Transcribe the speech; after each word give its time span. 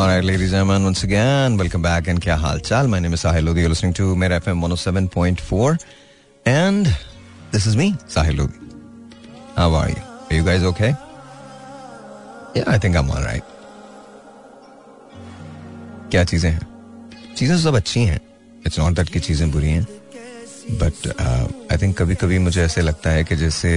All 0.00 0.06
right, 0.06 0.24
ladies 0.24 0.54
and 0.54 0.66
gentlemen, 0.66 0.84
once 0.84 1.02
again, 1.04 1.58
welcome 1.58 1.82
back. 1.82 2.06
And 2.08 2.22
क्या 2.24 2.36
हाल 2.42 2.60
चाल? 2.66 2.86
My 2.88 3.00
name 3.00 3.12
is 3.12 3.22
Sahil 3.22 3.44
Lodi. 3.44 3.60
You're 3.60 3.72
listening 3.72 3.92
to 3.98 4.04
Mera 4.16 4.40
FM 4.40 4.62
107.4. 4.66 5.84
And 6.46 6.86
this 7.50 7.66
is 7.66 7.76
me, 7.80 7.88
Sahil 8.14 8.38
Lodi. 8.38 8.54
How 9.56 9.74
are 9.74 9.90
you? 9.90 10.02
Are 10.30 10.36
you 10.36 10.42
guys 10.46 10.64
okay? 10.70 10.94
Yeah, 12.54 12.64
I 12.66 12.78
think 12.78 12.96
I'm 13.00 13.10
all 13.10 13.26
right. 13.26 13.44
क्या 16.10 16.24
चीज़ें 16.32 16.50
हैं 16.50 17.34
चीज़ें 17.36 17.56
सब 17.66 17.76
अच्छी 17.76 18.04
हैं 18.12 18.20
इट्स 18.66 18.78
नॉट 18.78 18.94
दैट 19.00 19.08
की 19.08 19.20
चीज़ें 19.28 19.50
बुरी 19.50 19.70
हैं 19.70 19.84
बट 20.82 21.06
आई 21.72 21.76
थिंक 21.82 21.96
कभी 21.98 22.14
कभी 22.24 22.38
मुझे 22.48 22.62
ऐसे 22.62 22.80
लगता 22.88 23.10
है 23.18 23.24
कि 23.24 23.36
जैसे 23.44 23.76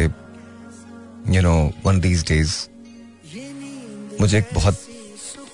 you 1.36 1.42
know 1.50 1.58
one 1.86 2.00
these 2.08 2.26
days 2.32 2.56
मुझे 4.22 4.38
एक 4.38 4.50
बहुत 4.54 4.88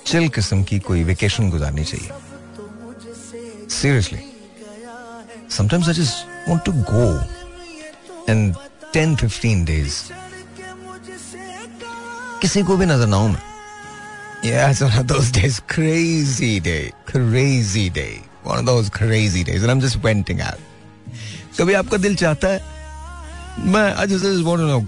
चिल 0.10 0.30
किस्म 0.30 0.64
की 0.64 0.80
कोई 0.80 1.04
वेकेशन 1.04 1.50
गुजारनी 1.50 1.84
चाहिए। 1.86 2.10
Seriously 3.70 4.20
sometimes 5.52 5.88
I 5.88 5.94
just 5.94 6.50
want 6.50 6.62
to 6.66 6.72
go 6.72 7.10
in 8.32 8.54
10 8.96 9.16
15 9.16 9.66
days 9.66 10.02
किसी 12.42 12.64
को 12.64 12.78
भी 12.78 12.86
नज़र 12.86 13.08
ना 13.08 13.18
हूँ 13.18 13.30
मैं. 13.30 13.42
कभी 21.58 21.74
आपका 21.74 21.98
दिल 21.98 22.16
चाहता 22.16 22.48
है? 22.48 22.64
मैं 23.60 23.94
आज 23.94 24.10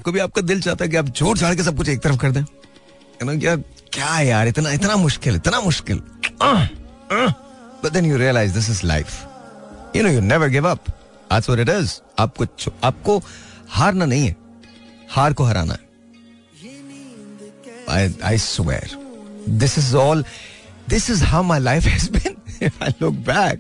कभी 0.05 0.19
आपका 0.19 0.41
दिल 0.41 0.61
चाहता 0.61 0.85
है 0.85 0.91
कि 0.91 0.97
आप 0.97 1.09
छोड़ 1.09 1.37
छाड़ 1.37 1.55
के 1.55 1.63
सब 1.63 1.77
कुछ 1.77 1.89
एक 1.89 1.99
तरफ़ 1.99 2.17
कर 2.17 2.31
दें? 2.31 2.43
क्या 3.23 3.55
क्या 3.93 4.19
यार 4.21 4.47
इतना 4.47 4.71
इतना 4.71 4.95
मुश्किल 4.95 5.35
इतना 5.35 5.59
मुश्किल 5.61 6.01
but 7.83 7.91
then 7.93 8.05
you 8.05 8.17
realise 8.17 8.53
this 8.53 8.69
is 8.69 8.85
life 8.87 9.95
you 9.95 10.03
know 10.03 10.09
you 10.09 10.21
never 10.21 10.49
give 10.49 10.67
up 10.69 10.89
that's 10.89 11.49
what 11.49 11.67
it 11.67 11.69
is 11.75 11.99
आपको 12.19 12.45
आपको 12.83 13.21
हारना 13.79 14.05
नहीं 14.05 14.27
है 14.27 14.35
हार 15.15 15.33
को 15.33 15.43
हराना 15.43 15.73
है 15.73 15.89
I, 17.91 18.09
I 18.23 18.37
swear. 18.37 18.83
This 19.61 19.77
is 19.77 19.93
all, 19.93 20.23
this 20.87 21.09
is 21.09 21.21
how 21.21 21.43
my 21.43 21.57
life 21.59 21.83
has 21.83 22.07
been. 22.07 22.37
If 22.61 22.81
I 22.81 22.93
look 22.99 23.15
back, 23.23 23.59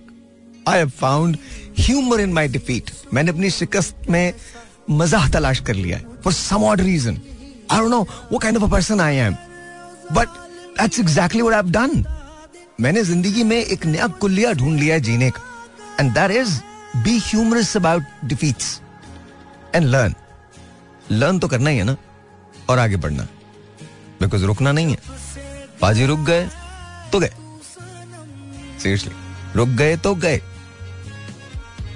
I 0.65 0.77
have 0.77 0.93
found 0.93 1.37
humor 1.73 2.19
in 2.19 2.33
my 2.33 2.47
defeat. 2.47 2.91
मैंने 3.13 3.31
अपनी 3.31 3.49
शिकस्त 3.49 4.09
में 4.09 4.33
मज़ाक 4.89 5.31
तलाश 5.33 5.59
कर 5.67 5.75
लिया 5.75 5.97
है 5.97 6.21
for 6.23 6.31
some 6.31 6.63
odd 6.63 6.81
reason. 6.81 7.19
I 7.69 7.79
don't 7.79 7.89
know 7.89 8.05
what 8.29 8.41
kind 8.41 8.61
of 8.61 8.63
a 8.63 8.69
person 8.75 8.99
I 8.99 9.11
am. 10.11 10.17
But 10.17 10.29
that's 10.77 10.99
exactly 10.99 11.41
what 11.41 11.53
I've 11.53 11.71
done. 11.71 12.05
मैंने 12.81 13.03
ज़िंदगी 13.03 13.43
में 13.43 13.57
एक 13.57 13.85
नया 13.85 14.07
कुलिया 14.07 14.53
ढूंढ 14.53 14.79
लिया 14.79 14.95
है 14.95 15.01
जीने 15.01 15.29
का। 15.31 15.41
And 15.99 16.11
that 16.13 16.31
is 16.31 16.59
be 17.03 17.17
humorous 17.19 17.75
about 17.77 18.03
defeats 18.25 18.81
and 19.75 19.85
learn 19.85 20.15
learn 21.11 21.39
तो 21.39 21.47
करना 21.47 21.69
ही 21.69 21.77
है 21.77 21.83
ना, 21.83 21.95
और 22.69 22.79
आगे 22.79 22.95
बढ़ना। 22.95 23.27
बिकॉज़ 24.21 24.45
रुकना 24.45 24.71
नहीं 24.71 24.91
है। 24.91 24.97
बाजी 25.81 26.05
रुक 26.05 26.19
गए 26.19 26.47
तो 27.11 27.19
गए। 27.19 27.31
सीरियसली 28.83 29.11
रुक 29.55 29.69
गए 29.69 29.97
तो 29.97 30.15
गए। 30.15 30.41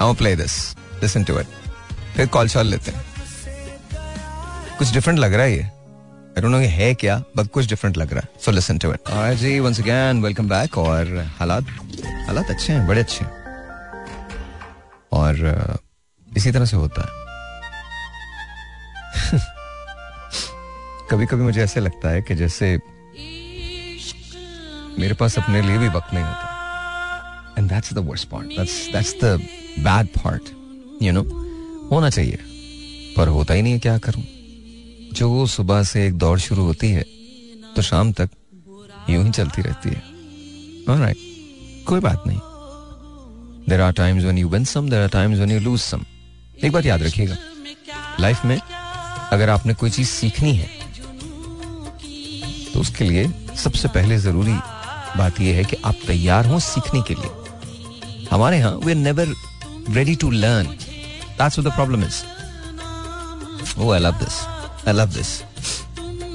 I 0.02 0.14
play 0.14 0.36
this 0.36 0.76
listen 1.04 1.24
to 1.24 1.40
it 1.40 1.48
फिर 2.16 2.28
कॉल 2.28 2.48
शॉल 2.48 2.68
लेते 2.68 2.92
हैं। 2.92 3.06
कुछ 4.78 4.94
डिफरेंट 4.94 5.20
लग 5.20 5.34
रहा 5.34 5.44
है 5.44 5.58
ये। 5.58 5.70
आई 6.38 6.42
डोंट 6.42 6.52
नो 6.52 6.58
है 6.58 6.94
क्या 6.96 7.18
बट 7.38 7.48
कुछ 7.54 7.68
डिफरेंट 7.70 7.98
लग 7.98 8.14
रहा 8.14 8.22
है। 8.22 8.30
So 8.46 8.52
listen 8.52 8.78
to 8.78 8.92
it 8.94 9.10
alright 9.10 9.38
ji 9.40 9.60
once 9.60 9.80
again 9.80 10.22
welcome 10.24 10.50
back 10.50 10.78
और 10.78 11.16
हालात 11.40 11.66
हालात 12.28 12.50
अच्छे 12.50 12.74
हैं, 12.74 12.88
बड़े 12.88 13.00
अच्छे 13.02 13.26
हैं। 13.26 13.32
और 15.14 15.80
इसी 16.28 16.52
तरह 16.52 16.66
से 16.66 16.78
होता 16.78 17.02
है। 17.02 17.24
कभी 21.12 21.26
कभी 21.26 21.44
मुझे 21.44 21.62
ऐसे 21.64 21.80
लगता 21.80 22.10
है 22.10 22.22
कि 22.22 22.36
जैसे 22.36 22.78
मेरे 25.00 25.14
पास 25.14 25.38
अपने 25.40 25.62
लिए 25.62 25.78
भी 25.78 25.88
वक्त 25.88 26.14
नहीं 26.14 26.24
होता। 26.24 27.56
And 27.58 27.70
that's 27.70 27.94
the 27.94 28.08
worst 28.10 28.30
part 28.30 28.48
that's 28.48 28.88
that's 28.94 29.16
the 29.24 29.40
bad 29.80 30.08
part 30.18 30.50
you 31.04 31.12
know 31.12 31.24
होना 31.92 32.10
चाहिए, 32.10 32.38
पर 33.18 33.28
होता 33.28 33.54
ही 33.54 33.62
नहीं 33.62 33.74
है, 33.74 33.80
क्या 33.80 33.98
करूँ? 33.98 34.24
जो 35.16 35.46
सुबह 35.48 35.84
से 35.84 36.06
एक 36.08 36.18
दौड़ 36.18 36.40
शुरू 36.40 36.64
होती 36.66 36.90
है 36.92 37.04
तो 37.76 37.82
शाम 37.82 38.12
तक 38.14 38.30
यूँ 39.10 39.24
ही 39.24 39.32
चलती 39.32 39.62
रहती 39.62 39.90
है। 39.90 40.02
ऑलराइट 40.94 41.18
कोई 41.88 42.00
बात 42.00 42.24
नहीं। 42.28 42.40
There 43.70 43.82
are 43.82 43.92
times 43.94 44.24
when 44.24 44.38
you 44.38 44.50
win 44.50 44.66
some 44.66 44.90
there 44.90 45.02
are 45.02 45.10
times 45.10 45.38
when 45.38 45.52
you 45.52 45.60
lose 45.60 45.80
some 45.80 46.06
एक 46.64 46.72
बात 46.72 46.86
याद 46.86 47.04
रखिएगा 47.04 47.38
लाइफ 48.20 48.46
में 48.46 48.58
अगर 48.58 49.50
आपने 49.50 49.74
कोई 49.74 49.90
चीज़ 49.90 50.10
सीखनी 50.10 50.54
है 50.56 50.70
तो 52.74 52.80
उसके 52.80 53.04
लिए 53.04 53.32
सबसे 53.64 53.88
पहले 53.88 54.18
ज़रूरी 54.18 54.54
बात 55.18 55.42
यह 55.42 55.56
है 55.56 55.64
कि 55.64 55.78
आप 55.86 55.96
तैयार 56.08 56.46
हो 56.46 56.60
सीखने 56.60 57.02
के 57.08 57.14
लिए। 57.14 58.28
हमारे 58.32 58.58
यहाँ 58.58 58.76
we 58.78 58.92
are 58.92 58.98
never 58.98 59.34
ready 59.96 60.16
to 60.16 60.32
learn 60.32 60.66
that's 60.68 61.60
the 61.60 61.72
problem 61.76 62.04
is 62.04 62.24
Oh, 63.78 63.92
I 63.94 64.00
love 64.00 64.20
this. 64.20 64.36
Love 64.94 65.14
this. 65.14 65.44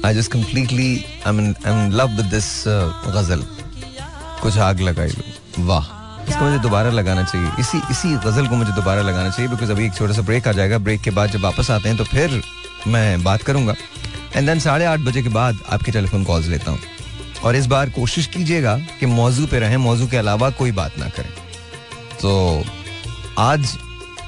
I 0.03 0.13
just 0.13 0.29
completely, 0.29 1.05
I'm 1.25 1.39
in, 1.39 1.55
I'm 1.65 1.85
in 1.85 1.97
love 1.97 2.11
with 2.17 2.29
this 2.29 2.67
uh, 2.67 2.91
गज़ल. 3.07 3.43
कुछ 4.41 4.57
आग 4.57 4.79
लगाई 4.81 5.07
लो 5.07 5.65
वाह। 5.65 5.85
इसको 6.29 6.43
मुझे 6.45 6.59
दोबारा 6.59 6.89
लगाना 6.89 7.23
चाहिए। 7.23 7.49
इसी 7.59 7.81
इसी 7.91 8.13
गज़ल 8.25 8.47
को 8.47 8.55
मुझे 8.55 8.71
दोबारा 8.71 9.01
लगाना 9.01 9.29
चाहिए 9.29 9.51
बिकॉज़ 9.51 9.71
अभी 9.71 9.85
एक 9.85 9.93
छोटा 9.95 10.13
सा 10.13 10.21
ब्रेक 10.21 10.47
आ 10.47 10.51
जाएगा। 10.51 10.77
ब्रेक 10.77 11.01
के 11.01 11.11
बाद 11.11 11.31
जब 11.31 11.41
वापस 11.43 11.71
आते 11.71 11.89
हैं 11.89 11.97
तो 11.97 12.03
फिर 12.03 12.41
मैं 12.87 13.23
बात 13.23 13.43
करूँगा। 13.43 13.75
एंड 14.35 14.47
देन 14.47 14.59
साढ़े 14.59 14.85
आठ 14.85 14.99
बजे 14.99 15.21
के 15.23 15.29
बाद 15.29 15.59
आपके 15.71 15.91
टेलीफोन 15.91 16.23
कॉल्स 16.23 16.47
लेता 16.47 16.71
हूँ। 16.71 16.79
और 17.43 17.55
इस 17.55 17.65
बार 17.65 17.89
कोशिश 17.89 18.27
कीजिएगा 18.27 18.77
कि 18.99 19.05
मौजू 19.05 19.47
पे 19.47 19.59
रहें 19.59 19.77
मौजू 19.77 20.07
के 20.07 20.17
अलावा 20.17 20.49
कोई 20.59 20.71
बात 20.71 20.99
ना 20.99 21.09
करें। 21.09 21.33
तो 22.21 22.63
आज 23.39 23.77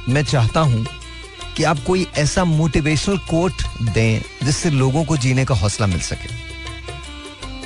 मैं 0.09 0.23
चाहता 0.23 0.59
हूँ 0.59 0.85
कि 1.57 1.63
आप 1.63 1.79
कोई 1.87 2.07
ऐसा 2.17 2.43
मोटिवेशनल 2.45 3.17
कोट 3.17 3.53
दें 3.81 4.45
जिससे 4.45 4.69
लोगों 4.69 5.03
को 5.05 5.17
जीने 5.17 5.45
का 5.45 5.55
हौसला 5.55 5.87
मिल 5.87 5.99
सके। 5.99 6.29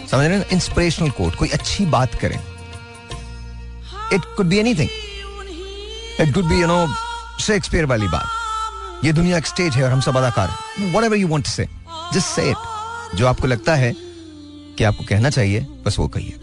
समझ 0.08 0.26
रहे 0.26 0.42
इंस्पिरेशनल 0.52 1.10
कोट 1.10 1.36
कोई 1.36 1.50
अच्छी 1.50 1.86
बात 1.86 2.16
करें। 2.16 2.40
It 4.14 4.22
could 4.38 4.46
be 4.46 4.58
anything 4.58 4.90
it 6.22 6.34
could 6.34 6.46
be 6.46 6.56
you 6.56 6.68
know 6.68 6.88
Shakespeare 7.40 7.86
वाली 7.86 8.08
बात। 8.08 9.06
ये 9.06 9.14
दुनिया 9.14 9.38
एक 9.38 9.46
स्टेज 9.46 9.74
है 9.74 9.84
और 9.84 9.92
हम 9.92 10.02
सब 10.02 10.18
अदाकार 10.18 10.50
whatever 11.04 11.18
you 11.18 11.28
want 11.28 11.48
say 11.48 11.68
just 12.14 12.28
say 12.28 12.54
जो 13.16 13.28
आपको 13.28 13.48
लगता 13.48 13.76
है 13.76 13.94
कि 14.78 14.84
आपको 14.84 15.04
कहना 15.04 15.30
चाहिए 15.30 15.60
बस 15.86 16.00
वो 16.00 16.08
कहिए। 16.08 16.40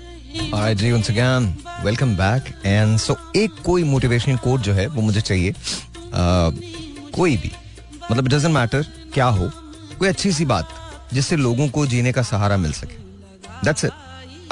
Welcome 1.84 2.12
back. 2.19 2.47
And 2.66 2.99
so 3.06 3.37
एक 3.37 3.50
कोई 3.65 3.84
मोटिवेशनल 3.84 4.37
कोट 4.37 4.60
जो 4.60 4.72
है 4.72 4.87
वो 4.87 5.03
मुझे 5.03 5.21
चाहिए। 5.21 5.53
Uh, 5.53 6.54
कोई 7.15 7.37
भी। 7.37 7.53
मतलब 8.11 8.29
डजेंट 8.29 8.55
मैटर 8.55 8.83
क्या 9.15 9.27
हो, 9.27 9.51
कोई 9.99 10.09
अच्छी 10.09 10.33
सी 10.33 10.45
बात 10.45 10.69
जिससे 11.13 11.37
लोगों 11.37 11.69
को 11.69 11.87
जीने 11.87 12.13
का 12.13 12.23
सहारा 12.23 12.57
मिल 12.57 12.73
सके। 12.73 12.97
That's 13.65 13.85
it 13.85 13.93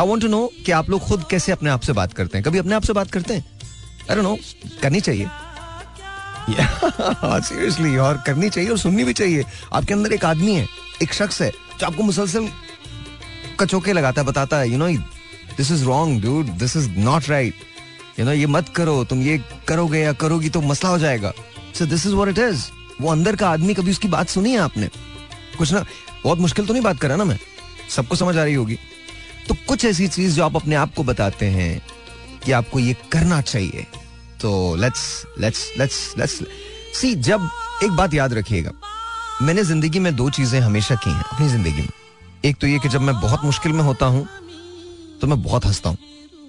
I 0.01 0.07
want 0.07 0.23
to 0.23 0.29
know 0.29 0.49
कि 0.67 0.73
आप 0.73 0.91
लोग 0.91 1.01
खुद 1.01 1.25
कैसे 1.31 1.53
अपने 1.53 1.71
आप 1.71 1.81
से 1.81 1.93
बात 1.93 2.13
करते 2.13 2.39
हैं। 2.39 2.45
कभी 2.45 2.59
अपने 2.59 2.75
आप 2.75 2.83
से 2.83 2.93
बात 2.93 3.11
करते 3.11 3.35
हैं? 3.35 3.45
अरे 4.11 4.23
नो 4.23 4.37
करनी 4.83 5.01
चाहिए। 5.01 5.29
सीरियसली 6.51 7.97
और 8.07 8.23
करनी 8.27 8.49
चाहिए 8.51 8.71
और 8.71 8.79
सुननी 8.79 9.05
भी 9.05 9.13
चाहिए। 9.13 9.45
आपके 9.73 9.95
अंदर 9.95 10.13
एक 10.13 10.25
आदमी 10.25 10.55
है, 10.55 10.67
एक 11.03 11.13
शख्स 11.15 11.43
है, 11.43 11.51
जो 11.81 11.87
आपको 11.87 12.03
मुसलसल 12.03 12.49
कचोके 13.61 13.93
लगाता 13.93 14.21
है, 14.21 14.27
बताता 14.27 14.59
है 14.59 14.71
you 14.71 14.79
know 14.79 14.89
this 15.57 15.71
is 15.71 15.85
wrong 15.85 16.23
dude 16.23 16.47
this 16.59 16.77
is 16.77 16.91
not 16.91 17.29
right 17.29 17.55
you 18.19 18.25
know 18.25 18.33
ये 18.33 18.47
मत 18.47 18.69
करो, 18.69 19.05
तुम 19.05 19.23
ये 19.23 19.39
करोगे 19.69 20.01
या 20.01 20.13
करोगी 20.13 20.49
तो 20.51 20.61
मसला 20.61 20.91
हो 20.91 20.99
जाएगा। 20.99 21.33
So 21.75 21.87
this 21.87 22.07
is 22.07 22.15
what 22.15 22.29
it 22.29 22.39
is 22.39 22.65
वो 23.01 23.11
अंदर 23.13 23.37
का 23.37 23.49
आदमी 23.51 23.75
कभी 23.75 23.91
उसकी 23.91 24.09
बात 24.09 24.29
सुनी 24.29 24.51
है 24.53 24.59
आपने? 24.59 24.89
कुछ 25.59 25.73
ना, 25.73 25.85
बहुत 26.25 26.39
मुश्किल 26.39 26.67
तो 26.67 26.73
नहीं 26.73 26.83
बात 26.83 26.99
करा 27.01 27.17
ना 27.17 27.25
मैं? 27.25 27.39
सबको 27.91 28.17
समझ 28.17 28.37
आ 28.37 28.45
रही 28.45 28.55
होगी। 28.55 28.79
तो 29.49 29.55
कुछ 29.69 29.85
ऐसी 29.85 30.09
चीज़ 30.09 30.35
जो 30.37 30.45
आप 30.45 30.57
अपने 30.57 30.75
आप 30.75 30.95
को 30.95 31.05
बताते 31.05 31.47
हैं 31.49 31.83
कि 32.45 32.53
आपको 32.53 32.79
ये 32.79 32.97
करना 33.13 33.41
चाहिए। 33.43 33.87
तो 34.41 34.75
let's 34.77 35.03
let's 35.41 35.71
let's 35.79 36.15
let's 36.19 36.39
see 36.95 37.15
जब 37.17 37.49
एक 37.85 37.91
बात 37.91 38.15
याद 38.15 38.35
रखिएगा। 38.35 38.73
मैंने 39.43 39.65
ज़िंदगी 39.65 39.99
में 39.99 40.15
दो 40.17 40.29
चीज़ें 40.31 40.61
हमेशा 40.61 40.95
की 40.95 41.11
हैं 41.11 41.23
अपनी 41.23 41.49
ज़िंदगी 41.49 41.81
में। 41.81 41.89
एक 42.45 42.57
तो 42.57 42.67
ये 42.67 42.79
कि 42.79 42.89
जब 42.89 43.01
मैं 43.01 43.15
बहुत 43.21 43.45
मुश्किल 43.45 43.73
में 43.73 43.83
होता 43.85 44.07
हूँ 44.07 44.27
तो 45.21 45.27
मैं 45.27 45.43
बहुत 45.43 45.65
हंसता 45.67 45.91
हूँ। 45.91 45.99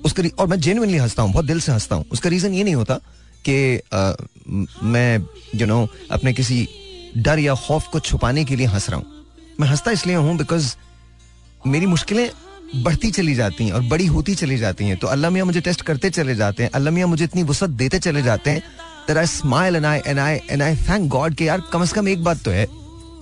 उसका 0.06 0.24
और 0.40 0.48
मैं 0.48 0.60
जेनुअनली 0.60 0.98
हंसता 0.98 1.24
हूँ, 1.24 1.32
बहुत 1.34 1.46
दिल 1.46 1.60
से 1.60 1.72
हंसता 1.72 1.96
हूँ। 1.96 2.06
उसका 2.12 2.30
रीजन 2.30 2.54
ये 2.54 2.64
नहीं 2.64 2.76
होता 2.76 3.00
कि 3.50 3.56
मैं 4.84 5.20
यू 5.56 5.66
नो 5.68 5.88
अपने 6.12 6.34
किसी 6.34 6.68
डर 7.18 7.40
या 7.40 7.56
खौफ 7.56 7.88
को 7.92 8.00
छुपाने 8.00 8.46
के 8.46 8.56
लिए 8.56 8.68
हंस 8.68 8.90
रहा 8.90 9.00
हूँ। 9.00 9.06
मैं 9.60 9.68
हंसता 9.68 9.92
इसलिए 9.92 10.16
हूँ 10.16 10.38
बिकॉज़ 10.38 10.76
मेरी 11.68 11.86
मुश्किलें 11.86 12.30
बढ़ती 12.84 13.12
चली 13.12 13.36
जाती 13.36 13.66
हैं 13.66 13.74
और 13.74 13.82
बड़ी 13.90 14.06
होती 14.06 14.36
चली 14.36 14.58
जाती 14.58 14.86
हैं। 14.86 14.98
तो 15.00 15.08
अल्लाह 15.08 15.32
मियाँ 15.32 15.46
मुझे 15.46 15.62
टेस्ट 15.62 15.82
करते 15.82 16.10
चले 16.10 16.36
जाते 16.36 16.64
हैं। 16.64 16.70
अल्लाह 16.72 16.94
मियाँ 16.94 17.08
मुझे 17.08 17.24
इतनी 17.24 17.44
वसत 17.44 17.70
देते 17.82 18.00
चले 18.00 18.22
जाते 18.24 18.50
हैं 18.50 18.64
that 19.08 19.18
I 19.20 19.26
smile 19.30 19.76
and 19.78 19.88
I 19.88 19.98
and 20.10 20.20
I 20.24 20.34
and 20.54 20.64
I 20.64 20.72
thank 20.82 21.12
God 21.14 21.36
कि 21.38 21.48
यार 21.48 21.62
कम 21.74 21.86
से 21.86 21.96
कम 21.96 22.08
एक 22.08 22.24
बात 22.24 22.44
तो 22.44 22.52
है। 22.52 22.66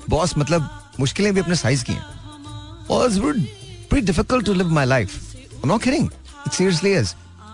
बॉस 0.10 0.38
मतलब 0.38 0.70
मुश्किलें 1.00 1.34
भी 1.34 1.42
अपने 1.42 1.56
साइज़ 1.56 1.84
की 1.90 1.94
हैं। 1.94 2.06
Live 4.58 4.72
my 4.72 4.86
life 4.86 5.14
I'm 5.62 5.70
not 5.72 5.82
kidding 5.84 6.10
it 6.46 6.54
seriously 6.54 6.96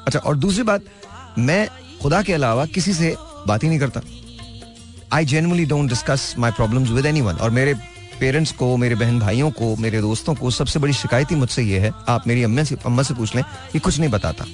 अच्छा 0.07 0.19
और 0.19 0.35
दूसरी 0.37 0.63
बात, 0.63 0.81
मैं 1.37 1.67
खुदा 2.01 2.21
के 2.21 2.33
अलावा 2.33 2.65
किसी 2.67 2.93
से 2.93 3.15
बात 3.47 3.63
ही 3.63 3.69
नहीं 3.69 3.79
करता। 3.79 4.01
I 5.13 5.25
genuinely 5.25 5.65
don't 5.65 5.89
discuss 5.89 6.33
my 6.39 6.51
problem 6.51 6.83
with 6.85 7.05
any 7.05 7.21
और 7.21 7.49
मेरे 7.49 7.73
पेरेंट्स 8.19 8.51
को, 8.51 8.75
मेरे 8.77 8.95
बहन 8.95 9.19
भाइयों 9.19 9.49
को, 9.51 9.75
मेरे 9.75 10.01
दोस्तों 10.01 10.33
को 10.35 10.51
सबसे 10.51 10.79
बड़ी 10.79 10.93
शिकायत 10.93 11.31
ही 11.31 11.35
मुझसे 11.35 11.63
ये 11.63 11.79
है, 11.79 11.91
आप 12.09 12.27
मेरी 12.27 12.43
अम्मा 12.43 12.63
से 12.63 12.75
अम्मा 12.85 13.03
से 13.03 13.13
पूछ 13.13 13.35
लें, 13.35 13.43
ये 13.75 13.79
कुछ 13.79 13.99
नहीं 13.99 14.09
बताता। 14.09 14.45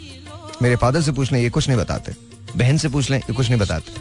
मेरे 0.61 0.75
फादर 0.75 1.01
से 1.01 1.11
पूछ 1.11 1.31
लें, 1.31 1.39
ये 1.41 1.49
कुछ 1.49 1.67
नहीं 1.67 1.77
बताते। 1.77 2.15
बहन 2.57 2.77
से 2.77 2.89
पूछ 2.89 3.09
लें, 3.11 3.17
ये 3.19 3.33
कुछ 3.33 3.49
नहीं 3.49 3.59
बताते। 3.59 3.91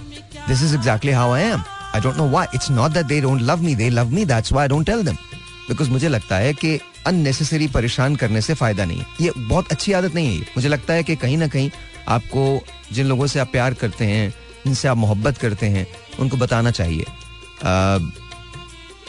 This 0.49 0.63
is 0.63 0.75
exactly 0.75 1.13
how 1.13 1.33
I 1.33 1.43
am 1.43 1.63
I 1.95 2.01
don't 2.01 2.17
know 2.17 2.29
why 2.29 2.47
it's 2.55 2.71
not 2.71 2.91
that 2.91 3.07
they 3.07 3.21
don't 3.21 3.43
love 3.43 3.63
me 3.63 3.75
they 3.75 3.89
love 3.91 4.11
me 4.11 4.25
that's 4.25 4.53
I 4.53 4.69
don't 4.69 4.87
tell 4.87 5.05
them 5.05 5.15
because 5.69 5.91
मुझे 5.91 6.09
लगता 6.09 6.37
है 6.37 6.53
कि 6.55 6.79
अननेसेसरी 7.07 7.67
परेशान 7.69 8.17
करने 8.17 8.41
से 8.41 8.55
फ़ायदा 8.55 8.85
नहीं 8.85 8.99
है। 8.99 9.07
ये 9.21 9.33
बहुत 9.39 9.73
अच्छी 9.73 9.93
आदत 9.93 10.15
नहीं 10.15 10.37
है 10.37 10.47
मुझे 10.57 10.69
लगता 10.69 10.95
है 10.95 11.03
कि 11.03 11.17
कहीं 11.17 11.37
ना 11.39 11.49
कहीं 11.49 11.71
आपको 12.09 12.65
जिन 12.93 13.07
लोगों 13.07 13.27
से 13.27 13.41
आप 13.41 13.49
प्यार 13.53 13.75
करते 13.75 14.05
हैं 14.05 14.31
जिनसे 14.65 14.89
आप 14.89 14.97
मोहब्बत 14.97 15.39
करते 15.39 15.67
हैं 15.67 15.87
उनको 16.21 16.37
बताना 16.37 16.71
चाहिए। 16.71 17.05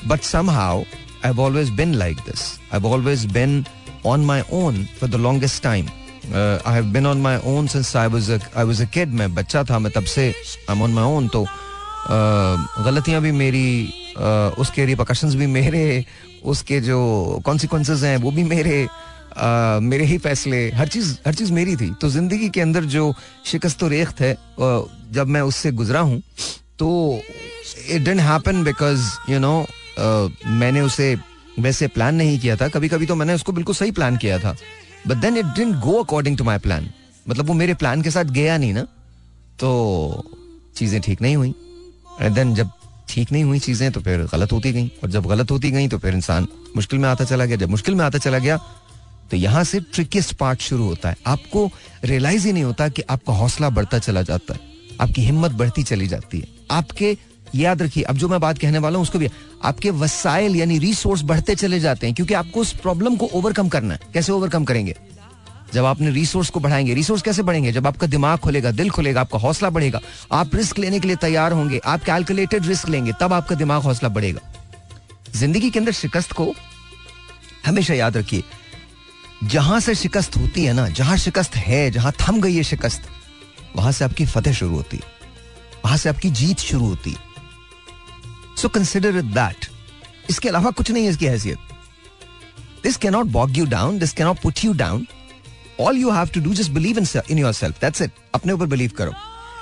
But 0.08 0.22
somehow 0.50 0.84
I 1.26 1.32
always 1.32 1.70
been 1.70 1.94
like 1.94 2.18
this 2.18 2.60
I 2.74 2.82
always 2.82 3.26
been 3.26 3.66
on 4.06 4.26
my 4.26 4.42
own 4.52 4.88
for 5.02 5.10
the 5.10 5.16
longest 5.16 5.64
time 5.64 5.86
I 6.68 6.74
have 6.74 6.86
been 6.86 7.08
on 7.08 7.18
my 7.18 7.38
own 7.44 7.68
since 7.68 7.96
I 7.96 8.08
was 8.08 8.32
I 8.32 8.64
was 8.64 8.82
a 8.82 8.86
kid 8.86 9.10
मैं 9.10 9.34
बच्चा 9.34 9.64
था 9.64 9.80
मैं 9.80 9.92
तब 9.92 10.04
से 10.04 10.34
I 10.70 10.76
am 10.76 10.84
on 10.84 10.92
my 10.92 11.04
own 11.04 11.28
तो 11.28 11.44
uh, 11.44 12.86
गलतियाँ 12.86 13.22
भी 13.22 13.32
मेरी 13.32 13.94
uh, 14.18 14.60
उसके 14.60 14.86
रिपोकशंस 14.86 15.36
भी 15.36 15.48
मेरे 15.48 16.06
उसके 16.46 16.82
जो 16.82 17.00
कॉन्सिक्वेंसेज 17.46 18.04
हैं 18.04 18.18
वो 18.18 18.32
भी 18.32 18.44
मेरे 18.44 18.88
मेरे 19.84 20.06
ही 20.06 20.18
फैसले, 20.18 20.70
हर 20.72 20.88
चीज़ 20.88 21.14
हर 21.26 21.34
चीज़ 21.34 21.52
मेरी 21.54 21.76
थी। 21.76 21.90
तो 22.02 22.10
ज़िंदगी 22.10 22.50
के 22.50 22.62
अंदर 22.62 22.84
जो 22.86 23.14
शिकस्त 23.46 23.84
रेख्त 23.86 24.22
है 24.22 24.36
जब 25.14 25.28
मैं 25.28 25.42
उससे 25.44 25.72
गुजरा 25.74 26.00
हूँ 26.02 26.22
तो 26.80 26.90
it 27.90 28.02
didn't 28.02 28.20
happen 28.22 28.64
because 28.64 29.10
you 29.30 29.40
know 29.40 29.56
मैंने 30.60 30.82
उसे 30.82 31.16
वैसे 31.60 31.88
प्लान 31.88 32.16
नहीं 32.16 32.38
किया 32.40 32.56
था। 32.58 32.68
कभी 32.68 32.90
कभी 32.90 33.06
तो 33.06 33.16
मैंने 33.16 33.34
उसको 33.34 33.52
बिल्कुल 33.52 33.76
सही 33.76 33.92
प्लान 33.92 34.18
किया 34.18 34.38
था। 34.40 34.56
But 35.08 35.18
then 35.18 35.38
it 35.38 35.46
didn't 35.58 35.76
go 35.80 36.02
according 36.04 36.38
to 36.38 36.44
my 36.44 36.58
plan 36.60 36.90
मतलब 37.26 37.48
वो 37.48 37.54
मेरे 37.54 37.74
प्लान 37.74 38.02
के 38.02 38.12
साथ 38.12 38.32
गया 38.34 38.58
नहीं 38.58 38.74
ना 38.74 38.86
तो 39.60 39.70
चीज़ें 40.76 41.00
ठीक 41.02 41.22
नहीं 41.22 41.36
हुई। 41.36 41.54
एंड 42.22 42.36
देन 42.36 42.54
जब 42.56 42.70
ठीक 43.10 43.32
नहीं 43.32 43.44
हुई 43.44 43.60
चीज़ें 43.60 43.92
तो 43.92 44.02
फिर 44.02 44.22
गलत 44.32 44.52
होती 44.52 44.72
गई। 44.74 44.92
और 45.04 45.10
जब 45.10 45.26
गलत 45.28 45.52
होती 45.52 45.72
गई 45.72 45.88
तो 45.88 45.98
फिर 45.98 46.14
इंसान 46.14 46.48
मुश्किल 46.76 47.00
में 47.00 47.10
आता 47.10 47.24
चला 47.26 47.46
गया। 47.46 47.58
जब 47.58 47.70
मुश्किल 47.70 47.96
में 47.96 48.04
आता 48.06 48.18
चला 48.18 48.38
गया 48.40 48.58
तो 49.34 49.38
यहाँ 49.38 49.64
से 49.64 49.80
ट्रिकियस्ट 49.80 50.34
पार्ट 50.34 50.62
शुरू 50.62 50.84
होता 50.84 51.10
है। 51.10 51.16
आपको 51.28 51.72
रियलाइज़ 52.04 52.48
ही 52.48 52.54
नहीं 52.54 52.64
होता 52.64 52.88
कि 52.88 53.02
आपका 53.02 53.34
हौसला 53.34 53.70
बढ़ता 53.70 54.00
चला 54.00 54.22
जाता 54.22 54.54
है। 54.54 54.60
आपकी 55.02 55.22
हिम्मत 55.22 55.52
बढ़ती 55.52 55.84
चली 55.84 56.08
जाती 56.08 56.40
है। 56.40 56.48
आपके, 56.72 57.18
याद 57.56 57.82
रखिए, 57.82 58.04
अब 58.04 58.18
जो 58.18 58.30
मैं 58.30 58.40
बात 58.40 58.58
कहने 58.58 58.78
वाला 58.78 58.96
हूँ, 58.96 59.04
उसको 59.04 59.20
भी, 59.20 59.30
आपके 59.64 59.90
वसाइल 59.90 60.56
यानी 60.56 60.78
रिसोर्स 60.78 61.22
बढ़ते 61.22 61.56
चले 61.56 61.80
जाते 61.80 62.08
हैं, 62.08 62.16
क्योंकि 62.16 62.34
आपको 62.34 62.60
उस 62.60 62.74
प्रॉब्लम 62.74 63.16
को 63.16 63.26
ओवरकम 63.26 63.70
करना 63.70 63.94
है। 63.94 64.00
कैसे 64.14 64.32
ओवरकम 64.32 64.64
करेंगे? 64.64 64.96
जब 65.74 65.86
आपने 65.86 66.12
रिसोर्स 66.12 66.50
को 66.50 66.60
बढ़ाएँगे 66.60 66.94
रिसोर्स 66.94 67.22
कैसे 67.22 67.44
बढ़ेंगे? 67.44 67.72
जब 67.72 67.88
आपका 67.88 68.08
दिमाग 68.08 68.40
खुलेगा, 68.40 68.72
दिल 68.72 68.90
खुलेगा, 68.90 69.22
आपका 69.22 69.40
हौसला 69.40 69.70
बढ़ेगा, 69.70 70.00
आप 70.32 70.56
रिस्क 70.56 70.80
लेने 70.80 71.00
के 71.00 71.08
लिए 71.08 71.16
तैयार 71.16 71.52
होंगे, 71.52 71.82
आप 71.86 72.04
कैलकुलेटेड 72.04 72.66
रिस्क 72.66 72.90
लेंगे, 72.90 73.12
तब 73.22 73.34
आपका 73.34 73.56
दिमाग 73.56 73.82
हौसला 73.82 74.10
बढ़ेगा। 74.10 74.42
ज़िंदगी 75.36 75.70
के 75.70 75.80
अंदर 75.80 75.92
शिकस्त 75.92 76.32
को 76.32 76.54
हमेशा 77.66 77.94
याद 77.94 78.18
रखिए 78.18 78.44
जहाँ 79.44 79.80
से 79.80 79.94
शिकस्त 79.96 80.36
होती 80.38 80.64
है 80.66 80.74
ना, 80.74 80.88
जहाँ 80.90 81.18
शिकस्त 81.18 81.56
है, 81.58 81.90
जहाँ 81.92 82.12
थम 82.22 82.40
गई 82.42 82.56
है 82.56 82.64
शिकस्त, 82.64 83.02
वहाँ 83.76 83.92
से 83.92 84.06
आपकी 84.06 84.26
फतेह 84.26 84.54
शुरू 84.54 84.76
होती 84.76 84.98
है, 84.98 85.04
वहाँ 85.86 85.98
से 85.98 86.10
आपकी 86.10 86.30
जीत 86.32 86.60
शुरू 86.60 86.86
होती 86.86 87.16
सो 88.58 88.70
कंसिडर 88.70 89.18
इट 89.18 89.26
दैट 89.34 89.66
इसके 90.30 90.50
अलावा 90.50 90.72
कुछ 90.72 90.92
नहीं 90.92 91.04
है 91.04 91.10
इसकी 91.10 91.26
हैसियत। 91.26 91.58
This 92.84 92.98
can 92.98 93.14
not 93.14 93.26
bog 93.32 93.58
you 93.58 93.66
down 93.66 93.98
this 94.00 94.14
can 94.14 94.28
not 94.28 94.42
put 94.42 94.64
you 94.66 94.74
down 94.74 95.06
all 95.82 95.98
you 95.98 96.12
have 96.12 96.28
to 96.34 96.42
do 96.42 96.54
just 96.54 96.72
believe 96.72 96.98
in 97.00 97.08
in 97.30 97.40
your 97.40 97.54
self 97.54 97.82
that's 97.82 98.02
it 98.02 98.12
अपने 98.36 98.54
ऊपर 98.54 98.66
बिलीव 98.66 98.92
करो। 98.98 99.14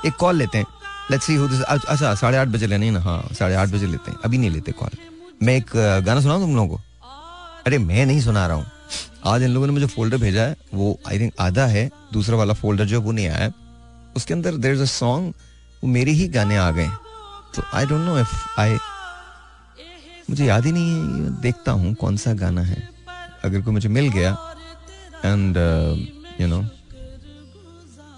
एक 0.05 0.13
कॉल 0.19 0.35
लेते 0.35 0.57
हैं। 0.57 0.65
लेट्स 1.11 1.25
सी 1.25 1.37
अच्छा 1.37 2.13
साढ़े 2.15 2.37
आठ 2.37 2.47
बजे 2.47 2.67
लेने 2.67 2.91
ना? 2.91 2.99
हाँ 2.99 3.33
साढ़े 3.33 3.55
आठ 3.55 3.69
बजे 3.69 3.87
लेते 3.87 4.11
हैं। 4.11 4.17
अभी 4.25 4.37
नहीं 4.37 4.49
लेते 4.49 4.71
कॉल 4.71 4.97
मैं 5.43 5.55
एक 5.57 5.71
गाना 6.05 6.21
सुनाऊं 6.21 6.41
तुम 6.41 6.55
लोगों 6.55 6.67
को? 6.67 6.81
अरे, 7.65 7.77
मैं 7.77 8.05
नहीं 8.05 8.21
सुना 8.21 8.45
रहा 8.47 8.55
हूँ। 8.57 8.65
आज 9.27 9.43
इन 9.43 9.49
लोगों 9.49 9.67
ने 9.67 9.73
मुझे 9.73 9.85
फोल्डर 9.85 10.17
भेजा 10.17 10.43
है 10.43 10.55
वो 10.73 10.99
आई 11.07 11.19
थिंक 11.19 11.33
आधा 11.39 11.65
है 11.65 11.89
दूसरा 12.13 12.37
वाला 12.37 12.53
फोल्डर 12.53 12.85
जो 12.85 13.01
वो 13.01 13.11
नहीं 13.11 13.27
आया 13.27 13.51
उसके 14.15 14.33
अंदर 14.33 14.55
देर 14.57 14.73
इज़ 14.73 14.81
अ 14.81 14.85
सॉन्ग 14.85 15.33
वो 15.83 15.89
मेरे 15.89 16.11
ही 16.11 16.27
गाने 16.27 16.57
आ 16.57 16.69
गए। 16.71 16.87
तो 17.55 17.63
I 17.73 17.85
don't 17.85 18.05
know 18.05 18.17
if 18.19 18.33
I 18.59 18.77
मुझे 20.29 20.45
याद 20.45 20.65
ही 20.65 20.71
नहीं 20.71 20.91
है 20.91 21.41
देखता 21.41 21.71
हूँ 21.71 21.93
कौन 22.01 22.17
सा 22.17 22.33
गाना 22.33 22.61
है। 22.61 22.89
अगर 23.43 23.61
कोई 23.61 23.73
मुझे 23.73 23.89
मिल 23.89 24.09
गया 24.09 24.31
and 25.25 25.57
you 26.41 26.47
know 26.47 26.61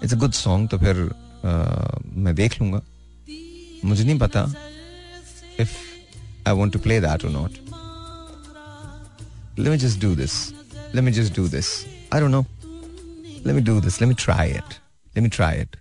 it's 0.02 0.14
a 0.14 0.16
good 0.16 0.32
song 0.32 0.68
तो 0.68 0.78
फिर 0.78 1.04
uh, 1.44 2.00
मैं 2.16 2.34
देख 2.34 2.60
लूँगा। 2.60 2.80
मुझे 3.84 4.04
नहीं 4.04 4.18
पता 4.18 4.46
if 5.60 5.76
I 6.48 6.54
want 6.54 6.72
to 6.72 6.78
play 6.78 7.00
that 7.00 7.24
और 7.24 7.30
not 7.30 7.62
let 9.56 9.70
me 9.70 9.76
just 9.80 10.00
do 10.02 10.08
this. 10.18 10.32
Let 10.93 11.03
me 11.03 11.11
just 11.11 11.33
do 11.33 11.47
this. 11.47 11.85
I 12.11 12.19
don't 12.19 12.31
know. 12.31 12.45
Let 13.43 13.55
me 13.55 13.61
do 13.61 13.79
this. 13.79 14.01
Let 14.01 14.07
me 14.07 14.15
try 14.15 14.45
it. 14.45 14.79
Let 15.15 15.23
me 15.23 15.29
try 15.29 15.53
it. 15.53 15.75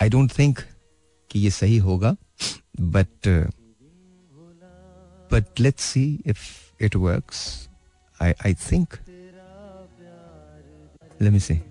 I 0.00 0.08
don't 0.08 0.32
think 0.38 0.62
कि 1.30 1.40
ये 1.40 1.50
सही 1.50 1.78
होगा 1.82 2.16
but 2.78 3.08
uh, 3.26 3.46
but 5.30 5.58
let's 5.58 5.82
see 5.82 6.20
if 6.24 6.72
it 6.78 6.96
works. 6.96 7.68
I 8.20 8.34
I 8.44 8.52
think. 8.52 9.00
Let 11.18 11.32
me 11.32 11.38
see. 11.38 11.62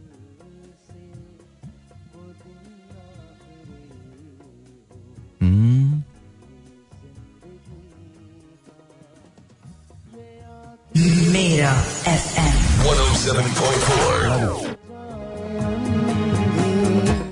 107.4. 13.20 14.76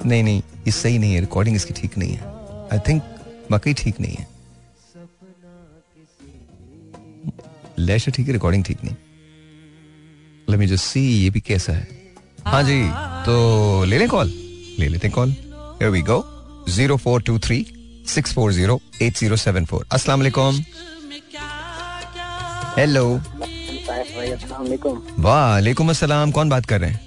नहीं 0.06 0.22
नहीं, 0.22 0.42
ये 0.66 0.72
सही 0.72 0.98
नहीं 0.98 1.12
है 1.14 1.20
रिकॉर्डिंग 1.20 1.56
इसकी 1.56 1.74
ठीक 1.74 1.96
नहीं 1.98 2.12
है। 2.16 2.20
आई 2.72 2.78
थिंक 2.88 3.02
वाकई 3.50 3.74
ठीक 3.74 4.00
नहीं 4.00 4.16
है। 4.16 4.26
लैश 7.78 8.08
ठीक 8.08 8.26
है 8.26 8.32
रिकॉर्डिंग 8.32 8.64
ठीक 8.64 8.84
नहीं। 8.84 8.94
लेट 10.50 10.58
मी 10.60 10.66
जस्ट 10.66 10.84
सी 10.84 11.00
ये 11.00 11.30
भी 11.30 11.40
कैसा 11.48 11.72
है। 11.72 11.86
हाँ 12.46 12.62
जी 12.62 12.80
तो 13.26 13.34
ले 13.84 13.98
लें 13.98 14.08
कॉल 14.08 14.28
ले 14.78 14.88
लेते 14.88 15.06
हैं 15.06 15.14
call 15.14 15.30
here 15.30 15.90
we 15.90 16.02
go 16.10 16.18
zero 16.76 16.96
four 17.06 17.22
two 17.22 17.38
three 17.46 17.58
six 18.14 18.32
four 18.34 18.52
zero 18.52 18.80
eight 19.02 19.16
zero 19.18 19.36
seven 19.36 19.64
four 19.72 19.86
अस्सलाम 19.92 20.18
वालेकुम 20.20 20.64
हेलो 22.78 23.04
वालेकुम 24.18 25.90
अस्सलाम। 25.90 26.30
कौन 26.30 26.48
बात 26.48 26.66
कर 26.66 26.80
रहे 26.80 26.90
हैं? 26.90 27.00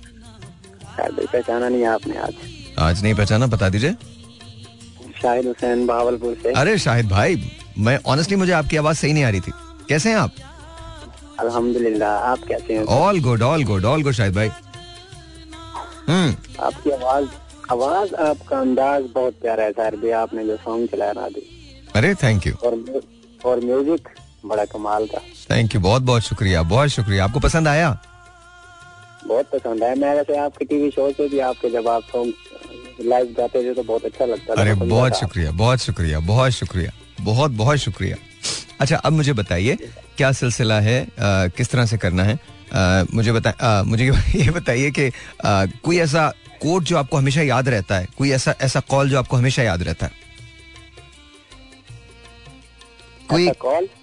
पहचाना 0.99 1.69
नहीं 1.69 1.85
आपने 1.85 2.17
आज। 2.17 2.33
आज 2.79 3.03
नहीं 3.03 3.13
पहचाना 3.15 3.47
बता 3.47 3.69
दीजिए। 3.69 3.93
शाहिद 5.21 5.47
हुसैन 5.47 5.85
भावलपुर 5.87 6.37
से। 6.43 6.51
अरे 6.51 6.77
शाहिद 6.77 7.09
भाई 7.09 7.51
मैं 7.77 7.97
ऑनेस्टली 8.07 8.35
मुझे 8.35 8.51
आपकी 8.53 8.77
आवाज़ 8.77 8.97
सही 8.97 9.13
नहीं 9.13 9.23
आ 9.23 9.29
रही 9.29 9.39
थी। 9.39 9.51
कैसे 9.89 10.09
हैं 10.09 10.17
आप? 10.17 10.31
अल्हम्दुलिल्लाह 11.39 12.11
आप 12.31 12.39
कैसे 12.47 12.73
हैं? 12.73 12.83
All 12.85 13.19
good 13.21 13.41
all 13.41 13.63
good 13.63 13.85
all 13.85 14.03
good 14.03 14.13
Shahid 14.13 14.35
भाई। 14.35 14.49
हम्म। 16.07 16.35
आपकी 16.65 16.89
आवाज़ 16.91 17.27
आवाज़ 17.71 18.15
आपका 18.29 18.59
अंदाज 18.59 19.03
बहुत 19.15 19.33
प्यारा 19.41 19.63
है 19.63 19.71
सर 19.71 19.95
भी 19.95 20.11
आपने 20.21 20.45
जो 20.45 20.55
सॉन्ग 20.57 20.87
चलाया 20.91 21.13
ना 21.13 21.21
अभी 21.21 21.43
अरे 21.95 22.13
थैंक 22.23 22.47
यू 22.47 22.53
और 22.63 22.73
और 23.45 23.59
म्यूज़िक 23.65 24.09
बड़ा 24.45 24.65
कमाल 24.65 25.05
का। 25.05 25.21
थैंक 25.51 25.75
यू 25.75 25.81
बहुत 25.81 26.01
बहुत 26.01 26.21
शुक्रिया 26.21 26.61
बहुत 26.63 26.89
शुक्रिया। 26.89 27.23
आपको 27.23 27.39
पसंद 27.39 27.67
आया? 27.67 27.99
बहुत 29.27 29.45
पसंद 29.45 29.83
आया। 29.83 29.95
मैं 29.95 30.15
वैसे 30.15 30.37
आपके 30.37 30.65
टीवी 30.65 30.91
शो 30.91 31.11
से 31.11 31.29
भी 31.29 31.39
आपके 31.39 31.69
जब 31.69 31.87
आप 31.87 32.33
लाइव 33.01 33.35
गाते 33.37 33.63
थे 33.63 33.73
तो 33.73 33.83
बहुत 33.83 34.05
अच्छा 34.05 34.25
लगता 34.25 34.61
अरे 34.61 34.73
बहुत 34.73 35.19
शुक्रिया 35.19 35.51
बहुत 35.51 35.79
शुक्रिया 35.79 36.19
बहुत 36.19 36.51
शुक्रिया 36.51 36.91
बहुत 37.21 37.51
बहुत 37.51 37.77
शुक्रिया। 37.77 38.17
अच्छा 38.79 38.97
अब 38.97 39.13
मुझे 39.13 39.33
बताइए 39.33 39.75
क्या 40.17 40.31
सिलसिला 40.31 40.79
है? 40.79 41.03
अ, 41.03 41.09
किस 41.57 41.69
तरह 41.69 41.85
से 41.85 41.97
करना 41.97 42.23
है? 42.23 42.39
आ, 42.73 43.03
मुझे 43.13 43.31
बता 43.31 43.49
आ, 43.49 43.83
मुझे 43.83 44.05
ये 44.35 44.49
बताइए 44.49 44.91
कि 44.91 45.11
कोई 45.83 45.99
ऐसा 45.99 46.33
कोड 46.61 46.83
जो 46.83 46.97
आपको 46.97 47.17
हमेशा 47.17 47.41
याद 47.41 47.69
रहता 47.69 47.97
है 47.97 48.07
कोई 48.17 48.31
ऐसा 48.31 48.55
ऐसा 48.61 48.79
कॉल 48.79 49.09
जो 49.09 49.19
आपको 49.19 49.37
हमेशा 49.37 49.63
याद 49.63 49.83
रहता 49.83 50.05
है? 50.05 50.20
कोई 53.33 53.49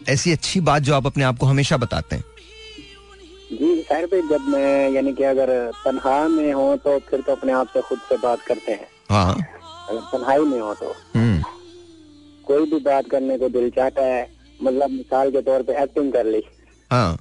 ऐसी 0.09 0.33
अच्छी 0.33 0.61
बात 0.61 0.83
जो 0.83 0.95
आप 0.95 1.07
अपने 1.07 1.25
आप 1.25 1.39
को 1.39 1.47
हमेशा 1.47 1.77
बताते 1.77 2.17
हैं। 2.17 2.25
जी 3.53 3.83
सर 3.83 4.07
पे 4.07 4.21
जब 4.23 4.41
मैं 4.41 4.91
यानी 4.91 5.13
कि 5.13 5.25
अगर 5.25 5.71
तनहा 5.85 6.29
में 6.29 6.53
हो 6.53 6.77
तो 6.77 6.99
फिर 6.99 7.21
तो 7.21 7.33
अपने 7.33 7.53
आप 7.53 7.69
से 7.69 7.81
खुद 7.81 7.99
से 7.99 8.17
बात 8.17 8.41
करते 8.41 8.73
हैं। 8.73 8.89
हाँ। 9.11 9.35
अगर 9.91 10.01
तन्हाई 10.01 10.39
में 10.39 10.61
हो 10.61 10.75
तो। 10.75 10.95
हम्म। 11.17 11.43
कोई 12.47 12.71
भी 12.71 12.81
बात 12.81 13.11
करने 13.11 13.39
को 13.39 13.49
दिल 13.49 13.71
चाहता 13.71 14.03
है 14.03 14.31
मतलब 14.63 14.91
मिसाल 14.91 15.31
के 15.31 15.43
तौर 15.43 15.63
पे 15.63 15.83
एक्टिंग 15.83 16.13
कर 16.13 16.27
ली। 16.27 16.43
हाँ। 16.91 17.19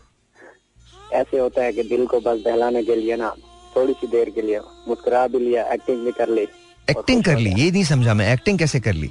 ऐसे 1.13 1.39
होता 1.39 1.63
है 1.63 1.73
कि 1.73 1.83
दिल 1.83 2.05
को 2.05 2.19
बस 2.19 2.39
बहलाने 2.45 2.83
के 2.83 2.95
लिए 2.95 3.15
ना 3.15 3.35
थोड़ी 3.75 3.93
सी 3.93 4.07
देर 4.07 4.29
के 4.29 4.41
लिए 4.41 4.59
मुस्कुरा 4.87 5.27
भी 5.27 5.39
लिया 5.39 5.73
एक्टिंग 5.73 6.05
भी 6.05 6.11
कर 6.11 6.29
ली। 6.29 6.47
एक्टिंग 6.89 7.23
कर 7.23 7.37
ली 7.37 7.53
ये 7.61 7.71
नहीं 7.71 7.83
समझा 7.83 8.13
मैं 8.13 8.33
एक्टिंग 8.33 8.59
कैसे 8.59 8.79
कर 8.79 8.93
ली? 8.93 9.09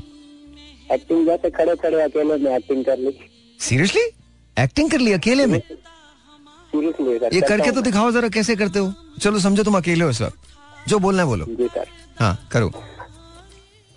एक्टिंग 0.92 1.26
जैसे 1.26 1.50
खड़े 1.50 1.74
खड़े 1.76 2.02
अकेले 2.02 2.36
में 2.38 2.54
एक्टिंग 2.56 2.84
कर 2.84 2.98
ली। 2.98 3.18
सीरियसली 3.60 4.02
एक्टिंग 4.56 4.90
कर 4.90 4.98
ली 4.98 5.12
अकेले 5.12 5.46
में? 5.46 5.58
सीरियसली 5.58 7.18
सर 7.18 7.34
ये 7.34 7.40
करके 7.42 7.70
तो 7.70 7.80
दिखाओ 7.82 8.10
जरा 8.10 8.28
कैसे 8.30 8.56
करते 8.56 8.78
हो। 8.78 8.92
चलो 9.20 9.38
समझो 9.38 9.62
तुम 9.64 9.76
अकेले 9.76 10.04
हो 10.04 10.10
इस 10.10 10.20
वक्त। 10.22 10.88
जो 10.88 10.98
बोलना 10.98 11.22
है 11.22 11.28
बोलो। 11.28 11.46
जी 11.50 11.68
सर 11.68 11.86
हाँ 12.18 12.48
करो। 12.52 12.68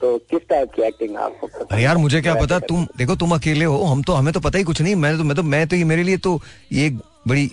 तो 0.01 0.17
किस 0.31 0.48
टाइप 0.50 0.72
की 0.75 0.81
एक्टिंग 0.81 1.15
आपको 1.17 1.48
अरे 1.65 1.81
यार 1.84 1.98
मुझे 1.98 2.22
क्या 2.22 2.36
पता? 2.36 2.60
तुम 2.62 2.86
देखो 2.98 3.15
तुम 3.15 3.34
अकेले 3.36 3.65
हो 3.65 3.84
हम 3.84 4.03
तो 4.03 4.13
हमें 4.13 4.34
तो 4.34 4.39
पता 4.39 4.58
ही 4.58 4.63
कुछ 4.63 4.81
नहीं। 4.81 4.96
मैं 4.96 5.17
तो 5.17 5.24
मैं 5.24 5.36
तो 5.36 5.43
मैं 5.46 5.67
तो 5.67 5.75
ये 5.75 5.84
मेरे 5.84 6.03
लिए 6.03 6.17
तो 6.17 6.41
ये 6.72 6.89
बड़ी 7.27 7.50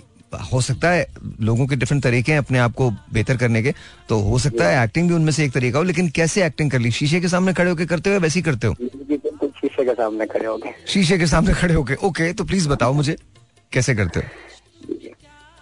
हो 0.51 0.59
सकता 0.61 0.89
है 0.89 1.05
लोगों 1.41 1.65
के 1.67 1.75
डिफरेंट 1.75 2.03
तरीके 2.03 2.31
हैं 2.31 2.39
अपने 2.39 2.59
आप 2.59 2.73
को 2.75 2.89
बेहतर 3.13 3.37
करने 3.37 3.61
के। 3.63 3.73
तो 4.09 4.19
हो 4.21 4.39
सकता 4.39 4.67
है 4.67 4.83
एक्टिंग 4.83 5.07
भी 5.09 5.15
उनमें 5.15 5.31
से 5.31 5.45
एक 5.45 5.51
तरीका 5.53 5.77
हो 5.77 5.83
लेकिन 5.83 6.09
कैसे 6.15 6.45
एक्टिंग 6.45 6.71
कर 6.71 6.79
ली? 6.79 6.91
शीशे 6.91 7.19
के 7.21 7.27
सामने 7.27 7.53
खड़े 7.53 7.69
होकर 7.69 7.85
करते 7.85 8.13
हो 8.13 8.19
वैसे 8.19 8.39
ही 8.39 8.43
करते 8.43 8.67
हो? 8.67 8.75
शीशे 9.61 9.85
के 9.85 9.93
सामने 9.93 10.25
खड़े 10.25 10.45
हो 10.45 10.57
गए 10.57 10.73
शीशे 10.87 11.17
के 11.17 11.27
सामने 11.27 11.53
खड़े 11.53 11.73
होके। 11.73 11.95
ओके 12.07 12.31
तो 12.33 12.43
प्लीज़ 12.43 12.69
बताओ 12.69 12.93
मुझे 12.93 13.15
कैसे 13.73 13.95
करते 13.95 14.19
हो? 14.19 14.25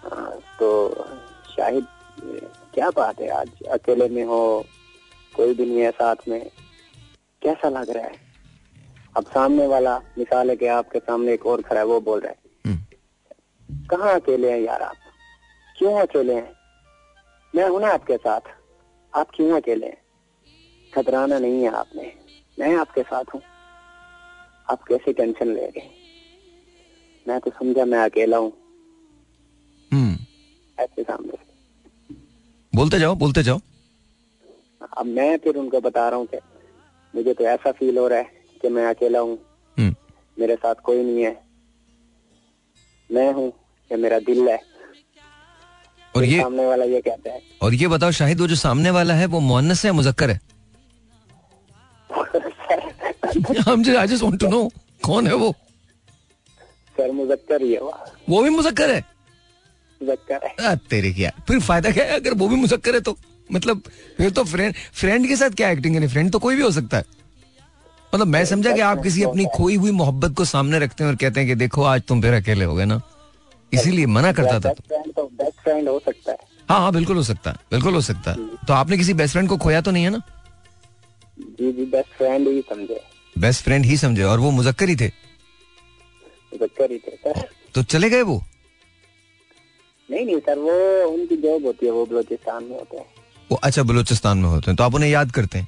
हाँ, 0.09 0.31
तो 0.59 1.05
शाहिद 1.55 1.85
क्या 2.73 2.89
बात 2.95 3.21
है 3.21 3.29
आज? 3.29 3.49
अकेले 3.71 4.09
में 4.09 4.23
हो 4.23 4.65
कोई 5.35 5.53
भी 5.53 5.65
नहीं 5.65 5.79
है 5.79 5.91
साथ 5.91 6.27
में। 6.27 6.39
कैसा 7.41 7.69
लग 7.69 7.89
रहा 7.89 8.03
है? 8.03 8.13
अब 9.17 9.23
सामने 9.23 9.67
वाला 9.67 9.97
मिसाल 10.17 10.49
है 10.49 10.55
कि 10.55 10.67
आपके 10.67 10.99
सामने 10.99 11.33
एक 11.33 11.45
और 11.45 11.61
खड़ा 11.61 11.79
है 11.79 11.85
वो 11.85 11.99
बोल 12.01 12.19
रहा 12.19 12.31
है 12.31 12.71
हम्म, 12.71 13.85
कहाँ 13.89 14.13
अकेले 14.19 14.51
हैं 14.51 14.59
यार 14.59 14.81
आप? 14.81 14.95
क्यों 15.77 15.93
अकेले 16.01 16.33
हैं? 16.33 16.51
मैं 17.55 17.69
हूँ 17.69 17.81
ना 17.81 17.91
आपके 17.93 18.17
साथ। 18.17 18.53
आप 19.13 19.27
क्यों 19.35 19.61
अकेले 19.61 19.85
हैं? 19.85 19.97
खतराना 20.93 21.39
नहीं 21.39 21.61
है 21.63 21.71
आपने। 21.75 22.11
मैं 22.59 22.75
आपके 22.77 23.01
साथ 23.01 23.33
हूँ। 23.33 23.41
आप 24.71 24.83
कैसे 24.83 25.13
टेंशन 25.13 25.47
ले 25.47 25.61
रहे 25.61 25.79
हैं? 25.79 25.91
मैं 27.27 27.39
तो 27.39 27.51
समझा 27.51 27.85
मैं 27.85 27.99
अकेला 27.99 28.37
हूँ। 28.37 28.53
हम्म। 29.93 30.17
ऐसे 30.79 31.03
सामने। 31.03 31.37
बोलते 32.75 32.99
जाओ 32.99 33.15
बोलते 33.15 33.43
जाओ। 33.43 33.59
अब 34.97 35.05
मैं 35.05 35.37
फिर 35.37 35.55
उनको 35.55 35.79
बता 35.79 36.09
रहा 36.09 36.19
हूँ 36.19 36.25
कि 36.25 36.37
मुझे 37.15 37.33
तो 37.33 37.43
ऐसा 37.43 37.71
फील 37.71 37.97
हो 37.97 38.07
रहा 38.07 38.19
है 38.19 38.31
कि 38.61 38.69
मैं 38.69 38.85
अकेला 38.85 39.19
हूँ। 39.19 39.39
हम्म, 39.77 39.95
मेरे 40.39 40.55
साथ 40.55 40.75
कोई 40.75 41.03
नहीं 41.03 41.23
है। 41.23 41.43
मैं 43.11 43.33
हूँ 43.33 43.53
या 43.91 43.97
मेरा 43.97 44.19
दिल 44.19 44.49
है। 44.49 44.59
और 46.15 46.23
ये 46.23 46.41
सामने 46.41 46.65
वाला 46.65 46.85
ये 46.85 47.01
कहता 47.01 47.29
है। 47.31 47.41
और 47.61 47.73
ये 47.73 47.87
बताओ 47.87 48.11
शाहिद 48.11 48.41
वो 48.41 48.47
जो 48.47 48.55
सामने 48.55 48.89
वाला 48.89 49.13
है 49.13 49.25
वो 49.25 49.39
मोहनस 49.39 49.85
है 49.85 49.91
मुजक्कर 49.91 50.29
है? 50.29 50.39
I 53.25 54.07
just 54.07 54.23
want 54.23 54.39
to 54.39 54.47
know 54.47 54.69
कौन 55.03 55.27
है 55.27 55.33
वो? 55.35 55.51
सर 56.97 57.11
मुजक्कर 57.11 57.61
ही 57.61 57.73
है 57.73 57.79
वो। 57.79 58.41
भी 58.43 58.49
मुजक्कर 58.49 58.89
है? 58.89 59.03
मुजक्कर 60.01 60.47
है। 60.61 60.75
तेरे 60.89 61.11
क्या? 61.13 61.31
फिर 61.47 61.59
फ़ायदा 61.61 61.91
क्या 61.91 62.03
है? 62.05 62.19
अगर 62.19 62.33
वो 62.33 62.47
भी 62.47 62.55
मुजक्कर 62.55 62.93
है 62.95 63.01
तो 63.01 63.17
मतलब 63.49 63.81
फिर 64.17 64.29
तो 64.29 64.43
फ्रेंड 64.43 64.75
फ्रेंड 64.93 65.27
के 65.27 65.35
साथ 65.35 65.49
क्या 65.57 65.69
एक्टिंग 65.69 65.95
करें 65.95 66.07
फ्रेंड 66.09 66.31
तो 66.31 66.39
कोई 66.39 66.55
भी 66.55 66.61
हो 66.61 66.71
सकता 66.71 66.97
है। 66.97 67.03
मतलब 68.13 68.27
मैं 68.27 68.43
समझा 68.45 68.71
कि 68.71 68.81
आप 68.81 69.01
किसी 69.03 69.23
अपनी 69.23 69.45
खोई 69.55 69.75
हुई 69.75 69.91
मोहब्बत 69.91 70.35
को 70.37 70.45
सामने 70.45 70.79
रखते 70.79 71.03
हैं 71.03 71.11
और 71.11 71.17
कहते 71.17 71.39
हैं 71.39 71.49
कि 71.49 71.55
देखो 71.55 71.83
आज 71.83 72.01
तुम 72.07 72.21
फिर 72.21 72.33
अकेले 72.33 72.65
हो 72.65 72.75
गए 72.75 72.85
ना। 72.85 73.01
इसीलिए 73.71 74.05
मना 74.07 74.31
करता 74.33 74.59
था 74.59 74.73
तो 74.73 75.23
बेस्ट 75.33 75.61
फ्रेंड 75.63 75.89
हो 75.89 75.99
सकता 75.99 76.31
है। 76.31 76.37
हाँ 76.69 76.79
हाँ 76.79 76.91
बिल्कुल 76.93 77.17
हो 77.17 77.23
सकता 77.23 77.51
है 77.51 77.57
बिल्कुल 77.71 77.93
हो 77.93 78.01
सकता 78.01 78.31
है। 78.31 78.47
तो 78.67 78.73
आपने 78.73 78.97
किसी 78.97 79.13
बेस्ट 79.13 79.33
फ्रेंड 79.33 79.49
को 79.49 79.57
खोया 79.57 79.81
तो 79.81 79.91
नहीं 79.91 80.03
है 80.03 80.09
ना? 80.09 80.21
जी 81.39 81.71
जी 81.71 81.85
बेस्ट 81.85 82.17
फ्रेंड 82.17 82.47
ही 82.47 82.61
समझे। 82.69 83.01
बेस्ट 83.35 83.63
फ्रेंड 83.63 83.85
ही 83.85 83.97
समझे 83.97 84.23
और 84.23 84.39
वो 84.39 84.51
मुजक्कर 84.51 84.89
ही 84.89 84.95
थे। 84.95 85.07
मुजक्कर 86.51 86.91
ही 86.91 86.97
थे 86.97 87.15
सर। 87.17 87.47
तो 87.75 87.83
चले 87.85 88.09
गए 88.09 88.21
वो? 88.23 88.43
नहीं 90.09 90.25
नहीं 90.25 90.39
सर 90.39 90.59
वो 90.59 90.73
उनकी 91.11 91.35
जॉब 91.37 91.65
होती 91.65 91.85
है 91.85 91.91
वो 91.91 92.05
बलोचिस्तान 92.05 92.63
में 92.63 92.77
होते 92.77 92.97
हैं। 92.97 93.05
वो 93.49 93.57
अच्छा 93.63 93.83
बलूचिस्तान 93.83 94.37
में 94.37 94.49
होते 94.49 94.71
हैं 94.71 94.75
तो 94.75 94.83
आप 94.83 94.95
उन्हें 94.95 95.09
याद 95.09 95.31
करते 95.31 95.57
हैं? 95.57 95.67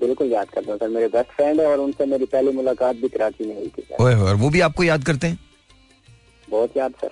बिल्कुल 0.00 0.32
याद 0.32 0.48
करता 0.50 0.72
हूँ 0.72 0.78
सर 0.78 0.88
मेरे 0.88 1.08
बेस्ट 1.08 1.30
फ्रेंड 1.36 1.60
है 1.60 1.66
और 1.66 1.78
उनसे 1.80 2.06
मेरी 2.06 2.24
पहली 2.26 2.52
मुलाकात 2.52 2.96
भी 2.96 3.08
कराची 3.08 3.46
में 3.46 3.54
हुई 3.56 3.68
थी 3.68 3.82
ओए 4.00 4.14
और 4.14 4.34
वो 4.36 4.50
भी 4.50 4.60
आपको 4.60 4.84
याद 4.84 5.04
करते 5.04 5.26
हैं? 5.26 5.38
बहुत 6.48 6.76
याद 6.76 6.92
सर। 7.02 7.10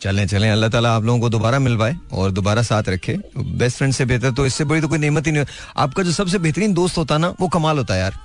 चलें 0.00 0.26
चलें 0.26 0.50
अल्लाह 0.50 0.70
ताला 0.70 0.94
आप 0.96 1.04
लोगों 1.04 1.20
को 1.20 1.28
दोबारा 1.28 1.58
मिलवाए 1.58 1.96
और 2.12 2.30
दोबारा 2.30 2.62
साथ 2.62 2.88
रखे। 2.88 3.16
बेस्ट 3.36 3.76
फ्रेंड 3.76 3.94
से 3.94 4.04
बेहतर 4.04 4.30
तो 4.32 4.46
इससे 4.46 4.64
बड़ी 4.64 4.80
तो 4.80 4.88
कोई 4.88 4.98
नेमत 4.98 5.26
ही 5.26 5.32
नहीं 5.32 5.44
आपका 5.76 6.02
जो 6.02 6.12
सबसे 6.12 6.38
बेहतरीन 6.38 6.74
दोस्त 6.74 6.98
होता 6.98 7.14
है 7.14 7.20
ना 7.20 7.34
वो 7.40 7.48
कमाल 7.48 7.78
होता 7.78 7.94
है 7.94 8.00
यार। 8.00 8.18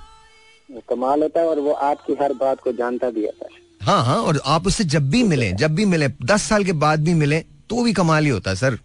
कमाल 0.68 1.22
होता 1.22 1.40
है 1.40 1.46
और 1.46 1.60
वो 1.60 1.72
आपकी 1.88 2.12
हर 2.22 2.32
बात 2.34 2.60
को 2.60 2.72
जानता 2.72 3.10
भी 3.10 3.24
है। 3.24 3.30
सर 3.32 3.54
हाँ 3.80 4.02
हाँ 4.04 4.16
और 4.18 4.40
आप 4.46 4.66
उससे 4.66 4.84
जब 4.84 5.08
भी 5.10 5.22
मिले 5.24 5.52
जब 5.54 5.74
भी 5.74 5.84
मिले 5.84 6.08
दस 6.24 6.42
साल 6.48 6.64
के 6.64 6.72
बाद 6.84 7.04
भी 7.04 7.14
मिले 7.14 7.40
तो 7.70 7.82
भी 7.82 7.92
कमाल 7.92 8.24
ही 8.24 8.30
होता 8.30 8.50
है 8.50 8.56
सर। 8.56 8.78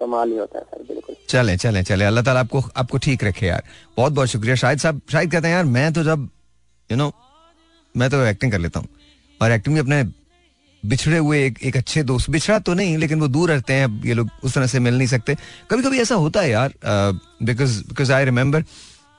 कमाल 0.00 0.30
ही 0.30 0.36
होता 0.38 0.58
है 0.58 0.64
सर 0.64 0.82
बिल्कुल। 0.88 1.16
चले 1.28 1.56
चले 1.56 1.82
चले। 1.82 2.04
अल्लाह 2.04 2.24
ताला 2.24 2.40
आपको 2.40 2.62
आपको 2.76 2.98
ठीक 2.98 3.24
रखे 3.24 3.46
यार। 3.46 3.62
बहुत 3.96 4.12
बहुत 4.12 4.28
शुक्रिया। 4.28 4.54
शायद 4.56 4.78
साहब 4.78 5.00
शायद 5.12 5.30
कहते 5.32 5.48
हैं 5.48 5.54
यार 5.54 5.64
मैं 5.66 5.92
तो 5.92 6.02
जब 6.04 6.28
यू 6.90 6.96
नो 6.96 7.12
मैं 7.94 8.10
तो 8.10 8.24
एक्टिंग 8.26 8.52
कर 8.52 8.58
लेता 8.58 8.80
हूँ। 8.80 8.88
और 9.40 9.52
एक्टिंग 9.52 9.74
भी 9.74 9.80
अपने 9.80 10.02
बिछड़े 10.82 11.18
हुए 11.18 11.44
एक, 11.44 11.58
एक 11.62 11.76
अच्छे 11.76 12.02
दोस्त 12.02 12.30
बिछड़ा 12.30 12.58
तो 12.58 12.74
नहीं 12.74 12.96
लेकिन 12.98 13.20
वो 13.20 13.28
दूर 13.28 13.50
रहते 13.50 13.72
हैं 13.72 14.02
ये 14.06 14.14
लोग 14.14 14.30
उस 14.44 14.54
तरह 14.54 14.66
से 14.66 14.80
मिल 14.80 14.98
नहीं 14.98 15.08
सकते। 15.08 15.36
कभी 15.70 15.82
कभी 15.82 16.00
ऐसा 16.00 16.14
होता 16.14 16.40
है 16.40 16.50
यार 16.50 16.74
because 16.86 17.78
because 17.88 18.12
I 18.12 18.24
remember 18.24 18.64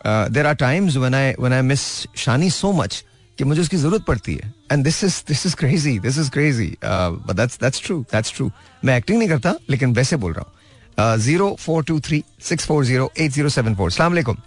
there 0.05 0.47
are 0.47 0.55
times 0.55 0.95
when 0.97 1.15
I 1.15 1.33
when 1.39 1.53
I 1.53 1.61
miss 1.63 1.81
Shani 2.17 2.49
so 2.51 2.71
much 2.73 3.03
कि 3.37 3.43
मुझे 3.43 3.61
उसकी 3.61 3.77
ज़रूरत 3.77 4.03
पड़ती 4.07 4.33
है। 4.35 4.53
And 4.71 4.83
this 4.83 5.03
is 5.03 5.21
this 5.27 5.45
is 5.45 5.55
crazy 5.55 5.97
this 5.99 6.17
is 6.19 6.29
crazy 6.31 6.67
but 6.83 7.35
that's 7.35 7.59
that's 7.61 7.81
true 7.85 7.99
that's 8.11 8.33
true 8.35 8.51
मैं 8.85 8.97
एक्टिंग 8.97 9.17
नहीं 9.19 9.29
करता, 9.29 9.55
लेकिन 9.69 9.93
वैसे 9.93 10.15
बोल 10.17 10.33
रहा 10.33 10.45
हूँ। 10.45 11.17
Zero 11.19 11.55
four 11.59 11.83
two 11.83 11.99
three 11.99 12.23
six 12.41 12.65
four 12.67 12.85
zero 12.85 13.11
eight 13.17 13.31
zero 13.31 13.49
seven 13.49 13.75
four 13.75 13.91
सलाम 13.91 14.11
अलैकुम। 14.11 14.37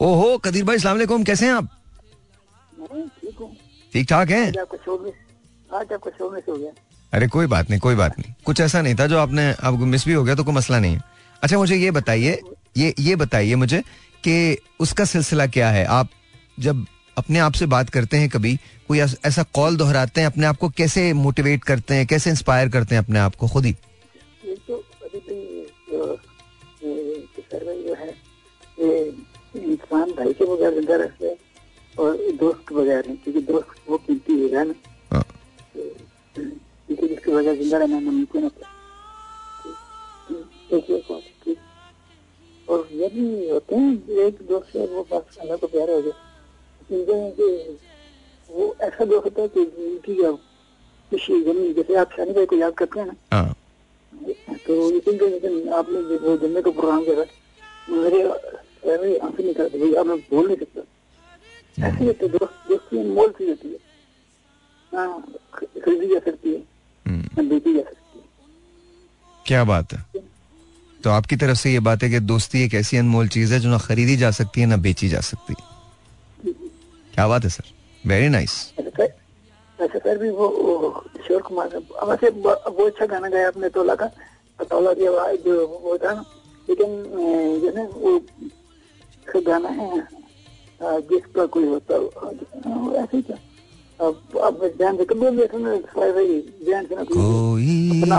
ओहो, 0.00 0.36
कदीर 0.38 0.64
भाई, 0.64 0.78
सलाम 0.78 0.96
अलैकुम, 0.96 1.24
कैसे 1.24 1.46
हैं 1.46 1.52
आप? 1.52 1.68
ठीक 3.92 4.08
ठाक 4.08 4.30
हैं? 4.30 4.52
अरे 7.12 7.26
कोई 7.28 7.46
बात 7.46 7.70
नहीं, 7.70 7.80
कोई 7.80 7.94
बात 7.94 8.18
नहीं। 8.18 8.34
कुछ 8.44 8.60
ऐसा 8.60 8.80
नहीं 8.82 8.94
था 8.94 9.06
जो 9.06 9.18
आपने 9.18 9.50
आपको 9.52 9.86
मिस 9.86 10.04
भी 10.06 10.12
हो 10.12 10.24
गया 10.24 10.34
तो 10.34 10.44
कोई 10.44 10.54
मसला 10.54 10.78
नहीं 10.78 10.94
है। 10.94 11.11
अच्छा 11.42 11.58
मुझे 11.58 11.76
ये 11.76 11.90
बताइए 11.90 12.40
ये 12.76 12.94
ये 12.98 13.16
बताइए 13.16 13.54
मुझे 13.54 13.80
कि 14.24 14.56
उसका 14.80 15.04
सिलसिला 15.04 15.46
क्या 15.46 15.70
है? 15.70 15.84
आप 15.84 16.08
जब 16.60 16.84
अपने 17.18 17.38
आप 17.38 17.52
से 17.52 17.66
बात 17.66 17.90
करते 17.90 18.16
हैं 18.16 18.28
कभी 18.28 18.56
कोई 18.88 18.98
ऐसा 18.98 19.42
कॉल 19.54 19.76
दोहराते 19.76 20.20
हैं 20.20 20.26
अपने 20.28 20.46
आप 20.46 20.56
को 20.56 20.68
कैसे 20.68 21.12
मोटिवेट 21.12 21.64
करते 21.64 21.94
हैं 21.94 22.06
कैसे 22.06 22.30
इंस्पायर 22.30 22.68
करते 22.68 22.94
हैं 22.94 23.02
अपने 23.02 23.18
आप 23.18 23.34
को 23.34 23.48
खुद 23.48 23.64
ही? 23.64 23.72
तो 23.72 24.76
अभी 25.04 25.18
तो 25.20 25.34
जो 27.82 27.94
है 27.94 28.08
ये 28.80 29.04
इंसान 29.62 30.12
भाई 30.12 30.32
के 30.32 30.44
बगैर 30.44 30.74
ज़िंदा 30.74 30.96
रहते 30.96 31.26
हैं 31.26 31.36
और 31.98 32.16
दोस्त 32.40 32.64
के 32.68 32.74
बगैर 32.74 33.02
क्योंकि 33.02 33.40
दोस्त 33.40 33.88
वो 33.88 33.98
कीमती 33.98 34.32
है। 34.48 34.64
ना 34.64 34.74
क्योंकि 35.74 37.08
जिसके 37.08 37.30
बगैर 37.30 37.56
ज़िंदा 37.56 37.78
रहना 37.78 38.00
नामुमकिन 38.00 38.42
होता 38.42 38.66
है। 38.66 38.72
बात 40.32 40.80
ठीक 40.88 41.31
और 42.72 42.88
भी 42.92 43.48
होते 43.48 43.76
हैं। 43.76 44.08
एक 44.08 44.38
दोस्त 44.42 44.76
है 44.76 44.86
वो 44.86 45.08
बस 45.12 45.38
को 45.60 45.66
प्यारा 45.66 45.94
हो 45.94 46.02
गया। 46.02 46.12
कि 47.30 47.78
वो 48.50 48.76
ऐसा 48.80 49.04
दोस्त 49.04 49.24
होता 49.24 49.42
है 49.42 49.48
कि 49.48 49.60
उनकी 49.60 50.22
खुशी 51.10 51.72
जैसे 51.74 51.94
आप 51.94 52.10
शानी 52.12 52.32
भाई 52.32 52.46
को 52.46 52.56
याद 52.56 52.74
करते 52.74 53.00
हैं 53.00 53.06
ना 53.06 53.14
हाँ, 53.32 53.56
तो 54.56 54.90
आपने 55.72 56.00
वो 56.16 56.36
का 56.62 56.70
प्रोग्राम 56.70 57.04
किया 57.04 57.16
मेरे 57.90 58.24
मेरे 58.86 59.18
आँसू 59.18 59.42
निकल 59.42 59.68
भाई 59.68 59.94
अब 59.94 60.06
मैं 60.06 60.18
बोल 60.18 60.46
नहीं 60.46 60.56
सकता। 60.56 60.80
ऐसे 61.86 61.96
ही 61.96 62.06
होते 62.06 62.28
दोस्त 62.28 62.68
दोस्ती 62.68 62.98
अनमोल 62.98 63.30
चीज़ 63.30 63.48
होती 63.48 63.68
है। 63.68 63.78
हाँ 64.94 65.32
खरीदी 65.58 66.06
जा 66.06 66.18
सकती 66.18 66.54
है 66.54 66.62
हम्म, 67.06 67.48
बेची 67.48 67.74
जा 67.74 67.82
सकती 67.82 68.18
है। 68.18 68.24
क्या 69.46 69.64
बात 69.64 69.92
है। 69.92 70.22
तो 71.04 71.10
आपकी 71.10 71.36
तरफ़ 71.36 71.58
से 71.58 71.72
ये 71.72 71.80
बात 71.80 72.02
है 72.02 72.10
कि 72.10 72.20
दोस्ती 72.20 72.64
एक 72.64 72.74
ऐसी 72.74 72.96
अनमोल 72.96 73.28
चीज़ 73.28 73.54
है 73.54 73.60
जो 73.60 73.70
ना 73.70 73.78
खरीदी 73.78 74.16
जा 74.16 74.30
सकती 74.30 74.60
है 74.60 74.66
ना 74.66 74.76
बेची 74.76 75.08
जा 75.08 75.20
सकती। 75.20 75.54
क्या 77.14 77.28
बात 77.28 77.44
है 77.44 77.50
सर? 77.50 77.64
वेरी 78.06 78.28
नाइस 78.28 78.72
ऐसे 78.78 78.90
सर 78.90 79.98
सर 79.98 80.18
भी 80.18 80.30
वो, 80.30 80.48
किशोर 81.16 81.42
कुमार 81.42 81.68
वैसे 82.08 82.28
वो 82.30 82.86
अच्छा 82.86 83.06
गाना 83.06 83.28
गाया 83.28 83.48
अपने 83.48 83.68
तोला 83.68 83.94
का 83.94 84.06
तोला 84.60 84.92
की 84.94 85.06
आवाज़ 85.06 85.36
जो 85.36 85.66
वो 85.66 85.98
था 85.98 86.12
ना 86.14 86.24
लेकिन 86.68 86.88
जो 87.62 87.70
है 87.76 87.86
वो 87.86 88.18
गाना 89.46 89.68
है 89.68 90.06
जिसका 90.82 91.46
कोई 91.46 91.64
होता 91.64 91.94
हो, 91.94 92.06
ऐसे 92.96 93.16
ही 93.16 93.22
था। 93.22 93.38
अब 94.46 94.72
ध्यान 94.76 94.96
से 94.96 95.04
कभी 95.04 95.20
ना 95.20 97.04
कोई 97.04 97.24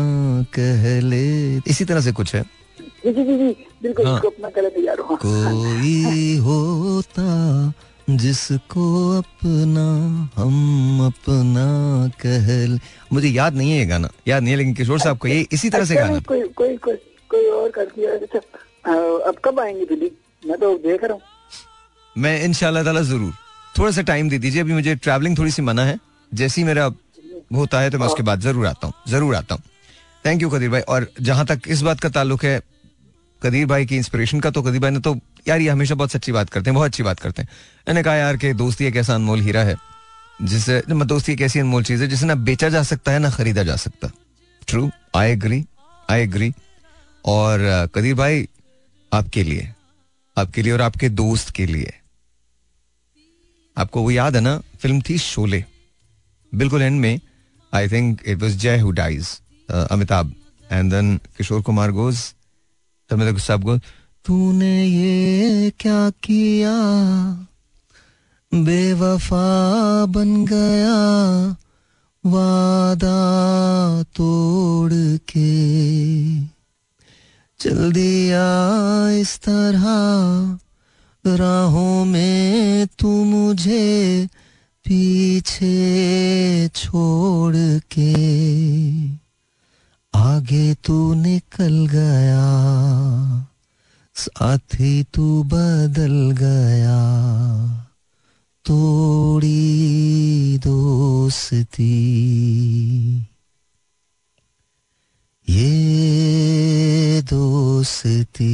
कह 0.56 0.84
ले। 1.02 1.58
इसी 1.70 1.86
तरह 1.86 2.02
से 2.02 2.12
कुछ 2.12 2.36
है? 2.36 2.44
बिल्कुल 3.06 4.06
हाँ। 4.06 4.20
अपना 4.26 4.50
तैयार 4.50 4.98
कोई 5.02 6.38
होता 6.38 7.74
जिसको 8.10 8.86
अपना 9.18 9.86
हम 10.36 11.06
अपना 11.06 11.68
कह 12.22 12.48
ले। 12.68 12.80
मुझे 13.14 13.28
याद 13.30 13.56
नहीं 13.56 13.72
है 13.72 13.78
ये 13.78 13.86
गाना 13.86 14.10
याद 14.28 14.44
नहीं 14.44 14.52
है 14.52 14.58
लेकिन 14.58 14.74
किशोर 14.74 15.00
साहब 15.00 15.18
को 15.18 15.28
ये 15.28 15.46
इसी 15.52 15.70
तरह 15.70 15.86
से 15.86 15.96
अच्छा, 15.96 16.08
गाना। 16.08 16.20
कोई 16.28 16.42
कोई 16.58 16.78
कोई 16.78 16.96
कोई 17.30 17.50
और 17.50 17.70
कर 17.72 17.86
दिया 17.96 18.12
अच्छा 18.14 18.40
अब 19.30 19.36
कब 19.46 19.60
आएँगे 19.60 19.86
दिल्ली 19.86 20.12
मैं 20.44 20.58
तो 20.60 20.76
देख 20.78 21.04
रहा 21.04 21.14
हूँ। 21.14 21.22
मैं 22.16 22.44
इंशाल्लाह 22.44 22.84
ताला 22.84 23.02
ज़रूर। 23.02 23.34
थोड़ा 23.76 23.92
सा 23.92 24.02
टाइम 24.04 24.30
दे 24.30 24.38
दीजिए, 24.38 24.62
अभी 24.62 24.74
मुझे 24.74 24.96
ट्रैवलिंग 24.96 25.38
थोड़ी 25.38 25.52
सी 25.52 25.62
मना 25.62 25.86
है। 25.86 25.98
जैसे 26.32 26.62
ही 26.62 26.66
मेरा 26.68 26.90
होता 27.56 27.80
है 27.80 27.90
तो 27.90 28.00
मैं 28.00 28.08
उसके 28.08 28.24
बाद 28.24 28.42
ज़रूर 28.42 28.68
आता 28.68 28.88
हूँ, 28.88 28.94
ज़रूर 29.08 29.36
आता 29.36 29.56
हूँ। 29.56 29.64
थैंक 30.26 30.42
यू 30.42 30.50
कदीर 30.50 30.70
भाई। 30.70 30.82
और 30.82 31.08
जहाँ 31.22 31.46
तक 31.46 31.62
इस 31.68 31.82
बात 31.82 32.00
का 32.00 32.10
ताल्लुक 32.12 32.44
है, 32.46 32.62
कदीर 33.42 33.66
भाई 33.66 33.86
की 33.86 33.98
इंस्पिरेशन 33.98 34.40
का 34.40 34.50
तो 34.50 34.62
कदीर 34.62 34.82
भाई 34.82 34.92
ने 34.92 35.00
तो 35.00 35.16
यार, 35.48 35.62
ये 35.62 35.70
हमेशा 35.70 35.96
बहुत 35.96 36.12
सच्ची 36.12 36.32
बात 36.32 36.50
करते 36.50 36.70
हैं, 36.70 36.76
बहुत 36.76 36.90
अच्छी 36.90 37.04
बात 37.04 37.20
करते 37.20 37.42
हैं। 37.42 37.50
मैंने 37.88 38.04
कहा, 38.04 38.16
यार, 38.16 38.38
कि 38.38 38.54
दोस्ती 38.56 38.86
एक 38.86 38.96
ऐसा 38.98 39.16
अनमोल 39.16 39.42
हीरा 39.42 39.64
है 39.64 39.76
जिसे 40.40 40.82
दोस्ती 40.90 41.32
एक 41.34 41.42
ऐसी 41.42 41.60
अनमोल 41.60 41.84
चीज़ 41.84 42.02
है, 42.02 42.08
जिसे 42.08 42.26
ना 42.26 42.36
बेचा 42.38 42.70
जा 42.70 42.84
सकता 42.84 43.12
है, 43.12 43.20
ना 43.20 43.30
खरीदा 43.30 43.64
जा 43.64 43.76
सकता। 43.78 44.12
True 44.68 44.90
I 45.16 45.32
agree 45.32 45.64
I 46.10 46.22
agree 46.22 46.52
और, 47.26 47.90
कदीर 47.96 48.16
भाई, 48.16 48.48
आपके 49.12 49.44
लिए 49.44 49.68
आपके 50.38 50.62
लिए 50.62 50.74
और 50.74 50.82
आपके 50.82 51.10
दोस्त 51.12 51.50
के 51.50 51.66
लिए। 51.66 51.94
आपको 53.78 54.02
वो 54.02 54.12
याद 54.12 54.36
है 54.36 54.42
ना, 54.42 54.58
फ़िल्म 54.80 55.02
थी 55.10 55.18
शोले। 55.18 55.64
बिल्कुल 56.54 56.82
एंड 56.82 57.00
में 57.02 57.20
I 57.74 57.88
think 57.90 58.22
it 58.28 58.42
was 58.42 58.58
Jai 58.58 58.80
who 58.80 58.92
dies 58.92 59.28
Amitabh 59.70 60.34
and 60.72 60.92
then 60.92 61.18
Kishore 61.38 61.62
Kumar 61.62 61.92
goes 61.92 62.18
Tamil 63.10 63.38
साहब 63.40 63.64
गोज 63.64 63.82
तूने 64.26 64.86
ये 64.86 65.72
क्या 65.80 66.10
किया 66.24 66.76
बेवफा 68.52 70.06
बन 70.06 70.46
गया 70.46 70.98
वादा 72.24 73.20
तोड़ 74.16 74.94
के 75.30 75.52
चल 77.60 77.92
दिया 77.92 78.46
इस 79.20 79.38
तरह 79.40 79.86
राहों 81.26 82.06
में 82.06 82.88
तू 83.00 83.24
मुझे 83.24 84.26
पीछे 84.86 85.78
छोड़ 86.68 87.56
के। 87.92 88.14
आगे 90.20 90.74
तू 90.74 91.14
निकल 91.14 91.88
गया, 91.88 92.46
साथी 94.16 95.04
तू 95.04 95.44
बदल 95.44 96.32
गया। 96.32 97.00
तोड़ी 98.66 99.64
दोस्ती। 100.58 101.94
ये 105.50 107.22
दोस्ती। 107.22 108.54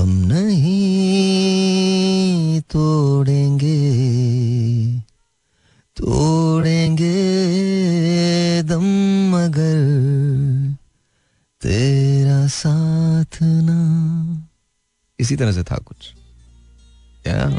हम 0.00 0.08
नहीं 0.08 2.60
तोड़ेंगे 2.60 4.00
तोड़ेंगे 5.96 7.12
दम 8.62 9.30
मगर 9.30 9.78
तेरा 11.60 12.46
साथ 12.46 13.38
ना। 13.42 13.80
इसी 15.20 15.36
तरह 15.36 15.52
से 15.52 15.62
था 15.62 15.76
कुछ। 15.76 16.12
या 17.26 17.58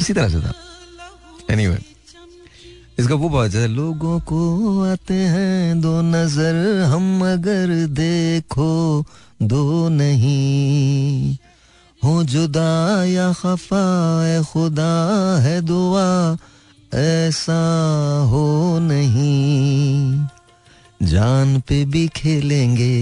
इसी 0.00 0.12
तरह 0.12 0.28
से 0.28 0.40
था। 0.40 0.54
एनीवे 1.50 1.74
anyway, 1.74 1.93
इसका 2.98 3.14
वो 3.14 3.28
बहुत 3.28 3.54
है, 3.54 3.66
लोगों 3.68 4.18
को 4.20 4.40
आते 4.82 5.14
हैं 5.14 5.80
दो 5.80 6.00
नज़र, 6.02 6.54
हम 6.84 7.32
अगर 7.32 7.86
देखो 7.86 9.04
दो 9.42 9.88
नहीं। 9.88 11.36
हो 12.02 12.22
जुदा 12.24 13.04
या 13.04 13.32
खफा, 13.32 13.82
ए 14.26 14.42
खुदा 14.42 14.92
है 15.42 15.60
दुआ, 15.60 16.36
ऐसा 16.94 17.60
हो 18.30 18.78
नहीं। 18.78 20.26
जान 21.02 21.60
पे 21.60 21.84
भी 21.84 22.06
खेलेंगे, 22.08 22.94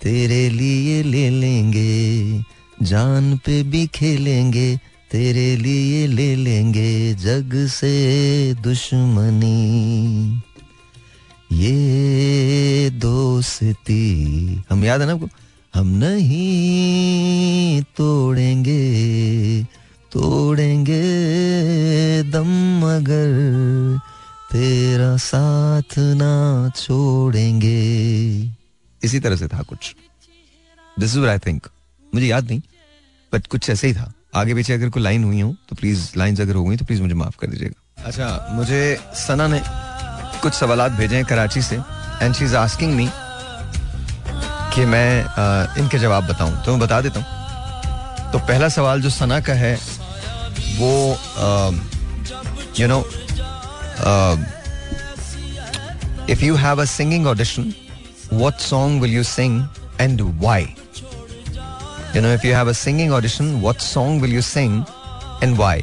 तेरे 0.00 0.48
लिए 0.50 1.02
ले 1.02 1.28
लेंगे, 1.30 2.42
जान 2.82 3.36
पे 3.36 3.62
भी 3.62 3.86
खेलेंगे 3.86 4.78
तेरे 5.12 5.56
लिए 5.56 6.06
ले 6.06 6.36
लेंगे 6.36 7.14
जग 7.14 7.66
से 7.66 8.54
दुश्मनी। 8.54 10.42
ये 11.52 12.90
दोस्ती, 12.90 14.02
हम 14.70 14.84
याद 14.84 15.00
है 15.00 15.06
ना 15.06 15.12
आपको? 15.12 15.28
हम 15.74 15.86
नहीं 15.88 17.82
तोड़ेंगे 17.82 19.64
तोड़ेंगे 20.12 21.02
दम 22.22 22.78
मगर 22.78 23.98
तेरा 24.52 25.16
साथ 25.16 25.98
ना 25.98 26.72
छोड़ेंगे। 26.76 27.78
इसी 29.04 29.20
तरह 29.20 29.36
से 29.36 29.48
था 29.48 29.62
कुछ। 29.62 29.96
दिस 31.00 31.16
इज़ 31.16 31.20
आई 31.20 31.38
थिंक 31.38 31.66
मुझे 32.14 32.26
याद 32.26 32.44
नहीं 32.44 32.60
बट 33.32 33.46
कुछ 33.46 33.70
ऐसे 33.70 33.86
ही 33.86 33.94
था। 33.94 34.12
आगे 34.34 34.54
पीछे 34.54 34.72
अगर 34.72 34.88
कोई 34.88 35.02
लाइन 35.02 35.24
हुई 35.24 35.40
हो 35.40 35.54
तो 35.68 35.76
प्लीज़ 35.76 36.10
लाइन 36.18 36.36
अगर 36.42 36.54
हो 36.54 36.64
गई 36.64 36.76
तो 36.76 36.84
प्लीज़ 36.84 37.02
मुझे 37.02 37.14
माफ़ 37.14 37.36
कर 37.40 37.46
दीजिएगा। 37.46 38.04
अच्छा 38.06 38.48
मुझे 38.52 38.98
सना 39.16 39.46
ने 39.46 39.60
कुछ 40.42 40.54
सवाल 40.54 40.88
भेजे 40.90 41.16
हैं 41.16 41.24
कराची 41.24 41.62
से 41.62 41.76
and 42.22 42.34
she 42.34 42.44
is 42.44 42.56
asking 42.56 42.94
me 42.94 43.08
कि 44.74 44.84
मैं 44.84 45.22
अ, 45.22 45.74
इनके 45.78 45.98
जवाब 45.98 46.26
बताऊँ। 46.28 46.64
तो 46.64 46.72
मैं 46.72 46.80
बता 46.80 47.00
देता 47.00 47.20
हूँ। 47.20 48.32
तो 48.32 48.38
पहला 48.38 48.68
सवाल 48.68 49.02
जो 49.02 49.10
सना 49.10 49.40
का 49.40 49.54
है 49.54 49.74
वो 50.78 50.92
you 52.80 52.88
know 52.88 53.00
if 56.32 56.44
you 56.44 56.54
have 56.56 56.82
a 56.82 56.84
singing 56.84 57.26
audition 57.26 57.72
what 58.40 58.60
song 58.60 59.02
will 59.02 59.14
you 59.14 59.24
sing 59.28 59.56
and 60.00 60.20
why? 60.42 60.60
You 62.14 62.20
know 62.22 62.32
if 62.36 62.44
you 62.44 62.54
have 62.54 62.68
a 62.68 62.74
singing 62.74 63.12
audition 63.18 63.50
what 63.62 63.80
song 63.80 64.20
will 64.20 64.34
you 64.38 64.42
sing 64.48 64.74
and 65.42 65.58
why? 65.58 65.76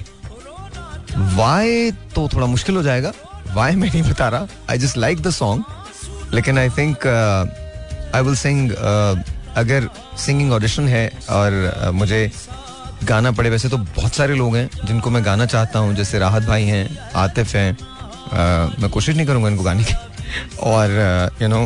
Why 1.37 1.91
तो 2.15 2.27
थोड़ा 2.33 2.47
मुश्किल 2.47 2.75
हो 2.75 2.83
जाएगा। 2.83 3.11
Why 3.55 3.73
मैं 3.75 3.89
नहीं 3.89 4.01
बता 4.09 4.27
रहा। 4.29 4.47
I 4.69 4.77
just 4.77 4.97
like 4.97 5.21
the 5.21 5.29
song 5.31 6.33
लेकिन 6.33 6.57
I 6.59 6.69
think 6.77 7.07
I 8.15 8.21
will 8.21 8.35
sing 8.35 8.71
अगर 9.57 9.87
सिंगिंग 10.25 10.51
ऑडिशन 10.53 10.87
है 10.87 11.07
और 11.29 11.51
uh, 11.83 11.91
मुझे 11.93 12.31
गाना 13.03 13.31
पड़े 13.31 13.49
वैसे 13.49 13.69
तो 13.69 13.77
बहुत 13.77 14.13
सारे 14.13 14.35
लोग 14.35 14.55
हैं 14.55 14.69
जिनको 14.85 15.09
मैं 15.09 15.25
गाना 15.25 15.45
चाहता 15.45 15.79
हूँ 15.79 15.93
जैसे 15.95 16.19
राहत 16.19 16.43
भाई 16.43 16.63
हैं 16.65 17.11
आतिफ 17.15 17.55
हैं 17.55 17.77
uh, 17.77 18.79
मैं 18.79 18.89
कोशिश 18.89 19.15
नहीं 19.15 19.27
करूँगा 19.27 19.49
इनको 19.49 19.63
गाने 19.63 19.83
की। 19.83 19.93
और 20.59 20.91
यू 21.41 21.47
नो 21.47 21.63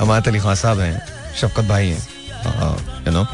अमात 0.00 0.28
अली 0.28 0.38
खान 0.40 0.54
साहब 0.54 0.80
हैं 0.80 1.00
शफकत 1.40 1.64
भाई 1.64 1.88
हैं। 1.88 2.13
यू 3.06 3.12
नो 3.12 3.24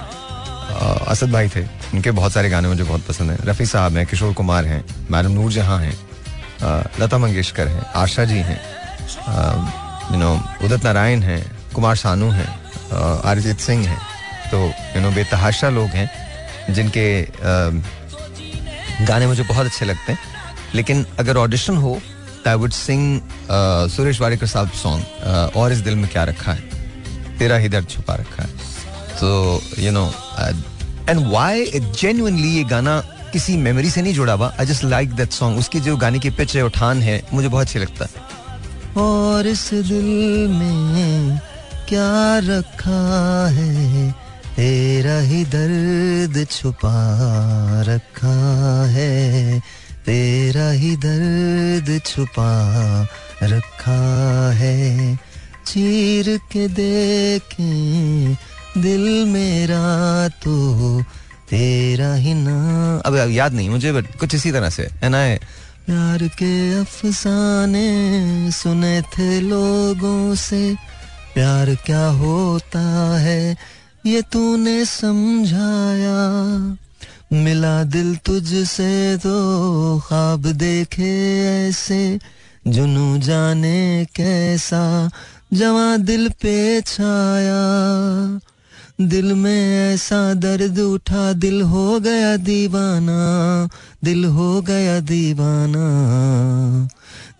असद 1.10 1.32
भाई 1.32 1.48
थे 1.48 1.64
उनके 1.94 2.10
बहुत 2.10 2.32
सारे 2.32 2.50
गाने 2.50 2.68
मुझे 2.68 2.82
बहुत 2.82 3.06
पसंद 3.08 3.30
हैं 3.30 3.38
रफ़ी 3.44 3.66
साहब 3.66 3.96
हैं 3.96 4.06
किशोर 4.06 4.32
कुमार 4.34 4.64
हैं 4.66 4.84
मैडम 5.10 5.32
नूर 5.32 5.52
जहाँ 5.52 5.78
हैं 5.78 5.94
लता 7.00 7.18
मंगेशकर 7.18 7.68
हैं 7.68 7.84
आशा 7.96 8.24
जी 8.24 8.38
हैं 8.50 8.60
यू 10.12 10.18
नो 10.18 10.32
उदित 10.64 10.84
नारायण 10.84 11.22
हैं 11.22 11.42
कुमार 11.74 11.96
सानू 11.96 12.30
हैं 12.30 12.48
अरिजीत 12.92 13.58
सिंह 13.60 13.86
हैं 13.88 13.98
तो 14.50 14.64
यू 14.96 15.02
नो 15.02 15.10
बेतहाशा 15.14 15.68
लोग 15.70 15.88
हैं 16.00 16.08
जिनके 16.74 17.06
गाने 19.06 19.26
मुझे 19.26 19.42
बहुत 19.42 19.66
अच्छे 19.66 19.84
लगते 19.86 20.12
हैं 20.12 20.18
लेकिन 20.74 21.04
अगर 21.18 21.36
ऑडिशन 21.36 21.76
हो 21.76 22.00
I 22.48 22.54
would 22.54 22.72
sing 22.72 23.20
Suresh 23.90 24.20
Wadkar 24.20 24.46
साहब 24.46 24.70
सॉन्ग 24.82 25.56
और 25.56 25.72
इस 25.72 25.78
दिल 25.78 25.94
में 25.96 26.08
क्या 26.10 26.24
रखा 26.24 26.52
है 26.52 27.38
तेरा 27.38 27.56
ही 27.56 27.68
दर्द 27.68 27.88
छुपा 27.88 28.14
रखा 28.14 28.42
है 28.42 28.69
तो 29.20 29.62
you 29.78 29.92
know 29.92 30.14
and 31.08 31.32
why 31.32 31.66
genuinely 32.00 32.48
ये 32.48 32.64
गाना 32.64 33.00
किसी 33.32 33.56
मेमोरी 33.56 33.90
से 33.90 34.02
नहीं 34.02 34.14
जुड़ा 34.14 34.32
हुआ? 34.32 34.54
I 34.60 34.66
just 34.66 34.84
like 34.84 35.10
that 35.10 35.30
song 35.30 35.58
उसकी 35.58 35.80
जो 35.80 35.96
गाने 35.96 36.18
की 36.18 36.30
पिच 36.30 36.56
है, 36.56 36.62
उठान 36.64 37.02
है, 37.02 37.22
मुझे 37.32 37.48
बहुत 37.48 37.66
अच्छी 37.66 37.78
लगता 37.78 38.04
है। 38.04 38.30
और 38.96 39.46
इस 39.46 39.70
दिल 39.74 40.48
में 40.48 41.38
क्या 41.88 42.38
रखा 42.38 43.48
है? 43.48 44.10
तेरा 44.56 45.18
ही 45.20 45.44
दर्द 45.44 46.46
छुपा 46.50 46.96
रखा 47.82 48.86
है। 48.86 49.60
तेरा 50.06 50.70
ही 50.70 50.96
दर्द 50.96 52.00
छुपा 52.06 52.52
रखा 53.42 54.00
है। 54.52 55.16
चीर 55.66 56.36
के 56.52 56.68
देखें 56.68 58.36
दिल 58.78 59.24
मेरा 59.26 60.28
तो 60.42 61.02
तेरा 61.50 62.12
ही 62.14 62.34
ना। 62.34 62.58
अब 63.06 63.14
याद 63.30 63.52
नहीं, 63.52 63.70
मुझे 63.70 63.92
बट 63.92 64.16
कुछ 64.16 64.34
इसी 64.34 64.52
तरह 64.52 64.70
से, 64.70 64.82
है 65.02 65.08
ना 65.08 65.22
प्यार 65.86 66.22
के 66.38 66.80
अफसाने 66.80 68.50
सुने 68.50 69.00
थे 69.02 69.40
लोगों 69.40 70.34
से, 70.34 70.74
प्यार 71.34 71.74
क्या 71.86 72.06
होता 72.06 72.80
है 73.18 73.56
ये 74.06 74.22
तूने 74.22 74.84
समझाया? 74.84 76.18
मिला 77.32 77.82
दिल 77.84 78.14
तुझसे 78.16 79.16
तो 79.16 79.98
ख्वाब 80.00 80.46
देखे 80.52 81.12
ऐसे, 81.68 82.18
जुनू 82.68 83.18
जाने 83.18 84.06
कैसा, 84.14 85.10
जवा 85.52 85.96
दिल 85.96 86.28
पे 86.42 86.80
छाया। 86.80 87.60
दिल 89.00 89.32
में 89.34 89.92
ऐसा 89.94 90.34
दर्द 90.34 90.78
उठा 90.78 91.32
दिल 91.32 91.60
हो 91.62 92.00
गया 92.00 92.36
दीवाना 92.36 93.68
दिल 94.04 94.24
हो 94.24 94.60
गया 94.62 95.00
दीवाना। 95.00 95.84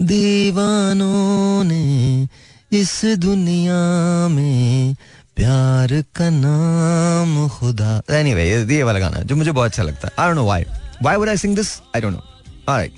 दीवानों 0.03 1.65
ने 1.65 2.29
इस 2.73 3.01
दुनिया 3.19 3.81
में 4.29 4.95
प्यार 5.37 6.05
का 6.17 6.31
नाम 6.31 7.49
खुदा। 7.49 8.01
Anyway, 8.01 8.71
ये 8.73 8.83
वाला 8.83 8.99
गाना 8.99 9.21
जो 9.21 9.37
मुझे 9.37 9.53
बहुत 9.53 9.71
अच्छा 9.71 9.83
लगता 9.83 10.09
है। 10.09 10.15
I 10.19 10.29
don't 10.29 10.37
know 10.37 10.45
why 10.45 10.65
why 11.03 11.17
would 11.17 11.29
I 11.29 11.37
sing 11.37 11.57
this 11.57 11.81
I 11.97 12.01
don't 12.01 12.13
know 12.13 12.23
alright 12.69 12.93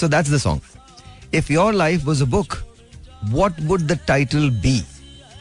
so 0.00 0.08
that's 0.08 0.30
the 0.30 0.38
song 0.38 0.60
if 1.34 1.52
your 1.52 1.74
life 1.74 2.04
was 2.04 2.22
a 2.22 2.26
book 2.36 2.56
what 3.24 3.60
would 3.62 3.80
the 3.80 3.98
title 4.08 4.50
be 4.50 4.82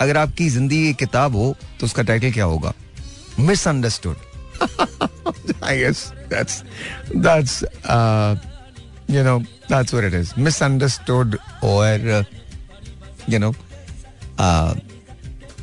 अगर 0.02 0.18
आपकी 0.18 0.50
ज़िंदगी 0.50 0.94
किताब 0.94 1.36
हो 1.36 1.56
तो 1.80 1.86
उसका 1.86 2.04
टाइटल 2.04 2.32
क्या 2.32 2.46
होगा? 2.46 2.74
Misunderstood 3.40 4.16
I 5.64 5.78
guess 5.78 6.12
that's 6.30 6.64
that's 7.16 7.64
that's 9.70 9.94
what 9.94 10.04
it 10.04 10.14
is. 10.14 10.30
Misunderstood 10.38 11.38
or 11.62 11.86
uh, 12.18 12.24
you 13.28 13.40
know 13.40 13.54
uh, 14.40 14.76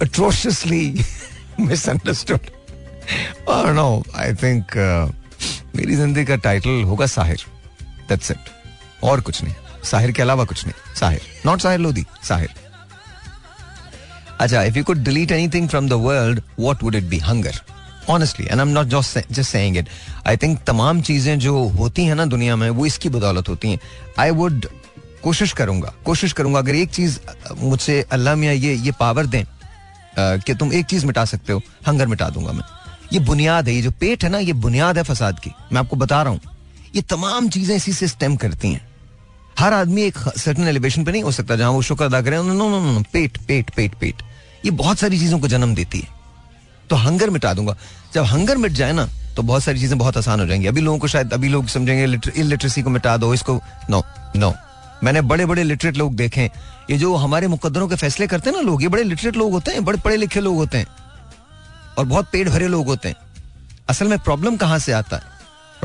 atrociously 0.01 1.01
misunderstood. 1.59 2.51
Uh, 3.47 3.93
मेरी 5.77 5.97
ज़िंदगी 5.97 6.25
का 6.25 6.37
टाइटल 6.37 6.83
होगा 6.83 7.07
साहिर. 7.07 7.45
दैट्स 8.09 8.31
इट 8.31 8.39
और 9.05 9.21
कुछ 9.21 9.43
नहीं. 9.45 9.55
साहिर 9.85 10.13
के 10.13 10.23
अलावा 10.23 10.45
कुछ 10.45 10.65
नहीं. 10.67 10.95
साहिर. 11.01 11.21
नॉट 11.47 11.61
साहिर 11.61 11.81
लोधी. 11.81 12.05
साहिर. 12.25 12.51
अच्छा 14.41 14.63
if 14.63 14.79
you 14.79 14.85
could 14.85 15.03
delete 15.05 15.33
anything 15.33 15.69
from 15.69 15.89
the 15.89 15.93
world 16.03 16.41
what 16.61 16.83
would 16.83 16.95
it 16.95 17.05
be 17.05 17.19
hunger 17.21 17.61
honestly 18.11 18.47
and 18.47 18.55
I 18.55 18.67
am 18.67 18.73
not 18.75 18.87
just 18.89 19.33
just 19.33 19.51
saying 19.51 19.77
it 19.77 19.89
I 20.27 20.37
think 20.37 20.59
तमाम 20.67 21.01
चीज़ें 21.03 21.39
जो 21.39 21.59
होती 21.79 22.05
हैं 22.05 22.15
ना 22.15 22.25
दुनिया 22.27 22.57
में 22.57 22.69
वो 22.71 22.87
इसकी 22.87 23.09
बदौलत 23.09 23.49
होती 23.49 23.71
हैं 23.71 23.79
आई 24.19 24.31
वुड 24.33 24.67
कोशिश 25.23 25.53
करूँगा 25.53 25.93
कोशिश 26.05 26.33
करूँगा 26.33 26.59
अगर 26.59 26.75
एक 26.75 26.91
चीज़ 26.91 27.19
मुझसे 27.59 28.01
अल्लाह 28.13 28.35
मियाँ 28.37 28.55
ये 28.55 28.75
ये 28.77 28.93
पावर 29.01 29.27
दें 29.27 29.45
कि 30.17 30.55
तुम 30.55 30.73
एक 30.73 30.87
चीज़ 30.87 31.07
मिटा 31.07 31.25
सकते 31.25 31.53
हो 31.53 31.63
हंगर 31.87 32.07
मिटा 32.07 32.29
दूँगा 32.31 32.53
मैं 32.53 32.65
ये 33.13 33.21
बुनियाद 33.23 33.69
है 33.69 33.75
ये 33.75 33.83
जो 33.83 33.91
पेट 34.01 34.25
है 34.25 34.31
ना 34.31 34.39
ये 34.39 34.53
बुनियाद 34.61 34.99
है 34.99 35.05
फसाद 35.05 35.39
की 35.41 35.51
मैं 35.73 35.81
आपको 35.81 35.97
बता 35.97 36.23
रहा 36.23 36.33
हूँ 36.33 36.41
ये 36.97 37.03
तमाम 37.11 37.49
चीज़ें 37.49 37.75
इसी 37.77 37.93
से 37.93 38.09
स्टेम 38.09 38.37
करती 38.37 38.73
हैं 38.73 38.94
हर 39.59 39.73
आदमी 39.73 40.03
एक 40.03 40.19
सर्टन 40.39 40.69
एलिवेशन 40.69 41.05
पे 41.05 41.13
नहीं 41.13 41.23
हो 41.23 41.31
सकता 41.33 41.57
जहाँ 41.57 41.71
वो 41.71 41.83
शुक्र 41.83 42.05
अदा 42.05 42.21
करे। 42.23 42.37
नो 42.37 42.53
नो 42.55 42.69
नो 42.71 43.03
पेट 43.13 43.39
पेट 43.39 43.71
पेट 43.77 43.95
पेट। 43.95 44.23
ये 44.65 44.71
बहुत 44.73 44.99
सारी 44.99 45.19
चीज़ों 45.19 45.39
को 45.39 45.49
जन्म 45.49 45.75
देती 45.75 45.99
है। 45.99 46.09
तो 46.91 46.97
हंगर 46.97 47.31
मिटा 47.31 47.53
दूँगा। 47.55 47.77
जब 48.15 48.25
हंगर 48.25 48.57
मिट 48.57 48.73
जाए 48.73 48.93
ना 48.93 49.09
तो 49.37 49.43
बहुत 49.43 49.63
सारी 49.65 49.81
चीज़ें 49.81 49.99
बहुत 49.99 50.17
आसान 50.17 50.41
हो 50.41 50.47
जाएँगी। 50.47 50.67
अभी 50.67 50.81
लोगों 50.81 50.99
को 50.99 51.09
शायद, 51.09 51.33
अभी 51.33 51.49
लोग 51.49 51.67
समझेंगे 51.69 52.05
इलिटरेसी 52.37 52.83
को 52.83 52.91
मिटा 52.91 53.17
दो, 53.17 53.33
इसको 53.35 53.61
नो 53.91 54.03
नो 54.37 54.53
मैंने 55.05 55.21
बड़े 55.23 55.47
बड़े 55.47 55.63
लिटरेट 55.63 55.97
लोग 55.97 56.15
देखे 56.17 56.51
ये 56.91 56.97
जो 56.99 57.15
हमारे 57.17 57.49
मुकदरों 57.49 57.89
के 57.89 57.97
फैसले 57.97 58.27
करते 58.27 58.51
हैं 58.51 58.57
ना 58.57 58.63
लोग, 58.63 58.83
ये 58.83 58.89
बड़े 58.89 59.03
लिटरेट 59.03 59.37
लोग 59.37 59.53
होते 59.53 59.71
हैं, 59.71 59.85
बड़े 59.85 59.99
पढ़े 59.99 60.17
लिखे 60.17 60.41
लोग 60.41 60.57
होते 60.57 60.79
हैं। 60.79 60.87
और 61.99 62.05
बहुत 62.05 62.29
पेट 62.33 62.49
भरे 62.49 62.69
लोग 62.69 62.87
होते 62.87 63.09
हैं। 63.09 63.17
असल 63.89 64.09
में 64.09 64.19
प्रॉब्लम 64.19 64.57
कहाँ 64.57 64.79
से 64.79 64.93
आता 64.93 65.17
है? 65.17 65.23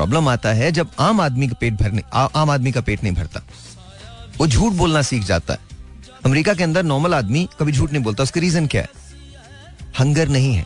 प्रॉब्लम 0.00 0.28
आता 0.28 0.48
है 0.48 0.72
जब 0.72 0.90
आम 0.98 1.20
आदमी 1.20 1.48
का 1.48 1.54
पेट 1.60 1.74
भरने 1.74 2.02
आ, 2.14 2.24
आम 2.24 2.50
आदमी 2.50 2.72
का 2.72 2.80
पेट 2.80 3.02
नहीं 3.02 3.12
भरता। 3.14 3.40
वो 4.38 4.46
झूठ 4.46 4.72
बोलना 4.72 5.02
सीख 5.02 5.24
जाता 5.24 5.54
है। 5.54 5.60
अमेरिका 6.24 6.54
के 6.54 6.64
अंदर 6.64 6.82
नॉर्मल 6.82 7.14
आदमी 7.14 7.48
कभी 7.58 7.72
झूठ 7.72 7.92
नहीं 7.92 8.02
बोलता 8.02 8.22
उसका 8.22 8.40
रीजन 8.40 8.66
क्या 8.66 8.82
है? 8.82 8.88
हंगर 9.98 10.28
नहीं 10.28 10.54
है। 10.54 10.64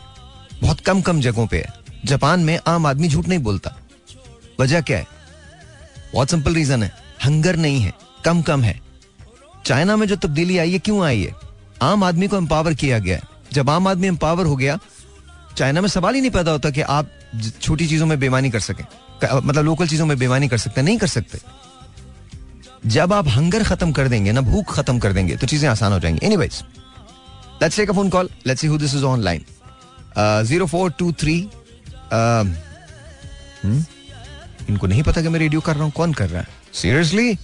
बहुत 0.61 0.79
कम 0.79 1.01
कम 1.01 1.21
जगहों 1.21 1.47
पे 1.47 1.57
है। 1.57 1.73
जापान 2.05 2.39
में 2.39 2.59
आम 2.67 2.85
आदमी 2.85 3.09
झूठ 3.09 3.27
नहीं 3.27 3.39
बोलता। 3.39 3.75
वजह 4.59 4.81
क्या 4.81 4.97
है? 4.97 5.07
बहुत 6.13 6.29
सिंपल 6.29 6.53
रीजन 6.53 6.83
है। 6.83 6.91
हंगर 7.25 7.55
नहीं 7.55 7.81
है। 7.81 7.93
कम 8.25 8.41
कम 8.41 8.63
है। 8.63 8.81
चाइना 9.65 9.95
में 9.95 10.07
जो 10.07 10.15
तब्दीली 10.15 10.57
आई 10.57 10.71
है 10.71 10.79
क्यों 10.79 11.05
आई 11.05 11.23
है? 11.23 11.31
आम 11.81 12.03
आदमी 12.03 12.27
को 12.27 12.37
एम्पावर 12.37 12.73
किया 12.73 12.99
गया 12.99 13.17
है। 13.17 13.23
जब 13.53 13.69
आम 13.69 13.87
आदमी 13.87 14.07
एम्पावर 14.07 14.45
हो 14.45 14.55
गया 14.55 14.79
चाइना 15.57 15.81
में 15.81 15.89
सवाल 15.89 16.15
ही 16.15 16.21
नहीं 16.21 16.31
पैदा 16.31 16.51
होता 16.51 16.69
कि 16.69 16.81
आप 16.81 17.09
छोटी 17.61 17.87
चीज़ों 17.87 18.05
में 18.05 18.19
बेमानी 18.19 18.49
कर 18.49 18.59
सकें। 18.59 18.85
मतलब 19.23 19.63
लोकल 19.65 19.87
चीज़ों 19.87 20.05
में 20.05 20.17
बेमानी 20.19 20.47
कर 20.47 20.57
सकते 20.57 20.81
हैं, 20.81 20.85
नहीं 20.85 20.97
कर 20.97 21.07
सकते। 21.07 21.39
जब 22.85 23.13
आप 23.13 23.27
हंगर 23.27 23.63
खत्म 23.63 23.91
कर 23.91 24.07
देंगे 24.07 24.31
ना, 24.31 24.41
भूख 24.41 24.73
खत्म 24.75 24.99
कर 24.99 25.13
देंगे 25.13 25.35
तो 25.35 25.47
चीज़ें 25.47 25.69
आसान 25.69 25.93
हो 25.93 25.99
जाएँगी। 25.99 26.25
Anyways 26.25 26.63
let's 27.61 27.77
take 27.77 27.89
a 27.89 27.93
phone 27.93 28.09
call 28.09 28.29
let's 28.47 28.61
see 28.61 28.67
who 28.67 28.77
this 28.77 28.95
is 28.95 29.03
online 29.05 29.45
zero 30.45 30.65
four 30.67 30.91
two 30.99 31.11
three 31.21 31.37
इनको 34.69 34.87
नहीं 34.87 35.03
पता 35.03 35.21
कि 35.21 35.29
मैं 35.29 35.39
रेडियो 35.39 35.61
कर 35.61 35.75
रहा 35.75 35.83
हूँ, 35.83 35.91
कौन 35.93 36.13
कर 36.13 36.29
रहा 36.29 36.41
है? 36.41 36.47
Seriously 36.73 37.37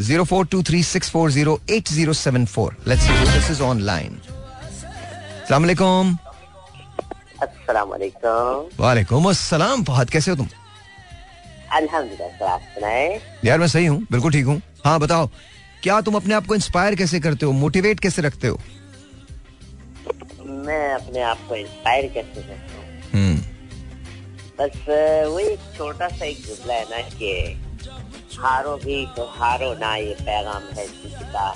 zero 0.00 0.24
four 0.24 0.46
two 0.46 0.62
three 0.62 0.82
six 0.84 1.10
four 1.10 1.30
zero 1.32 1.58
eight 1.70 1.88
zero 1.88 2.12
seven 2.14 2.46
four 2.46 2.76
let's 2.88 3.02
see 3.02 3.08
who 3.10 3.26
this 3.26 3.50
is 3.50 3.62
online 3.62 4.20
सलाम 5.48 5.64
अलैकुम 5.64 6.12
अस्सलाम 6.12 6.25
वालेकुम 8.80 9.28
अस्सलाम 9.30 9.84
फहद 9.84 10.10
कैसे 10.10 10.30
हो 10.30 10.36
तुम? 10.36 10.48
अल्हम्दुलिल्लाह 11.76 13.46
यार 13.46 13.58
मैं 13.58 13.66
सही 13.68 13.86
हूँ 13.86 14.06
बिल्कुल 14.10 14.32
ठीक 14.32 14.46
हूँ। 14.46 14.60
हाँ 14.84 14.98
बताओ 15.00 15.28
क्या 15.82 16.00
तुम 16.00 16.14
अपने 16.16 16.34
आप 16.34 16.46
को 16.46 16.54
इंस्पायर 16.54 16.94
कैसे 16.94 17.20
करते 17.20 17.46
हो? 17.46 17.52
मोटिवेट 17.52 18.00
कैसे 18.00 18.22
रखते 18.22 18.48
हो? 18.48 18.58
मैं 20.66 20.94
अपने 20.94 21.20
आप 21.22 21.38
को 21.48 21.56
इंस्पायर 21.56 22.06
कैसे 22.14 22.42
करता 22.42 22.76
हूँ? 22.76 22.84
हम्म। 23.12 23.36
बस 24.58 24.76
वही 25.34 25.56
छोटा 25.76 26.08
सा 26.08 26.24
एक 26.24 26.38
जुमला 26.46 26.74
है 26.74 26.84
ना 26.90 27.00
कि 27.18 27.32
हारो 28.38 28.76
भी 28.76 29.04
तो 29.16 29.24
हारो 29.34 29.72
ना 29.80 29.94
ये 29.96 30.14
पैगाम 30.20 30.62
है 30.76 30.86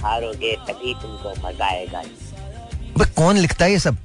हारोगे 0.03 0.55
तभी 0.69 0.95
तुमको 1.03 1.35
मज़ा 1.47 1.66
आएगा। 1.66 2.03
कौन 3.16 3.37
लिखता 3.37 3.64
है 3.64 3.71
ये 3.73 3.79
सब? 3.79 3.97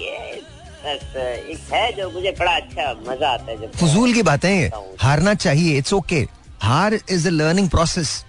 ये 0.00 0.42
बस 0.84 1.16
एक 1.16 1.72
है 1.72 1.92
जो 1.92 2.10
मुझे 2.10 2.30
बड़ा 2.38 2.52
अच्छा 2.52 2.92
मज़ा 3.08 3.28
आता 3.28 3.50
है 3.50 3.56
जब 3.60 3.72
फजूल 3.76 4.12
की 4.14 4.22
बातें 4.24 4.48
हैं। 4.48 4.62
ये 4.62 4.96
हारना 5.00 5.34
चाहिए 5.36 5.78
इट्स 5.78 5.92
ओके 5.94 6.26
हार 6.62 6.94
इज़ 6.94 7.26
अ 7.28 7.30
लर्निंग 7.30 7.68
प्रोसेस 7.70 8.24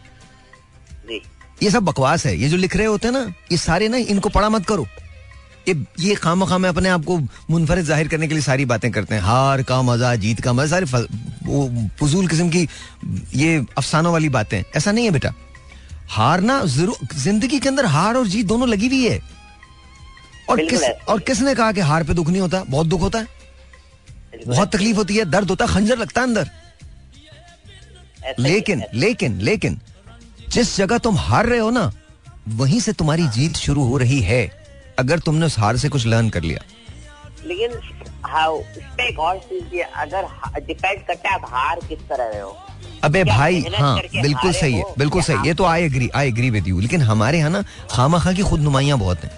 ये 1.63 1.69
सब 1.69 1.83
बकवास 1.85 2.25
है। 2.25 2.35
ये 2.37 2.47
जो 2.49 2.57
लिख 2.57 2.75
रहे 2.75 2.85
होते 2.87 3.07
हैं 3.07 3.13
ना 3.13 3.33
ये 3.51 3.57
सारे 3.59 3.87
ना 3.89 3.97
इनको 3.97 4.29
पढ़ा 4.29 4.49
मत 4.49 4.65
करो। 4.65 4.85
ये 5.67 5.75
ये 5.99 6.15
खाम 6.17 6.45
खाम 6.45 6.67
अपने 6.67 6.89
आप 6.89 7.03
को 7.05 7.17
मुनफरद 7.49 7.85
ज़ाहिर 7.85 8.07
करने 8.07 8.27
के 8.27 8.33
लिए 8.33 8.43
सारी 8.43 8.65
बातें 8.65 8.89
करते 8.91 9.15
हैं। 9.15 9.21
हार 9.21 9.61
का 9.63 9.81
मज़ा 9.81 10.15
जीत 10.17 10.41
का 10.41 10.53
मज़ा 10.53 10.79
सारे 10.79 11.05
वो 11.45 11.67
फजूल 11.99 12.27
किस्म 12.27 12.49
की 12.49 12.67
ये 13.35 13.57
अफसानों 13.77 14.11
वाली 14.13 14.29
बातें। 14.31 14.61
ऐसा 14.75 14.91
नहीं 14.91 15.05
है 15.05 15.11
बेटा। 15.11 15.33
हारना 16.09 16.63
ज़रूर 16.67 17.07
ज़िंदगी 17.15 17.59
के 17.59 17.69
अंदर 17.69 17.85
हार 17.87 18.17
और 18.17 18.27
जीत 18.27 18.45
दोनों 18.47 18.67
लगी 18.69 18.87
हुई 18.87 19.03
है। 19.03 19.19
और 20.49 20.65
किस 20.65 20.83
और 20.83 21.19
किसने 21.19 21.53
कहा 21.55 21.71
कि 21.71 21.81
हार 21.81 22.03
पे 22.03 22.13
दुख 22.13 22.27
नहीं 22.29 22.41
होता? 22.41 22.63
बहुत 22.63 22.87
दुख 22.87 23.01
होता 23.01 23.19
है। 23.19 23.27
बहुत 24.47 24.75
तकलीफ़ 24.75 24.97
होती 24.97 25.17
है 25.17 25.25
दर्द 25.27 25.49
होता 25.49 25.65
है 25.65 25.73
खंजर 25.73 25.97
लगता 25.97 26.21
है 26.21 26.27
अंदर। 26.27 26.49
ही 28.19 28.27
है, 28.27 28.33
लेकिन 28.39 28.83
लेकिन 28.93 29.39
लेकिन 29.41 29.79
जिस 30.49 30.75
जगह 30.77 30.97
तुम 30.99 31.17
हार 31.17 31.45
रहे 31.45 31.59
हो 31.59 31.69
ना 31.71 31.91
वहीं 32.57 32.79
से 32.79 32.93
तुम्हारी 32.93 33.27
जीत 33.29 33.55
शुरू 33.57 33.83
हो 33.83 33.97
रही 33.97 34.19
है 34.21 34.41
अगर 34.99 35.19
तुमने 35.19 35.45
उस 35.45 35.57
हार 35.59 35.77
से 35.77 35.89
कुछ 35.89 36.05
लर्न 36.07 36.29
कर 36.29 36.41
लिया। 36.41 36.59
लेकिन 37.45 37.79
हाँ 38.25 38.47
एक 39.01 39.19
और 39.19 39.37
चीज़ 39.39 39.75
ये 39.75 39.81
अगर 39.81 40.27
डिपेंड 40.59 41.05
करता 41.07 41.29
है 41.29 41.35
आप 41.35 41.49
हार 41.49 41.79
किस 41.89 41.99
तरह 42.09 42.25
रहे 42.25 42.41
हो। 42.41 42.57
अबे 43.03 43.23
भाई 43.23 43.63
हाँ 43.75 43.95
बिल्कुल 43.97 44.51
सही 44.53 44.73
है 44.73 44.83
बिल्कुल 44.97 45.21
सही 45.21 45.47
ये 45.47 45.53
तो 45.53 45.63
I 45.65 45.83
agree 45.83 46.09
I 46.15 46.27
agree 46.27 46.49
with 46.49 46.67
you 46.67 46.79
लेकिन 46.79 47.01
हमारे 47.01 47.37
यहाँ 47.37 47.49
ना 47.51 47.63
खामा 47.91 48.19
खा 48.19 48.33
की 48.33 48.43
खुद 48.43 48.61
नुमाइयाँ 48.61 48.97
बहुत 48.99 49.23
हैं। 49.23 49.31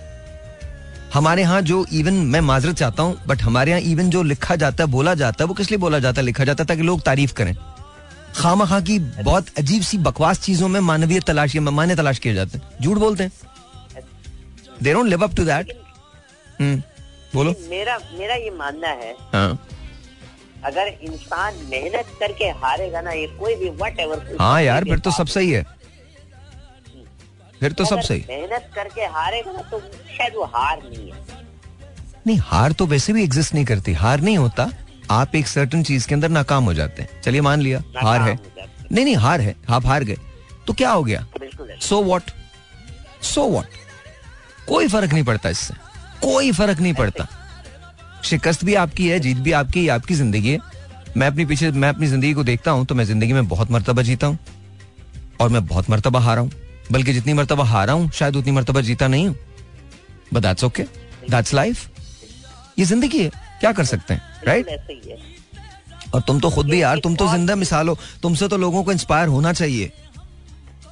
हमारे 1.14 1.42
यहाँ 1.42 1.62
जो 1.62 1.86
इवन 1.94 2.14
मैं 2.14 2.40
माजरत 2.42 2.76
चाहता 2.76 3.04
हूँ 3.04 3.18
बट 3.28 3.42
हमारे 3.42 3.72
यहाँ 3.72 3.82
इवन 3.92 4.10
जो 4.10 4.22
लिखा 4.24 4.56
जाता 4.56 4.84
है 4.84 4.90
बोला 4.92 5.14
जाता 5.16 5.44
है 5.44 5.48
वो 5.48 5.54
किस 5.54 5.70
लिए 5.72 5.78
बोला 5.80 6.00
जाता 6.00 6.22
है? 6.22 6.26
लिखा 6.26 6.44
जाता 6.44 6.64
है 6.64 6.68
ताकि 6.68 6.82
लोग 6.82 7.02
तारीफ़ 7.02 7.34
करें। 7.34 7.54
खामा 8.36 8.66
खा 8.66 8.80
की 8.82 8.98
बहुत 9.00 9.50
अजीब 9.60 9.82
सी 9.84 9.98
बकवास 10.00 10.40
चीज़ों 10.42 10.68
में 10.68 10.80
मानवीय 10.82 11.20
तलाश 11.28 11.56
माने 11.58 11.96
तलाश 11.96 12.20
किए 12.20 12.34
जाते 12.34 12.58
हैं। 12.58 12.82
झूठ 12.82 12.98
बोलते 12.98 13.24
हैं। 13.24 13.32
They 14.84 14.94
don't 14.94 15.08
live 15.08 15.24
up 15.24 15.36
to 15.36 15.46
that 15.46 15.74
बोलो। 17.36 17.54
मेरा 17.70 17.98
मेरा 18.18 18.36
ये 18.36 18.50
मानना 18.58 18.88
है 18.88 19.16
हाँ। 19.34 19.60
अगर 20.66 20.88
इंसान 21.04 21.54
मेहनत 21.70 22.18
करके 22.20 22.46
हारेगा 22.60 23.02
ना 23.02 23.12
ये 23.12 23.28
कोई 23.40 23.56
भी 23.56 23.70
वट 23.82 24.00
एवर 24.00 24.36
हाँ 24.40 24.62
यार 24.62 24.84
फिर 24.84 25.00
तो 25.00 25.12
सब 25.12 25.28
सही 25.28 25.52
है। 25.52 25.66
फिर 27.64 27.72
तो 27.72 27.86
सब 27.86 28.00
सही। 28.02 28.24
मेहनत 28.30 28.70
करके 28.76 29.02
हारेगा 29.10 29.52
ना 29.52 29.62
तो 29.72 29.80
शायद 30.10 30.34
वो 30.36 30.44
हार 30.46 30.80
नहीं 30.84 31.12
है। 31.12 31.42
नहीं 32.28 32.38
हार 32.42 32.72
तो 32.72 32.86
वैसे 32.88 33.14
भी 33.14 33.24
एग्जिस्ट 33.24 33.54
नहीं 33.54 33.66
करती। 33.66 33.94
हार 33.96 34.22
नहीं 34.22 34.38
होता। 34.38 34.70
आप 35.12 35.36
एक 35.36 35.48
सर्टन 35.48 35.84
चीज़ 35.84 36.08
के 36.08 36.16
अंदर 36.16 36.30
नाकाम 36.30 36.64
हो 36.64 36.74
जाते 36.74 37.02
हैं। 37.02 37.22
चलिए 37.22 37.42
मान 37.42 37.62
लिया 37.62 37.82
हार 37.98 38.22
है। 38.22 38.34
हो 38.34 38.66
नहीं 38.92 39.06
नहीं 39.06 39.16
हार 39.18 39.42
है। 39.42 39.56
आप 39.70 39.86
हार 39.86 40.04
गए। 40.04 40.18
तो 40.68 40.74
क्या 40.74 40.92
हो 40.92 41.04
गया? 41.04 41.26
सो 41.82 42.02
वॉट 42.04 42.32
सो 43.24 43.44
वॉट 43.46 43.66
कोई 44.68 44.88
फ़र्क 44.88 45.14
नहीं 45.14 45.24
पड़ता 45.24 45.50
इससे। 45.50 45.74
कोई 46.22 46.52
फ़र्क 46.52 46.80
नहीं 46.80 46.94
पड़ता। 46.94 47.28
शिकस्त 48.24 48.64
भी 48.66 48.76
आपकी 48.76 49.08
है 49.10 49.20
जीत 49.20 49.38
भी 49.38 49.52
आपकी 49.54 49.88
आपकी 49.90 50.16
ज़िंदगी 50.16 50.52
है। 50.52 50.60
मैं 51.18 51.28
अपनी 51.28 51.46
पीछे 51.46 51.72
मैं 51.72 51.90
अपनी 51.90 52.08
ज़िंदगी 52.08 52.34
को 52.34 52.44
देखता 52.44 52.72
हूँ 52.72 52.86
तो 52.86 52.96
मैं 52.96 53.06
ज़िंदगी 53.06 53.34
में 53.34 53.48
बहुत 53.48 53.72
मरतबा 53.72 54.02
जीता 54.02 54.28
हूँ। 54.28 54.38
और 55.42 55.50
मैं 55.50 55.66
बहुत 55.68 55.90
मरतबा 55.90 56.20
हारा 56.20 56.42
हूँ। 56.42 56.52
बल्कि 56.92 57.14
जितनी 57.14 57.34
मरतबा 57.34 57.64
हारा 57.66 57.94
हूँ 57.94 58.10
शायद 58.12 58.36
उतनी 58.36 58.52
मरतबा 58.52 58.82
जीता 58.82 59.08
नहीं 59.08 59.28
हूँ। 59.28 59.36
But 60.34 60.42
that's 60.42 60.64
okay 60.64 60.84
that's 61.30 61.54
life 61.54 61.90
ये 62.80 62.86
ज़िंदगी 62.86 63.24
है। 63.24 63.30
क्या 63.60 63.72
कर 63.72 63.86
सकते 63.86 64.14
हैं 64.14 64.46
राइट 64.48 64.68
और 66.14 66.22
तुम 66.22 66.40
तो 66.40 66.50
खुद 66.52 66.70
भी 66.70 66.82
यार 66.82 67.00
तुम 67.00 67.16
तो 67.16 67.28
ज़िंदा 67.28 67.56
मिसाल। 67.56 67.88
हो 67.90 67.98
तुमसे 68.24 68.48
तो 68.48 68.58
लोगों 68.58 68.84
को 68.84 68.92
इंस्पायर 68.92 69.28
होना 69.28 69.54
चाहिए। 69.54 69.92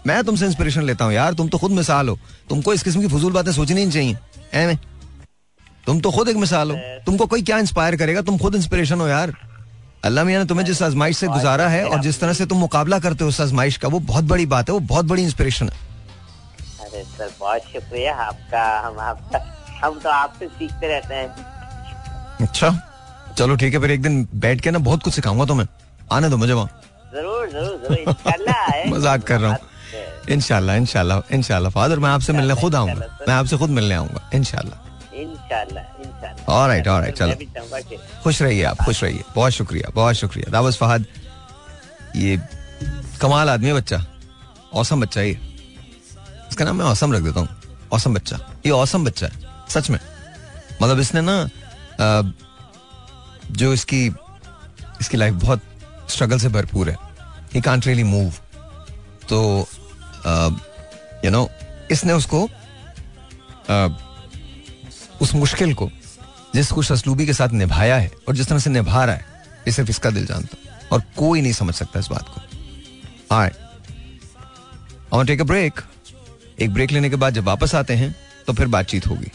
मैं 0.08 0.24
तुमसे 0.24 0.46
इंस्पिरेशन 0.46 0.84
लेता 0.84 1.06
हूँ 1.06 1.14
यार 1.14 1.34
तुम 1.34 1.48
तो 1.48 1.58
खुद 1.58 1.72
मिसाल 1.72 2.10
हो। 2.10 2.18
तुमको 2.50 2.74
इस 2.74 2.84
किस्म 2.84 3.02
की 3.02 3.08
फजूल 3.08 3.34
बातें 3.34 3.52
सोचनी 3.52 3.76
नहीं 3.76 3.92
चाहिए 3.92 4.18
है 4.54 4.80
तुम 5.88 6.00
तो 6.02 6.12
खुद 6.12 6.30
एक 6.30 6.36
मिसाल 6.38 6.72
हो। 6.72 6.78
तुमको 7.06 7.26
कोई 7.26 7.42
क्या 7.42 7.58
इंस्पायर 7.60 7.96
करेगा? 7.96 8.22
तुम 8.22 8.38
खुद 8.38 8.56
इंस्पिरेशन 8.56 9.00
हो 9.02 9.08
यार। 9.08 9.34
अल्लाह 10.04 10.24
मियाँ 10.26 10.40
ने 10.42 10.46
तुम्हें 10.48 10.66
जिस 10.66 10.82
आजमाइश 10.82 11.18
से 11.18 11.28
गुजारा 11.28 11.68
है 11.70 11.84
और 11.86 12.00
जिस 12.02 12.20
तरह 12.20 12.34
से 12.34 12.46
तुम 12.46 12.58
मुकाबला 12.58 12.98
करते 13.00 13.24
हो 13.24 13.30
उस 13.30 13.40
आजमाइश 13.42 13.78
का 13.78 13.88
वो 13.88 14.00
बहुत 14.02 14.24
बड़ी 14.26 14.46
बात 14.54 14.70
है 14.70 14.74
वो 14.74 14.80
बहुत 14.92 15.06
बड़ी 15.06 15.24
इंस्पिरेशन 15.24 15.70
है। 15.70 15.76
अरे 16.82 17.04
सर 17.04 17.30
बहुत 17.40 17.62
शुक्रिया 17.74 18.16
आपका 18.16 18.64
हम 18.86 19.00
आपका 19.00 19.40
हम 19.82 20.00
तो 20.00 20.10
आपसे 20.10 20.48
सीखते 20.48 20.88
रहते 20.88 21.16
हैं। 21.16 21.28
अच्छा 22.42 22.72
चलो 23.38 23.56
ठीक 23.56 23.74
है 23.74 23.80
फिर 23.80 23.92
एक 23.92 24.02
दिन 24.02 24.28
बैठ 24.36 24.62
के 24.62 24.72
ना 24.72 24.80
बहुत 24.80 25.04
कुछ 25.04 25.14
सिखाऊँगा 25.14 25.46
तुम्हें। 25.46 25.68
आने 26.12 26.30
दो 26.30 26.38
मुझे 26.38 26.54
वहाँ। 26.54 26.82
ज़रूर 27.14 27.50
ज़रूर 27.50 27.76
ज़रूर 27.88 28.88
मज़ाक 28.94 29.24
कर 29.24 29.40
रहा 29.40 29.52
हूँ। 29.52 29.60
इनशाला 30.30 30.76
इनशाला 30.76 31.22
इनशाला 31.32 31.70
फादर 31.70 32.00
मैं 32.00 32.10
आपसे 32.10 32.34
मिलने 32.34 32.56
खुद 32.56 32.76
आऊँगा। 32.76 33.08
मैं 33.28 33.34
आपसे 33.34 33.58
खुद 33.58 33.70
मिलने 33.70 33.96
आऊँगा 33.96 34.30
इनशाला 34.34 34.88
Alright, 36.50 36.88
alright, 36.88 37.16
चलो। 37.18 37.34
खुश 38.24 38.42
रहिए 38.42 38.64
आप 38.64 38.78
खुश 38.86 39.04
रहिए 39.04 39.24
बहुत 39.36 39.52
शुक्रिया 39.54 39.92
बहुत 39.96 40.16
शुक्रिया 40.16 40.52
दावस 40.52 40.78
फहद 40.78 41.06
ये 42.16 42.38
कमाल 43.22 43.50
आदमी 43.50 43.68
है 43.68 43.74
बच्चा 43.74 44.04
औसम 44.74 45.02
बच्चा 45.02 45.22
ये 45.22 45.38
इसका 46.50 46.66
नाम 46.66 46.76
मैं 46.78 46.86
औसम 46.86 47.14
रख 47.14 47.22
देता 47.22 47.40
हूँ 47.40 47.50
औसम 47.94 48.14
बच्चा 48.14 48.40
ये 48.66 48.72
औसम 48.72 49.06
बच्चा 49.06 49.28
है 49.28 49.66
सच 49.70 49.90
में 49.90 50.00
मतलब 50.82 51.00
इसने 51.00 51.22
ना 51.22 51.36
जो 53.54 53.74
इसकी 53.74 54.06
इसकी 55.02 55.18
लाइफ 55.18 55.34
बहुत 55.34 55.62
स्ट्रगल 56.10 56.40
से 56.40 56.50
भरपूर 56.50 56.90
है 56.90 56.96
ही 57.54 57.62
कांट 57.62 57.86
रियली 57.88 58.04
मूव 58.04 58.32
तो 59.30 59.40
यू 61.26 61.32
नो 61.32 61.48
इसने 61.92 62.14
उसको 62.14 62.46
अ, 62.46 63.88
उस 65.22 65.34
मुश्किल 65.36 65.74
को, 65.74 65.90
जिस 66.56 66.72
खुश 66.72 66.92
असलूबी 66.92 67.26
के 67.26 67.34
साथ 67.34 67.50
निभाया 67.50 67.96
है 67.96 68.12
और 68.28 68.36
जिस 68.36 68.48
तरह 68.48 68.60
से 68.60 68.70
निभा 68.70 69.04
रहा 69.06 69.16
है, 69.16 69.26
ये 69.68 69.72
सिर्फ़ 69.72 69.90
इसका 69.90 70.10
दिल 70.10 70.26
जानता 70.26 70.58
है 70.64 70.88
और 70.92 71.02
कोई 71.18 71.42
नहीं 71.42 71.54
समझ 71.54 71.74
सकता 71.74 72.00
इस 72.00 72.08
बात 72.08 72.30
को। 72.30 72.42
आए। 73.36 73.52
और 75.12 75.26
टेक 75.26 75.42
अ 75.42 75.44
ब्रेक 75.44 75.82
एक 76.60 76.74
ब्रेक 76.74 76.92
लेने 76.92 77.10
के 77.10 77.16
बाद 77.16 77.34
जब 77.34 77.44
वापस 77.44 77.76
आते 77.76 77.94
हैं 77.94 78.16
तो 78.48 78.54
फिर 78.54 78.68
बातचीत 78.68 79.08
होगी। 79.08 79.32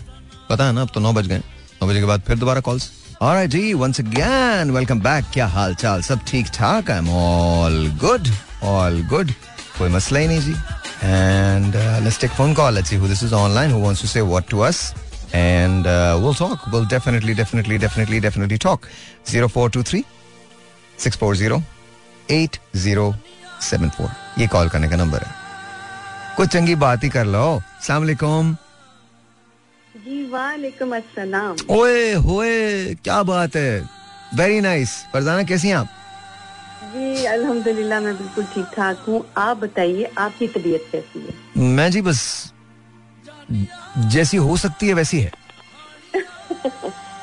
पता 0.51 0.67
है 0.67 0.73
ना, 0.73 0.83
अब 0.83 0.91
तो 0.95 1.01
नौ 1.01 1.13
बज 1.13 1.27
गए 1.27 1.39
नौ 1.39 1.89
बजे 1.89 2.01
के 2.01 2.07
बाद 2.07 2.21
फिर 2.21 2.39
दोबारा 2.39 2.61
कॉल्स 2.61 2.91
Alright 3.23 3.51
जी, 3.51 3.73
once 3.73 3.99
again, 4.01 4.71
welcome 4.71 5.01
back 5.05 5.33
क्या 5.33 5.47
हाल 5.47 5.75
चाल 5.75 6.03
सब 6.03 6.21
ठीक 6.27 6.47
ठाक? 6.47 6.91
I 6.91 6.99
am 6.99 7.09
all 7.11 7.99
good 8.01 8.29
all 8.63 9.03
good 9.07 9.31
कोई 9.79 9.89
मसला 9.89 10.19
ही 10.19 10.29
नहीं, 10.29 10.41
जी। 10.41 10.53
And 11.05 11.75
let's 12.05 12.21
take 12.25 12.37
phone 12.41 12.55
call 12.59 12.77
let's 12.77 12.93
see 12.93 12.99
who 13.03 13.09
this 13.13 13.23
is 13.29 13.33
online, 13.33 13.73
who 13.75 13.81
wants 13.85 14.03
to 14.05 14.11
say 14.13 14.25
what 14.33 14.51
to 14.53 14.61
us 14.69 14.83
and 15.33 15.87
uh, 15.87 16.19
we'll 16.21 16.35
talk. 16.35 16.67
We'll 16.73 16.85
definitely 16.85 17.35
definitely 17.35 17.79
definitely 17.79 18.21
definitely 18.21 18.59
talk. 18.59 18.87
0423 19.27 20.05
640 20.99 21.63
8074 22.31 24.11
ये 24.39 24.47
call 24.47 24.69
करने 24.69 24.89
का 24.89 24.97
number 24.97 25.23
है। 25.23 25.35
कुछ 26.37 26.49
चंगी 26.49 26.75
बात 26.75 27.05
ही 27.05 27.09
कर 27.09 27.27
लो। 27.27 27.63
सलाम 27.83 28.57
जी 30.07 30.23
वालेकुम 30.31 30.97
अस्सलाम। 30.97 31.57
ओए 31.71 32.13
होए 32.13 32.95
क्या 33.05 33.23
बात 33.23 33.57
है। 33.57 33.81
वेरी 34.35 34.61
नाइस 34.61 34.91
फरजाना 35.13 35.43
कैसी 35.43 35.69
हैं 35.69 35.77
आप? 35.77 35.89
जी 36.95 37.25
अल्हम्दुलिल्लाह 37.27 38.01
मैं 38.01 38.17
बिल्कुल 38.17 38.45
ठीक 38.55 38.67
ठाक 38.77 39.05
हूँ। 39.09 39.25
आप 39.39 39.57
बताइए 39.57 40.11
आपकी 40.19 40.47
तबीयत 40.49 40.89
कैसी 40.93 41.19
है? 41.21 41.35
मैं 41.77 41.91
जी 41.91 42.03
बस 42.03 42.21
जैसी 43.51 44.37
हो 44.37 44.57
सकती 44.57 44.89
है 44.89 44.95
वैसी 44.95 45.21
है। 45.21 45.33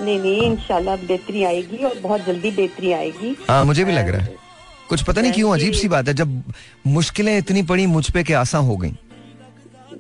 नहीं 0.02 0.20
नहीं 0.20 0.42
इंशाल्लाह 0.42 0.96
बेहतरी 0.98 1.44
आएगी 1.44 1.78
और 1.78 2.00
बहुत 2.00 2.26
जल्दी 2.26 2.52
बेहतरी 2.52 2.92
आएगी। 2.92 3.36
हाँ 3.50 3.64
मुझे 3.66 3.84
भी 3.84 3.92
लग 3.92 4.10
रहा 4.10 4.22
है। 4.22 4.36
कुछ 4.90 5.04
पता 5.04 5.22
नहीं 5.22 5.32
क्यों 5.32 5.54
अजीब 5.54 5.74
सी 5.74 5.88
बात 5.88 6.08
है 6.08 6.14
जब 6.14 6.44
मुश्किलें 6.88 7.38
इतनी 7.38 7.64
पड़ी 7.64 7.86
मुझ 7.86 8.10
पे 8.12 8.24
के 8.24 8.34
आसान 8.34 8.66
हो 8.66 8.78
गई। 8.78 8.92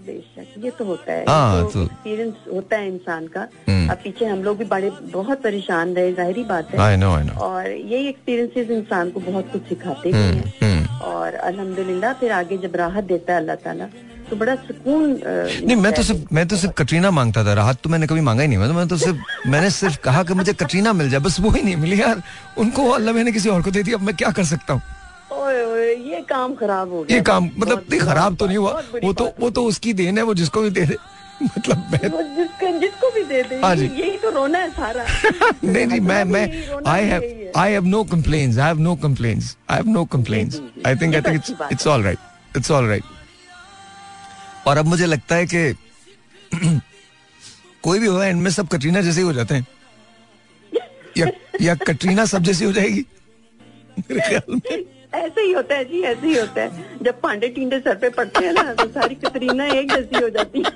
बेशक 0.06 0.64
ये 0.66 0.70
तो 0.70 0.86
होता 0.86 1.14
है। 1.14 1.26
हाँ, 1.30 1.58
ये 1.58 1.70
तो- 1.72 1.84
एक्सपीरियंस 1.84 2.34
होता 2.54 2.78
है 2.78 2.88
इंसान 2.88 3.28
का। 3.28 3.48
हम्म। 3.70 3.90
अब 3.90 3.98
पीछे 4.04 4.26
हम 4.26 4.44
लोग 4.44 4.58
भी 4.58 4.66
बड़े 4.66 4.90
बहुत 5.14 5.42
परेशान 5.44 5.94
रहे 5.94 6.12
ज़ाहिर 6.14 6.44
बात 6.44 6.74
है। 6.74 6.80
आई 6.80 6.96
नो 6.98 7.14
आई 7.16 7.24
नो 7.24 7.34
और 7.34 7.70
यही 7.72 8.08
एक्सपीरियंसेस 8.08 8.70
इंसान 8.70 9.10
को 9.10 9.20
बहुत 9.20 9.52
कुछ 9.52 9.62
सिखाते 9.70 10.12
भी 10.12 10.18
हैं। 10.18 10.54
हम्म। 10.64 10.98
और 11.04 11.34
अल्हम्दुलिल्लाह 11.34 12.14
फिर 12.14 12.32
आगे 12.32 12.58
जब 12.58 12.76
राहत 12.76 13.04
देता 13.04 13.34
है 13.34 13.40
अल्लाह 13.40 13.56
ताला 13.56 13.88
तो 14.34 14.38
बड़ा 14.39 14.56
सुकून 14.56 15.10
नहीं 15.26 15.76
मैं 15.76 15.91
तो 15.93 16.04
सिर्फ़ 16.04 16.34
मैं 16.34 16.48
तो 16.48 16.58
सिर्फ़ 16.58 16.74
कटरीना 16.74 17.12
माँगता 17.12 17.43
था। 17.46 17.54
राहत 17.54 17.78
तो 17.84 17.89
मैंने 17.89 18.08
कभी 18.08 18.22
मांगा 18.22 18.41
ही 18.41 18.48
नहीं। 18.48 18.58
मैं 18.58 18.88
तो 18.88 18.96
तो 18.96 18.98
सिर्फ़ 18.98 19.50
मैंने 19.50 19.69
सिर्फ़ 19.69 19.98
कहा 19.98 20.24
कि 20.24 20.34
मुझे 20.34 20.54
कटरीना 20.54 20.93
मिल 20.93 21.10
जाए। 21.10 21.19
बस 21.19 21.39
वो 21.39 21.50
ही 21.50 21.62
नहीं 21.62 21.76
मिली 21.76 22.02
यार। 22.02 22.22
उनको 22.58 22.89
अल्लाह 22.89 23.13
मैंने 23.13 23.32
किसी 23.32 23.50
और 23.50 23.62
को 23.62 23.72
दे 23.72 23.84
दिया। 23.84 23.98
अब 23.98 24.04
मैं 24.04 24.15
क्या 24.15 24.32
कर 24.32 24.43
सकता 24.43 24.74
हूँ? 24.74 24.82
ये 26.10 26.22
काम 26.30 26.54
खराब 26.56 26.91
हो 26.91 27.04
गया। 27.04 27.15
ये 27.15 27.22
काम 27.24 27.50
मतलब 27.58 27.86
खराब 28.02 28.36
तो 28.36 28.48
नहीं 28.48 28.58
हुआ। 28.58 28.82
वो 29.04 29.13
तो 29.13 29.32
वो 29.39 29.50
तो 29.50 29.63
उसकी 29.63 29.93
देन 29.93 30.17
है। 30.17 30.24
वो 30.24 30.34
जिसको 30.34 30.62
भी 30.62 30.69
दे 30.69 30.86
दे। 30.86 30.98
मतलब 31.43 31.78
मैं 31.91 32.36
जिसको 32.36 32.80
जिसको 32.80 33.10
भी 33.12 33.24
दे 33.24 33.43
दे। 33.43 33.56
हाँ 33.56 33.76
जी। 33.76 33.86
यही 33.86 34.17
तो 34.17 34.30
रोना 34.30 34.60
है 34.60 34.69
सारा। 34.69 35.06
नहीं 35.63 35.86
नहीं 35.86 36.00
मैं 36.00 36.24
मैं 36.26 36.46
I 36.88 37.06
have 37.06 37.24
I 37.58 37.72
have 37.72 37.86
no 37.86 38.04
complaints 38.04 38.58
I 38.58 38.67
have 38.67 38.80
no 38.80 38.96
complaints 38.96 39.58
I 39.69 39.78
have 39.78 39.88
no 39.88 40.08
ji. 40.13 40.84
I 40.88 40.96
think 40.96 41.15
I 41.15 41.22
तो 41.22 41.30
think 41.30 41.36
it's 41.36 41.54
it's 41.72 41.88
all 41.88 42.04
right 42.04 42.58
it's 42.58 42.72
all 42.72 42.88
right 42.88 43.04
और 44.67 44.78
अब 44.78 44.86
मुझे 44.86 45.06
लगता 45.06 45.36
है 45.36 45.45
कि 45.54 45.73
कोई 47.84 47.99
भी 47.99 48.08
हो 48.08 48.21
एंड 48.23 48.41
में 48.41 48.52
सब 48.52 48.67
कटरीना 48.67 49.02
जैसे 49.02 49.19
ही 49.19 49.26
हो 49.26 49.34
जाते 49.34 49.56
हैं। 49.56 49.65
या 51.17 51.28
या 51.62 51.76
कटरीना 51.76 52.26
सब 52.26 52.43
जैसी 52.43 52.65
हो 52.65 52.71
जाएगी। 52.71 53.06
मेरे 53.99 54.19
ख्याल 54.19 54.54
में। 54.56 54.84
ऐसे 55.13 55.41
ही 55.41 55.52
होता 55.52 55.76
है 55.76 55.84
जी 55.86 56.02
ऐसे 56.02 56.28
ही 56.28 56.38
होता 56.38 56.62
है। 56.62 56.86
जब 57.04 57.19
पांडे 57.21 57.47
टींडे 57.47 57.80
सर 57.80 57.95
पे 57.95 58.10
पड़ते 58.10 58.45
हैं 58.45 58.54
ना 58.54 58.73
तो 58.73 58.88
सारी 58.91 59.15
कतरीना 59.15 59.65
एक 59.65 59.91
जैसी 59.91 60.23
हो 60.23 60.30
जाती 60.30 60.60
है। 60.60 60.71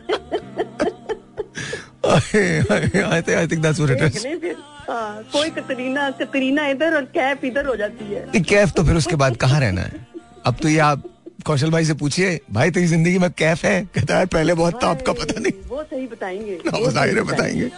I 3.36 3.48
think 3.48 3.62
that's 3.62 3.80
what 3.80 3.98
it 3.98 4.04
is 4.04 4.28
लें 4.28 4.40
फिर। 4.40 4.56
हाँ, 4.90 5.24
कोई 5.32 5.50
कतरीना 5.50 6.10
कतरीना 6.20 6.68
इधर 6.68 6.96
और 6.96 7.06
कैफ 7.16 7.44
इधर 7.46 7.66
हो 7.66 7.76
जाती 7.76 8.14
है। 8.14 8.42
कैफ 8.42 8.72
तो 8.72 8.84
फिर 8.84 8.96
उसके 8.96 9.16
बाद 9.16 9.38
कहाँ 9.38 9.60
रहना 9.60 9.82
है? 9.82 10.08
अब 10.46 10.56
तो 10.62 10.70
ये 10.70 10.80
आप 10.80 11.04
कौशल 11.48 11.70
भाई 11.72 11.86
से 11.86 11.94
पूछिए 11.94 12.40
भाई 12.54 12.72
तेरी 12.72 12.88
ज़िंदगी 12.88 13.18
में 13.20 13.30
कैफ 13.38 13.64
है? 13.66 13.84
कहता 13.96 14.18
है 14.18 14.26
पहले 14.28 14.54
बहुत 14.54 14.82
था 14.84 14.88
आपका 14.90 15.14
पता 15.14 15.40
नहीं। 15.40 15.52
वो 15.70 15.84
सही 15.84 16.08
बताएँगे। 16.08 16.56
वो 16.68 16.80
वो 16.80 16.92
ज़ाहिर 16.92 17.18
है 17.18 17.24
बताएँगे। 17.26 17.70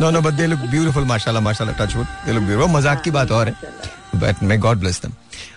No 0.00 0.10
no 0.10 0.20
but 0.20 0.34
they 0.34 0.46
look 0.46 0.58
beautiful 0.70 1.04
माशाल्लाह 1.06 1.42
माशाल्लाह 1.44 1.84
touch 1.84 1.96
wood 1.96 2.06
they 2.26 2.32
look 2.32 2.42
beautiful 2.44 2.70
मज़ाक 2.72 3.02
की 3.02 3.10
बात 3.10 3.32
और 3.32 3.48
है। 3.48 3.54
But 4.16 4.42
may 4.42 4.58
God 4.58 4.78
bless 4.78 5.00
them 5.02 5.12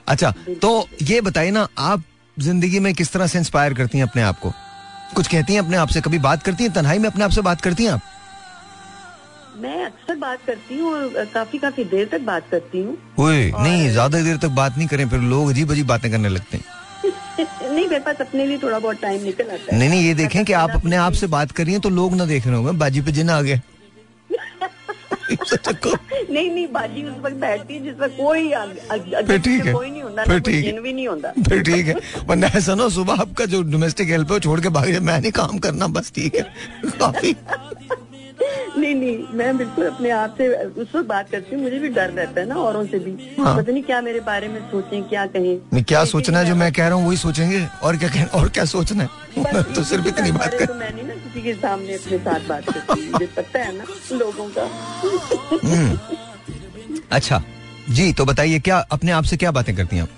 अच्छा 0.07 0.33
तो 0.61 0.87
ये 1.03 1.21
बताइए 1.21 1.51
ना 1.51 1.67
आप 1.79 2.03
ज़िंदगी 2.37 2.79
में 2.79 2.93
किस 2.93 3.11
तरह 3.11 3.27
से 3.27 3.37
इंस्पायर 3.39 3.73
करती 3.73 3.97
हैं 3.97 4.05
अपने 4.05 4.21
आप 4.21 4.39
को? 4.39 4.53
कुछ 5.15 5.27
कहती 5.27 5.53
हैं 5.53 5.59
अपने 5.61 5.77
आप 5.77 5.87
से? 5.87 6.01
कभी 6.01 6.19
बात 6.19 6.43
करती 6.43 6.63
हैं? 6.63 6.73
तन्हाई 6.73 6.99
में 6.99 7.09
अपने 7.09 7.23
आप 7.23 7.31
से 7.31 7.41
बात 7.41 7.61
करती 7.61 7.83
हैं 7.83 7.91
आप? 7.91 8.01
मैं 9.57 9.83
अक्सर 9.85 10.15
बात 10.17 10.39
करती 10.47 10.77
हूँ 10.77 10.93
और 10.93 11.25
काफ़ी 11.33 11.59
काफ़ी 11.59 11.83
देर 11.85 12.07
तक 12.11 12.21
बात 12.25 12.47
करती 12.51 12.81
हूँ। 12.81 12.97
ओए 13.19 13.51
नहीं 13.53 13.89
ज़्यादा 13.89 14.21
देर 14.21 14.37
तक 14.37 14.55
बात 14.55 14.77
नहीं 14.77 14.87
करें 14.87 15.07
फिर 15.09 15.19
लोग 15.33 15.49
अजीब 15.49 15.71
अजीब 15.71 15.87
बातें 15.87 16.11
करने 16.11 16.29
लगते 16.29 16.57
हैं। 16.57 16.72
नहीं 17.73 17.87
मेरे 17.87 17.99
पास 17.99 18.15
अपने 18.21 18.45
लिए 18.45 18.57
थोड़ा 18.57 18.79
बहुत 18.79 19.01
टाइम 19.01 19.23
निकल 19.23 19.43
आता 19.43 19.73
है। 19.73 19.79
नहीं 19.79 19.89
नहीं 19.89 20.03
ये 20.03 20.13
देखें 20.13 20.43
कि 20.45 20.53
आप 20.53 20.71
अपने 20.75 20.95
आप 20.95 21.13
से 21.13 21.27
बात 21.27 21.51
कर 21.51 21.63
रही 21.63 21.71
हैं 21.73 21.81
तो 21.81 21.89
लोग 21.89 22.15
ना 22.15 22.25
देख 22.25 22.47
रहे 22.47 22.55
होंगे। 22.55 22.71
बाजी 22.71 23.01
पे 23.01 23.11
जिन 23.11 23.29
आ 23.29 23.41
गया 23.41 23.61
cool- 25.31 25.97
नहीं 26.31 26.51
नहीं 26.51 26.67
बाजी 26.67 27.03
उस 27.03 27.17
वक्त 27.21 27.35
बैठती 27.35 27.73
है 27.73 27.79
जिस 27.79 27.93
वक्त 27.99 28.17
कोई 28.19 28.49
फिर 29.27 29.37
ठीक 29.39 29.65
है। 29.65 29.73
कोई 29.73 29.91
नहीं 29.91 30.03
होता 30.03 30.23
फिर 30.23 30.39
ठीक 30.39 30.79
भी 30.81 30.93
नहीं 30.93 31.07
होता। 31.07 31.31
फिर 31.49 31.61
ठीक 31.63 31.87
है। 31.87 31.95
वरना 32.27 32.47
ऐसा 32.47 32.75
ना 32.75 32.89
सुबह 32.89 33.13
आपका 33.13 33.45
जो 33.45 33.61
डोमेस्टिक 33.63 34.09
हेल्प 34.09 34.31
है 34.31 34.39
छोड़ 34.39 34.59
के 34.61 34.69
भाग 34.69 34.89
जाए। 34.89 34.99
मैं 34.99 35.19
नहीं 35.21 35.31
काम 35.31 35.57
करना 35.57 35.87
बस 35.87 36.11
ठीक 36.15 36.35
है। 36.35 36.41
काफ़ी। 36.85 37.35
नहीं 38.77 38.93
नहीं 38.95 39.37
मैं 39.37 39.57
बिल्कुल 39.57 39.85
अपने 39.85 40.09
आप 40.11 40.35
से 40.37 40.47
उस 40.65 40.95
वक्त 40.95 41.07
बात 41.07 41.29
करती 41.31 41.55
हूँ 41.55 41.63
मुझे 41.63 41.79
भी 41.79 41.89
डर 41.89 42.09
रहता 42.11 42.41
है 42.41 42.47
ना 42.47 42.55
औरों 42.57 42.85
से 42.85 42.99
भी। 42.99 43.11
हाँ। 43.39 43.55
पता 43.57 43.71
नहीं 43.71 43.83
क्या 43.83 44.01
मेरे 44.01 44.19
बारे 44.27 44.47
में 44.47 44.59
सोचें 44.71 45.03
क्या 45.09 45.25
कहें। 45.27 45.55
नहीं 45.73 45.83
क्या 45.83 46.03
सोचना 46.05 46.39
है 46.39 46.45
जो 46.45 46.55
मैं 46.55 46.71
कह 46.73 46.87
रहा 46.87 46.97
हूँ 46.97 47.07
वही 47.07 47.17
सोचेंगे? 47.17 47.65
और 47.83 47.97
क्या 47.97 48.09
कहना 48.09 48.39
और 48.39 48.49
क्या 48.49 48.65
सोचना 48.65 49.03
है? 49.03 49.63
तो 49.73 49.83
सिर्फ़ 49.83 50.07
इतनी 50.07 50.31
बात 50.31 50.53
कर 50.53 50.65
तो 50.65 50.73
मैं 50.73 50.91
नहीं 50.93 51.03
ना 51.03 51.13
किसी 51.15 51.41
के 51.43 51.53
सामने 51.55 51.93
अपने 51.93 52.17
साथ 52.19 52.47
बात 52.49 52.69
करती 52.69 53.09
मुझे 53.11 53.25
पता 53.37 53.59
है 53.59 53.77
ना 53.77 53.83
लोगों 54.17 54.49
का। 54.57 54.69
अच्छा 57.11 57.41
जी 57.89 58.11
तो 58.13 58.25
बताइए 58.25 58.59
क्या 58.59 58.77
अपने 58.91 59.11
आप 59.11 59.23
से 59.23 59.37
क्या 59.37 59.51
बातें 59.51 59.75
करती 59.75 59.95
हैं 59.95 60.03
आप? 60.03 60.09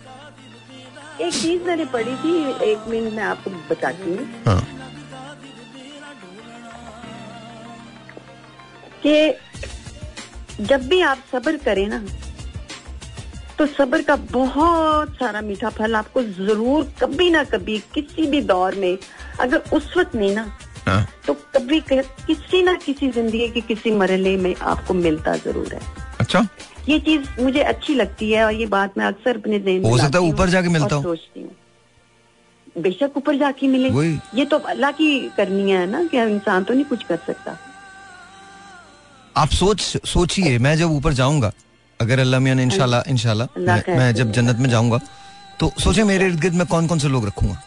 एक 1.21 1.33
चीज़ 1.33 1.61
मैंने 1.63 1.85
पढ़ी 1.91 2.15
थी 2.15 2.33
एक 2.71 2.87
मिनट 2.89 3.13
में 3.13 3.23
आपको 3.23 3.51
बताती 3.69 4.09
हूँ। 4.09 4.25
कि 9.05 10.63
जब 10.63 10.87
भी 10.87 11.01
आप 11.01 11.23
सब्र 11.31 11.57
करें 11.65 11.87
ना 11.87 12.03
तो 13.57 13.65
सब्र 13.65 14.01
का 14.01 14.15
बहुत 14.31 15.09
सारा 15.15 15.41
मीठा 15.41 15.69
फल 15.69 15.95
आपको 15.95 16.23
ज़रूर 16.23 16.91
कभी 17.01 17.29
ना 17.29 17.43
कभी 17.43 17.77
किसी 17.93 18.25
भी 18.27 18.41
दौर 18.43 18.75
में 18.75 18.97
अगर 19.39 19.57
उस 19.73 19.93
वक्त 19.97 20.15
नहीं 20.15 20.33
ना 20.35 20.45
हाँ। 20.87 21.05
तो 21.27 21.33
कभी 21.33 21.79
किसी 21.91 22.61
ना 22.63 22.73
किसी 22.85 23.09
ज़िंदगी 23.11 23.47
के 23.49 23.61
किसी 23.61 23.91
मरहले 23.91 24.35
में 24.37 24.55
आपको 24.55 24.93
मिलता 24.93 25.35
ज़रूर 25.37 25.73
है। 25.73 25.79
अच्छा। 26.19 26.47
ये 26.89 26.99
चीज़ 26.99 27.41
मुझे 27.41 27.61
अच्छी 27.63 27.93
लगती 27.95 28.31
है 28.31 28.43
और 28.45 28.53
ये 28.53 28.65
बात 28.73 28.97
मैं 28.97 29.05
अक्सर 29.05 29.37
अपने 29.37 29.77
हो 29.79 29.97
सकता 29.97 30.19
है 30.19 30.29
ऊपर 30.29 30.49
जाके 30.49 30.69
मिलता 30.69 30.95
हो। 30.95 31.01
सोचती 31.01 31.41
हूँ। 31.41 32.81
बेशक 32.83 33.17
ऊपर 33.17 33.37
जाके 33.37 33.67
मिले। 33.67 33.89
ये 34.37 34.45
तो 34.45 34.57
अल्लाह 34.73 34.91
की 34.91 35.07
करनी 35.37 35.71
है 35.71 35.85
ना 35.91 36.03
कि 36.05 36.21
इंसान 36.21 36.63
तो 36.63 36.73
नहीं 36.73 36.85
कुछ 36.85 37.03
कर 37.03 37.17
सकता। 37.27 37.57
आप 39.37 39.49
सोच 39.51 39.81
सोचिए 40.07 40.57
मैं 40.59 40.75
जब 40.77 40.91
ऊपर 40.91 41.13
जाऊँगा 41.13 41.51
अगर 41.99 42.19
अल्लाह 42.19 42.39
मियाँ 42.39 42.55
ने 42.55 42.63
इंशाल्लाह 42.63 43.01
अल्लाह 43.01 43.47
मैं, 43.57 43.97
मैं 43.97 44.13
जब 44.15 44.31
जन्नत 44.31 44.57
में 44.59 44.69
जाऊँगा 44.69 44.99
तो 45.59 45.71
सोचे 45.79 46.03
मेरे 46.03 46.25
इर्द 46.25 46.39
गिर्द 46.41 46.55
में 46.55 46.65
कौन 46.67 46.87
कौन 46.87 46.99
से 46.99 47.07
लोग 47.07 47.25
रखूँगा? 47.27 47.61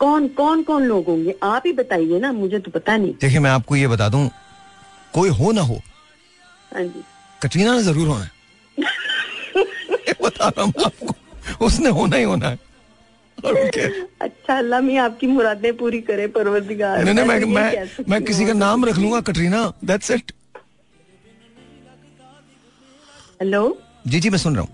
कौन 0.00 0.28
कौन 0.28 0.62
कौन 0.62 0.82
लोग 0.84 1.06
होंगे? 1.06 1.34
आप 1.42 1.62
ही 1.66 1.72
बताइए 1.72 2.18
ना 2.20 2.32
मुझे 2.32 2.58
तो 2.58 2.70
पता 2.70 2.96
नहीं। 2.96 3.14
देखिए 3.20 3.38
मैं 3.38 3.50
आपको 3.50 3.76
ये 3.76 3.88
बता 3.88 4.08
दूँ 4.08 4.28
कोई 5.14 5.28
हो 5.38 5.52
ना 5.52 5.62
हो 5.62 5.80
हाँ 6.74 6.84
कटरीना 7.40 7.74
ने 7.76 7.82
ज़रूर 7.82 8.08
होना 8.08 8.24
है। 8.24 8.30
बता 10.22 10.48
रहा 10.48 10.62
हूँ 10.62 10.72
आपको 10.84 11.64
उसने 11.66 11.90
होना 11.90 12.16
ही 12.16 12.22
होना 12.22 12.48
है। 12.48 12.58
अच्छा 13.44 14.56
अल्लाह 14.58 14.80
मियाँ 14.80 15.04
आपकी 15.04 15.26
मुरादें 15.26 15.72
पूरी 15.76 16.00
करे 16.08 16.26
परवरदिगार। 16.36 17.04
नहीं 17.04 17.14
नहीं 17.14 17.26
मैं 17.26 17.38
मैं 17.54 17.88
मैं 18.08 18.22
किसी 18.24 18.46
का 18.46 18.52
नाम 18.54 18.84
रख 18.84 18.98
लूँगा 18.98 19.20
कटरीना। 19.30 19.72
That's 19.84 20.10
it 20.10 20.32
hello? 23.40 23.62
जी 24.06 24.20
जी 24.20 24.30
मैं 24.30 24.38
सुन 24.38 24.54
रहा 24.56 24.62
हूँ। 24.62 24.70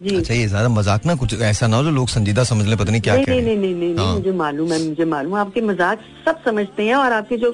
जी। 0.00 0.16
अच्छा 0.16 0.34
ये 0.34 0.46
ज़्यादा 0.48 0.68
मज़ाक 0.68 1.06
ना 1.06 1.14
कुछ 1.16 1.34
ऐसा 1.42 1.66
ना 1.66 1.76
हो 1.76 1.84
जो 1.84 1.90
लोग 1.90 2.08
संजीदा 2.08 2.44
समझ 2.44 2.66
ले 2.66 2.76
पता 2.76 2.90
नहीं 2.92 3.00
क्या 3.02 3.14
नहीं 3.16 3.26
नहीं 3.26 3.42
नहीं 3.42 3.56
नहीं 3.56 3.74
नहीं 3.74 4.06
हाँ। 4.06 4.14
मुझे 4.14 4.32
मालूम 4.32 4.72
है 4.72 4.78
मुझे 4.88 5.04
मालूम 5.12 5.34
आपके 5.42 5.60
मज़ाक 5.60 6.00
सब 6.24 6.42
समझते 6.44 6.86
हैं 6.86 6.94
और 6.94 7.12
आपके 7.12 7.36
जो 7.44 7.50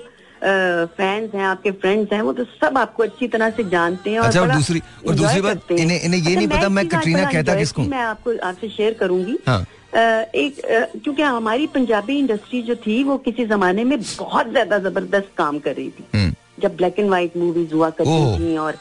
फैंस 0.98 1.34
हैं 1.34 1.44
आपके 1.44 1.70
फ्रेंड्स 1.80 2.12
हैं 2.12 2.20
वो 2.22 2.32
तो 2.32 2.44
सब 2.60 2.78
आपको 2.78 3.02
अच्छी 3.02 3.28
तरह 3.28 3.50
से 3.56 3.64
जानते 3.70 4.10
हैं 4.10 4.18
और 4.18 4.26
अच्छा, 4.26 4.40
और 4.40 4.50
दूसरी- 4.50 4.82
और 5.08 5.14
दूसरी 5.14 5.40
बात, 5.40 5.70
इन्हें- 5.72 6.02
इन्हें 6.04 6.20
ये 6.20 6.36
नहीं 6.36 6.48
पता 6.48 6.68
मैं 6.68 6.86
कटरीना 6.88 7.24
कहता 7.32 7.54
किसको? 7.56 7.82
मैं 7.82 7.98
आपको 7.98 8.36
आपसे 8.48 8.68
शेयर 8.68 8.94
करूँगी। 9.00 9.38
हाँ। 9.48 9.64
एक 9.94 10.60
क्योंकि 11.04 11.22
हमारी 11.22 11.66
पंजाबी 11.66 12.18
इंडस्ट्री 12.18 12.62
जो 12.62 12.74
थी 12.86 13.02
वो 13.04 13.16
किसी 13.18 13.46
जमाने 13.46 13.84
में 13.84 13.98
बहुत 14.00 14.50
ज़्यादा 14.50 14.78
ज़बरदस्त 14.78 15.30
काम 15.38 15.58
कर 15.58 15.74
रही 15.74 15.90
थी। 15.90 16.04
हम्म, 16.14 16.34
जब 16.62 16.76
ब्लैक 16.76 16.98
एंड 16.98 17.08
व्हाइट 17.08 17.36
मूवीज़ 17.36 17.74
हुआ 17.74 17.90
करती 18.00 18.38
थी 18.38 18.56
और 18.56 18.78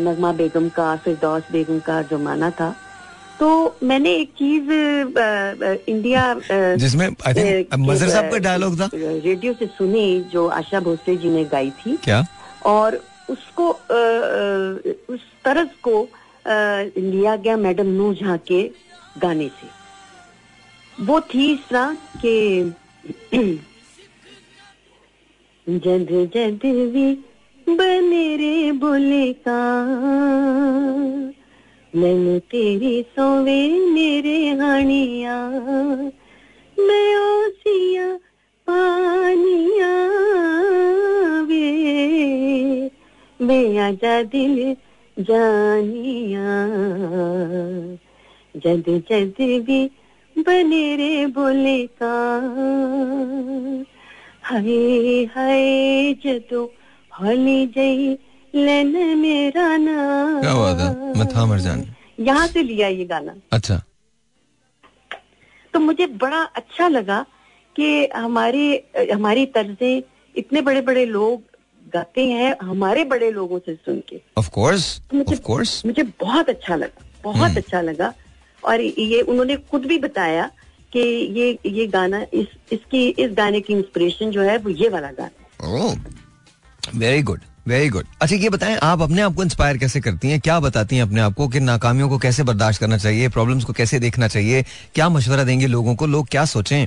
नगमा 0.00 0.32
बेगम 0.32 0.68
का 0.76 0.94
फिरदौस 1.04 1.42
बेगम 1.52 1.78
का 1.86 2.00
जमाना 2.10 2.50
था। 2.60 2.74
तो 3.40 3.48
मैंने 3.82 4.12
एक 4.16 4.30
चीज़ 4.38 4.70
इंडिया 5.90 6.22
जिसमें 6.76 7.08
मजर 7.08 8.08
साहब 8.08 8.30
का 8.30 8.38
डायलॉग 8.38 8.78
था। 8.80 8.88
रेडियो 8.94 9.52
से 9.52 9.66
सुनी 9.78 10.06
जो 10.32 10.46
आशा 10.58 10.80
भोसले 10.80 11.16
जी 11.16 11.30
ने 11.30 11.44
गाई 11.44 11.70
थी। 11.80 11.96
क्या? 12.04 12.22
और 12.66 13.00
उसको 13.30 13.68
अ, 13.68 14.00
उस 15.14 15.20
तरज 15.44 15.68
को 15.82 16.02
अ, 16.02 16.08
लिया 16.98 17.36
गया 17.36 17.56
मैडम 17.56 17.86
नू 17.96 18.12
झा 18.14 18.36
के 18.48 18.62
गाने 19.18 19.48
से। 19.48 19.74
वो 20.98 21.20
थी 21.20 21.52
इस 21.52 21.68
तरह 21.68 21.96
के 22.16 22.36
जद 25.66 26.08
जद 26.34 26.60
भी 26.92 27.12
बने 27.66 28.36
रे 28.36 28.72
बोले 28.72 29.32
का। 29.32 29.60
मैंने 31.92 32.38
तेरी 32.50 33.02
सोवे 33.10 33.58
मेरे 33.90 34.38
हानिया 34.60 35.36
मैं 36.76 37.08
ओसिया 37.18 38.08
पानिया 38.68 39.92
वे। 41.42 41.68
वे 43.40 43.60
आजा 43.78 44.22
दिल 44.22 44.56
जानिया, 45.16 46.48
जद 48.54 48.84
जद 49.10 49.38
भी 49.66 49.80
बने 50.38 50.96
रे 50.96 51.26
बोले 51.26 51.86
का 52.02 52.14
हाय 54.42 55.24
हाय 55.24 56.14
जदो 56.14 56.74
हली 57.20 57.66
जई 57.66 58.18
लेन 58.54 59.18
मेरा 59.18 59.76
ना 59.76 59.94
क्या 60.40 60.54
बात 60.54 60.76
है? 60.78 61.18
मैं 61.18 61.26
था 61.28 61.46
मर 61.46 61.58
जान। 61.58 61.94
यहाँ 62.20 62.46
से 62.46 62.62
लिया 62.62 62.88
ये 62.88 63.04
गाना। 63.04 63.34
अच्छा। 63.52 63.82
तो 65.74 65.80
मुझे 65.80 66.06
बड़ा 66.06 66.42
अच्छा 66.42 66.88
लगा 66.88 67.26
कि 67.76 68.06
हमारे 68.06 68.86
हमारी 69.12 69.46
तर्जें 69.46 70.02
इतने 70.36 70.60
बड़े 70.60 70.80
बड़े 70.80 71.06
लोग 71.06 71.42
गाते 71.92 72.26
हैं 72.26 72.56
हमारे 72.62 73.04
बड़े 73.04 73.30
लोगों 73.30 73.58
से 73.58 73.74
सुन 73.74 74.02
के। 74.08 74.20
ऑफ़ 74.38 74.50
कोर्स 74.50 75.02
ऑफ़ 75.28 75.40
कोर्स 75.40 75.86
मुझे 75.86 76.02
बहुत 76.02 76.48
अच्छा 76.48 76.76
लगा 76.76 77.04
बहुत 77.24 77.48
hmm. 77.48 77.58
अच्छा 77.58 77.80
लगा। 77.80 78.12
और 78.66 78.80
ये 78.80 79.20
उन्होंने 79.20 79.56
खुद 79.70 79.86
भी 79.86 79.98
बताया 79.98 80.50
कि 80.92 81.00
ये 81.38 81.58
ये 81.66 81.86
गाना 81.86 82.24
इस 82.34 82.46
इसकी 82.72 83.08
इस 83.08 83.30
गाने 83.32 83.60
की 83.60 83.72
इंस्पिरेशन 83.74 84.30
जो 84.30 84.42
है 84.42 84.56
वो 84.58 84.70
ये 84.70 84.88
वाला 84.88 85.10
गाना 85.10 85.94
वेरी 86.94 87.22
गुड 87.22 87.40
वेरी 87.68 87.88
गुड 87.88 88.06
अच्छा 88.22 88.36
ये 88.36 88.48
बताएँ 88.48 88.76
आप 88.82 89.00
अपने 89.02 89.22
आप 89.22 89.34
को 89.34 89.42
इंस्पायर 89.42 89.78
कैसे 89.78 90.00
करती 90.00 90.28
हैं? 90.28 90.40
क्या 90.40 90.58
बताती 90.60 90.96
हैं 90.96 91.02
अपने 91.02 91.20
आप 91.20 91.34
को 91.34 91.48
कि 91.48 91.60
नाकामियों 91.60 92.08
को 92.08 92.18
कैसे 92.18 92.42
बर्दाश्त 92.42 92.80
करना 92.80 92.98
चाहिए 92.98 93.28
प्रॉब्लम्स 93.28 93.64
को 93.64 93.72
कैसे 93.72 93.98
देखना 93.98 94.28
चाहिए? 94.28 94.62
क्या 94.94 95.08
मशवरा 95.08 95.44
देंगे 95.44 95.66
लोगों 95.66 95.94
को? 95.94 96.06
लोग 96.06 96.28
क्या 96.28 96.44
सोचें? 96.44 96.86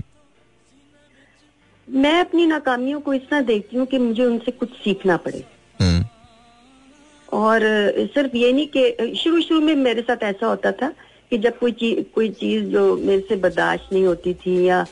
मैं 1.88 2.19
अपनी 2.19 2.45
नाकामियों 2.45 2.99
को 3.01 3.13
तरह 3.13 3.41
देखती 3.41 3.77
हूँ 3.77 3.86
कि 3.86 3.97
मुझे 3.97 4.25
उनसे 4.25 4.51
कुछ 4.51 4.69
सीखना 4.69 5.17
पड़े। 5.17 5.43
हम्म, 5.82 6.05
और 7.34 7.61
सिर्फ़ 8.13 8.36
ये 8.38 8.51
नहीं 8.53 8.67
कि 8.67 9.15
शुरू 9.15 9.41
शुरू 9.41 9.61
में 9.61 9.75
मेरे 9.75 10.01
साथ 10.01 10.23
ऐसा 10.23 10.47
होता 10.47 10.71
था 10.71 10.93
कि 11.32 11.38
जब 11.38 11.57
कोई 11.59 11.71
चीज़ 11.82 11.99
कोई 12.15 12.30
चीज़ 12.41 12.63
जो 12.73 12.95
मेरे 12.97 13.21
से 13.30 13.36
बर्दाश्त 13.45 13.93
नहीं 13.93 14.05
होती 14.05 14.34
थी 14.34 14.63
या 14.67 14.86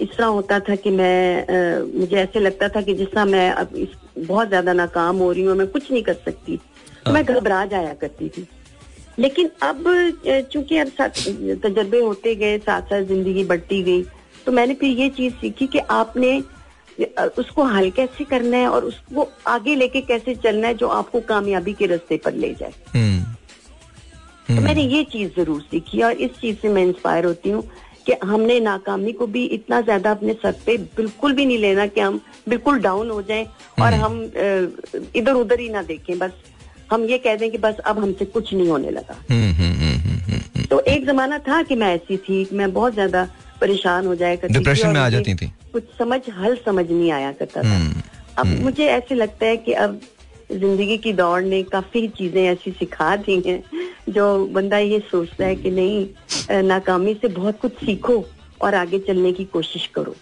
इस 0.00 0.08
तरह 0.16 0.26
होता 0.26 0.58
था 0.68 0.74
कि 0.76 0.90
मैं 0.90 1.46
अ, 1.46 1.84
मुझे 1.98 2.16
ऐसे 2.16 2.40
लगता 2.40 2.68
था 2.76 2.80
कि 2.82 2.94
जिस 2.94 3.08
तरह 3.12 3.24
मैं 3.24 3.50
अब 3.50 3.74
इस 3.76 3.88
बहुत 4.18 4.48
ज़्यादा 4.48 4.72
नाकाम 4.72 5.16
हो 5.18 5.30
रही 5.32 5.44
हूँ 5.44 5.56
मैं 5.56 5.66
कुछ 5.66 5.90
नहीं 5.90 6.02
कर 6.02 6.14
सकती। 6.24 6.56
तो 6.56 7.12
मैं 7.12 7.24
घबरा 7.24 7.64
जाया 7.66 7.92
करती 8.00 8.28
थी। 8.28 8.46
लेकिन 9.18 9.50
अब 9.62 9.84
चूँकि 10.52 10.78
अब 10.78 10.88
साथ 10.98 11.20
तजर्बे 11.64 12.00
होते 12.00 12.34
गए 12.34 12.58
साथ 12.58 12.82
साथ 12.82 13.02
ज़िंदगी 13.04 13.44
बढ़ती 13.44 13.82
गई 13.82 14.02
तो 14.46 14.52
मैंने 14.52 14.74
फिर 14.74 14.98
ये 15.00 15.08
चीज़ 15.16 15.32
सीखी 15.40 15.66
कि 15.66 15.78
आपने 15.90 16.38
उसको 17.38 17.64
हल 17.64 17.90
कैसे 17.90 18.24
करना 18.24 18.56
है 18.56 18.68
और 18.68 18.84
उसको 18.84 19.28
आगे 19.48 19.74
लेके 19.76 20.00
कैसे 20.00 20.34
चलना 20.34 20.68
है 20.68 20.74
जो 20.74 20.88
आपको 20.88 21.20
कामयाबी 21.28 21.72
के 21.72 21.86
रास्ते 21.86 22.16
पर 22.24 22.34
ले 22.34 22.52
जाए। 22.60 22.72
तो 24.48 24.60
मैंने 24.62 24.82
ये 24.82 25.02
चीज़ 25.12 25.30
ज़रूर 25.36 25.60
सीखी 25.60 26.02
और 26.02 26.12
इस 26.26 26.30
चीज़ 26.40 26.56
से 26.62 26.68
मैं 26.68 26.82
इंस्पायर 26.84 27.24
होती 27.24 27.50
हूँ 27.50 27.62
कि 28.06 28.12
हमने 28.24 28.58
नाकामी 28.60 29.12
को 29.12 29.26
भी 29.26 29.44
इतना 29.56 29.80
ज़्यादा 29.80 30.10
अपने 30.10 30.32
सर 30.42 30.52
पे 30.66 30.76
बिल्कुल 30.96 31.32
भी 31.32 31.44
नहीं 31.46 31.58
लेना 31.58 31.86
कि 31.86 32.00
हम 32.00 32.20
बिल्कुल 32.48 32.80
डाउन 32.82 33.10
हो 33.10 33.20
जाएँ 33.22 33.46
और 33.82 33.94
हम 33.94 34.20
इधर 35.16 35.32
उधर 35.32 35.60
ही 35.60 35.68
ना 35.68 35.82
देखें। 35.82 36.18
बस 36.18 36.32
हम 36.92 37.04
ये 37.04 37.18
कह 37.18 37.36
दें 37.36 37.50
कि 37.50 37.58
बस 37.58 37.78
अब 37.86 37.98
हमसे 37.98 38.24
कुछ 38.24 38.52
नहीं 38.54 38.68
होने 38.68 38.90
लगा। 38.90 39.14
हम्म, 39.30 39.52
हम्म, 39.52 39.74
हम्म, 39.74 39.98
हम्म, 39.98 40.18
हम्म, 40.20 40.40
हम्म। 40.56 40.64
तो 40.70 40.80
एक 40.92 41.06
जमाना 41.06 41.38
था 41.48 41.62
कि 41.62 41.76
मैं 41.76 41.94
ऐसी 41.94 42.16
थी 42.16 42.46
मैं 42.52 42.72
बहुत 42.72 42.94
ज़्यादा 42.94 43.28
परेशान 43.60 44.06
हो 44.06 44.14
जाया 44.14 44.36
करती 44.36 44.54
थी 44.54 44.58
डिप्रेशन 44.58 44.88
में 44.88 45.00
आ 45.00 45.08
जाती 45.08 45.34
थी। 45.34 45.46
कुछ 45.72 45.84
समझ 45.98 46.20
हल 46.38 46.56
समझ 46.64 46.90
नहीं 46.90 47.10
आया 47.12 47.32
करता 47.32 47.62
था। 47.62 47.76
हम्म, 47.76 48.02
अब 48.38 48.46
मुझे 48.62 48.86
ऐसे 48.88 49.14
लगता 49.14 49.46
है 49.46 49.56
कि 49.56 49.72
अब 49.84 50.00
ज़िंदगी 50.52 50.96
की 50.98 51.12
दौड़ 51.12 51.42
ने 51.44 51.62
काफ़ी 51.72 52.06
चीज़ें 52.18 52.42
ऐसी 52.42 52.70
सिखा 52.72 53.14
दी 53.16 53.40
हैं 53.46 53.62
जो 54.08 54.24
बंदा 54.54 54.78
ये 54.78 54.98
सोचता 55.10 55.44
है 55.44 55.56
कि 55.56 55.70
नहीं 55.70 56.62
नाकामी 56.64 57.14
से 57.14 57.28
बहुत 57.30 57.60
कुछ 57.60 57.84
सीखो 57.84 58.24
और 58.62 58.74
आगे 58.74 58.98
चलने 59.06 59.32
की 59.32 59.44
कोशिश 59.52 59.86
करो। 59.94 60.14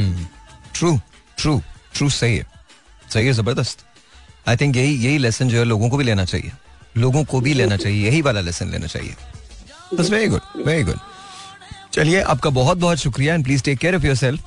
ट्रू 0.00 0.96
ट्रू 1.38 1.60
ट्रू 1.94 2.08
सही 2.10 2.36
है। 2.36 2.46
सही 3.12 3.26
है 3.26 3.32
ज़बरदस्त। 3.32 3.84
आई 4.48 4.56
थिंक 4.56 4.76
यही 4.76 4.94
यही 5.04 5.18
लेसन 5.18 5.48
जो 5.48 5.58
है 5.58 5.64
लोगों 5.64 5.88
को 5.90 5.96
भी 5.96 6.04
लेना 6.04 6.24
चाहिए। 6.24 6.52
लोगों 6.96 7.24
को 7.24 7.40
भी 7.40 7.54
लेना 7.54 7.76
चाहिए 7.76 8.06
यही 8.06 8.22
वाला 8.22 8.40
लेसन 8.40 8.70
लेना 8.70 8.86
चाहिए। 8.86 9.14
बस 9.94 10.10
वेरी 10.10 10.26
गुड 10.28 10.64
वेरी 10.66 10.82
गुड 10.84 10.98
चलिए 11.92 12.20
आपका 12.22 12.50
बहुत 12.52 12.78
बहुत 12.78 12.98
शुक्रिया 12.98 13.34
and 13.34 13.44
please 13.44 13.62
take 13.64 13.78
care 13.78 13.96
of 13.96 14.06
yourself 14.16 14.40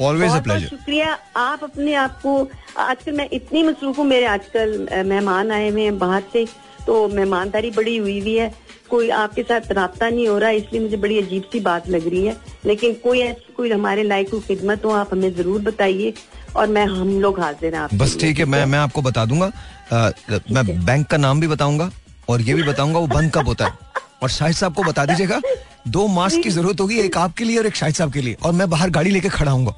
always 0.00 0.42
pleasure 0.42 0.66
शुक्रिया। 0.68 1.16
आप 1.36 1.64
अपने 1.64 1.94
आप 1.94 2.18
को 2.22 2.50
आजकल 2.78 3.12
मैं 3.12 3.28
इतनी 3.32 3.62
मसरूफ 3.62 3.98
हूँ 3.98 4.06
मेरे 4.06 4.26
आजकल 4.26 4.86
मेहमान 5.06 5.50
आए 5.52 5.68
हुए 5.70 5.82
हैं 5.82 5.98
बाहर 5.98 6.22
से 6.32 6.46
तो 6.86 7.08
मेहमानदारी 7.08 7.70
बड़ी 7.70 7.96
हुई 7.96 8.18
हुई 8.20 8.36
है। 8.36 8.52
कोई 8.90 9.08
आपके 9.16 9.42
साथ 9.42 9.72
रहा 9.72 10.08
नहीं 10.08 10.26
हो 10.28 10.38
रहा 10.38 10.50
इसलिए 10.52 10.80
मुझे 10.82 10.96
बड़ी 10.96 11.18
अजीब 11.18 11.42
सी 11.52 11.60
बात 11.60 11.88
लग 11.88 12.08
रही 12.08 12.24
है। 12.26 12.36
लेकिन 12.66 12.94
कोई 13.04 13.20
ऐसी 13.20 13.52
कोई 13.56 13.70
हमारे 13.70 14.02
लायक 14.02 14.30
कोई 14.30 14.40
खिदमत 14.40 14.84
हो 14.84 14.90
आप 14.92 15.12
हमें 15.12 15.32
ज़रूर 15.34 15.60
बताइए 15.62 16.12
और 16.56 16.66
मैं 16.68 16.84
हम 16.86 17.08
लोग 17.20 17.40
हाजिर 17.40 17.74
हैं 17.74 17.80
आपके 17.82 17.96
बस 17.96 18.16
ठीक 18.20 18.38
है 18.38 18.44
मैं 18.46 18.64
मैं 18.66 18.78
आपको 18.78 19.02
बता 19.02 19.24
दूँगा। 19.24 19.46
अ, 19.92 20.10
मैं 20.50 20.84
बैंक 20.84 21.06
का 21.06 21.16
नाम 21.16 21.40
भी 21.40 21.48
बताऊँगा 21.48 21.90
और 22.28 22.40
ये 22.40 22.54
भी 22.54 22.62
बताऊँगा 22.62 22.98
वो 22.98 23.06
बंद 23.08 23.32
कब 23.34 23.48
होता 23.48 23.64
है? 23.64 23.72
और 24.22 24.28
शाहिद 24.30 24.56
साहब 24.56 24.74
को 24.74 24.82
बता 24.82 25.04
दीजिएगा 25.06 25.40
दो 25.88 26.06
मास्क 26.08 26.42
की 26.42 26.50
ज़रूरत 26.50 26.80
होगी 26.80 26.98
एक 27.00 27.16
आपके 27.18 27.44
लिए 27.44 27.58
और 27.58 27.66
एक 27.66 27.74
शाहिद 27.76 27.94
साहब 27.94 28.12
के 28.12 28.20
लिए। 28.20 28.36
और 28.42 28.52
मैं 28.52 28.68
बाहर 28.70 28.90
गाड़ी 28.90 29.10
लेके 29.10 29.28
खड़ा 29.30 29.52
हूँ 29.52 29.74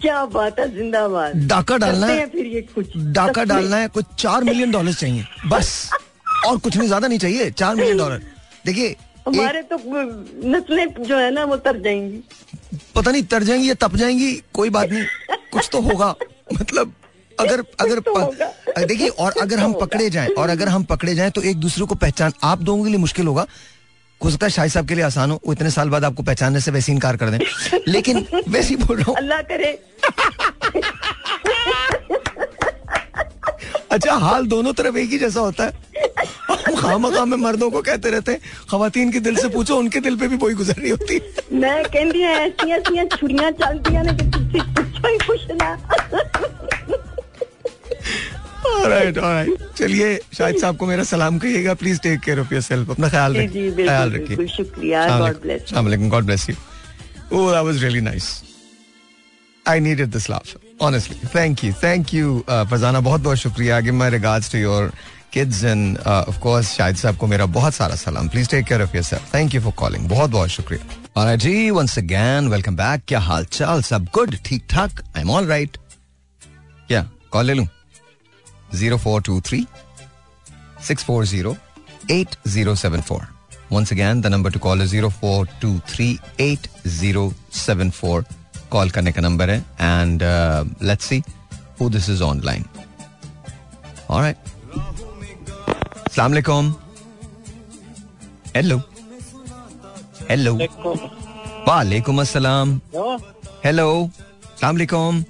क्या 0.00 0.24
बात 0.26 0.58
है 0.58 0.66
जिंदाबाद। 0.74 1.34
डाका 1.48 1.76
डालना 1.78 2.06
है। 2.06 2.26
फिर 2.28 2.46
ये 2.46 2.60
कुछ। 2.64 2.96
डाका 2.96 3.44
डालना 3.44 3.76
है 3.76 3.88
कुछ 3.88 4.04
चार 4.18 4.44
मिलियन 4.44 4.70
डॉलर 4.70 4.94
चाहिए 4.94 5.24
बस। 5.48 5.90
और 6.46 6.58
कुछ 6.58 6.76
नहीं 6.76 6.86
ज़्यादा 6.88 7.08
नहीं 7.08 7.18
चाहिए 7.18 7.50
चार 7.52 7.74
मिलियन 7.76 7.98
डॉलर 7.98 8.22
देखिए 8.66 8.96
हमारे 9.26 9.62
तो 9.64 9.76
नस्लें 10.48 10.86
जो 11.00 11.18
है 11.18 11.30
ना 11.30 11.44
वो 11.44 11.56
तर 11.58 11.80
जाएँगी। 11.80 12.22
पता 12.94 13.10
नहीं 13.10 13.22
तर 13.24 13.42
जाएँगी 13.42 13.68
या 13.68 13.74
तप 13.80 13.96
जाएँगी 13.96 14.32
कोई 14.54 14.70
बात 14.70 14.90
नहीं 14.90 15.04
कुछ 15.52 15.68
तो 15.72 15.80
होगा। 15.82 16.14
मतलब 16.52 16.92
अगर 17.40 17.62
अगर 17.80 18.00
तो 18.00 18.84
देखिए 18.86 19.08
और 19.24 19.32
अगर 19.42 19.58
हम 19.58 19.72
पकड़े 19.80 20.08
जाएँ 20.10 20.28
और 20.38 20.50
अगर 20.50 20.68
हम 20.68 20.84
पकड़े 20.84 21.14
जाएँ 21.14 21.30
तो 21.30 21.42
एक 21.42 21.56
दूसरे 21.60 21.86
को 21.86 21.94
पहचान 21.94 22.32
आप 22.44 22.58
दोनों 22.58 22.84
के 22.84 22.90
लिए 22.90 22.98
मुश्किल 22.98 23.26
होगा। 23.26 23.46
हो 24.20 24.30
सकता 24.30 24.46
है 24.46 24.50
शाहिद 24.50 24.72
साहब 24.72 24.88
के 24.88 24.94
लिए 24.94 25.04
आसान 25.04 25.30
हो 25.30 25.40
वो 25.46 25.52
इतने 25.52 25.70
साल 25.70 25.88
बाद 25.90 26.04
आपको 26.04 26.22
पहचानने 26.22 26.60
से 26.60 26.70
वैसे 26.70 26.92
इनकार 26.92 27.16
कर 27.16 27.30
दें। 27.30 27.38
लेकिन 27.88 28.26
वैसे 28.48 28.68
ही 28.68 28.76
बोल 28.84 28.96
रहा 28.96 29.04
हूँ। 29.08 29.16
अल्लाह 29.16 29.40
करे। 29.42 29.78
अच्छा 33.90 34.12
हाल 34.14 34.46
दोनों 34.46 34.72
तरफ़ 34.72 34.96
एक 34.96 35.10
ही 35.10 35.18
जैसा 35.18 35.40
होता 35.40 35.64
है। 35.64 35.90
हम 36.48 36.74
खामा 36.76 37.10
खाम 37.10 37.28
में 37.30 37.36
मर्दों 37.36 37.70
को 37.70 37.80
कहते 37.82 38.10
रहते 38.10 38.32
हैं 38.32 38.40
खातन 38.70 39.10
के 39.12 39.20
दिल 39.20 39.36
से 39.36 39.48
पूछो 39.48 39.76
उनके 39.76 40.00
दिल 40.00 40.16
पे 40.16 40.28
भी 40.28 40.36
वही 40.36 40.54
गुजर 40.54 40.74
रही 40.78 40.90
होती। 40.90 41.20
मैं 41.52 41.82
कहती 41.84 42.22
हूँ 42.22 42.30
ऐसी 42.30 42.70
ऐसी 42.70 43.16
छुरियाँ 43.16 43.50
चलती 43.62 43.96
ही 43.96 43.96
राइट 48.64 49.18
चलिए 49.76 50.18
शायद 50.36 50.56
साहब 50.60 50.76
को 50.76 50.86
मेरा 50.86 51.04
सलाम 51.04 51.38
कहिएगा। 51.38 51.74
Please 51.74 52.00
take 52.02 52.20
care 52.20 52.40
of 52.40 52.52
yourself 52.54 52.90
अपना 52.90 53.08
ख्याल 53.08 53.36
रखिए 53.36 53.70
ख्याल 53.76 54.12
रखिए। 54.12 54.46
शुक्रिया। 54.56 55.06
God 56.08 56.24
bless 56.24 56.48
you 56.50 56.56
oh 57.32 57.64
was 57.64 57.82
really 57.82 58.00
nice 58.00 58.28
I 59.66 59.80
needed 59.80 60.10
this 60.12 60.30
love 60.30 60.40
honestly 60.86 61.28
thank 61.34 61.64
you 61.64 61.72
thank 61.82 62.14
you 62.14 62.38
Farzana 62.50 63.00
बहुत 63.00 63.20
बहुत 63.20 63.38
शुक्रिया। 63.38 63.80
Give 63.80 63.94
my 63.94 64.10
regards 64.10 64.52
to 64.52 64.58
your 64.58 64.92
kids 65.32 65.62
and 65.64 65.98
of 65.98 66.38
course 66.40 66.72
शायद 66.76 66.96
साहब 66.96 67.16
को 67.16 67.26
मेरा 67.26 67.46
बहुत 67.58 67.74
सारा 67.74 67.94
सलाम। 67.96 68.28
Please 68.28 68.48
take 68.50 68.66
care 68.66 68.82
of 68.82 68.96
yourself 68.96 69.34
thank 69.34 69.54
you 69.54 69.60
for 69.60 69.72
calling 69.78 70.08
बहुत 70.08 70.30
बहुत 70.30 70.50
शुक्रिया। 70.50 70.98
All 71.14 71.26
right, 71.28 71.42
gee, 71.44 71.70
once 71.76 71.94
again, 72.00 72.46
welcome 72.50 72.76
back. 72.76 73.02
Kya 73.10 73.18
hal 73.24 73.46
chal? 73.56 73.82
Sab 73.88 74.04
good? 74.12 74.36
Thik 74.46 74.62
thak? 74.74 75.02
I'm 75.14 75.32
all 75.38 75.48
right. 75.50 75.74
Yeah, 76.92 77.10
call 77.34 77.50
le 77.50 77.56
lun. 77.58 77.66
0423 78.74 79.66
640 80.80 81.56
8074. 82.08 83.28
Once 83.70 83.90
again, 83.90 84.20
the 84.20 84.28
number 84.28 84.50
to 84.50 84.58
call 84.58 84.80
is 84.80 84.92
0423 84.92 86.18
8074. 86.38 88.24
Call 88.70 88.90
करने 88.90 89.12
का 89.12 89.22
number 89.22 89.50
है 89.50 89.64
and 89.80 90.22
uh, 90.22 90.64
let's 90.90 91.04
see 91.04 91.22
who 91.78 91.88
this 91.88 92.08
is 92.08 92.22
online. 92.22 92.64
All 94.08 94.20
right. 94.20 94.36
Assalamu 96.06 96.36
alaikum. 96.36 96.74
Hello. 98.54 98.80
Hello. 100.30 100.56
वालेकुम 101.68 102.20
अस्सलाम. 102.20 102.80
Hello. 103.64 104.10
Assalamu 104.54 104.78
alaikum. 104.78 105.24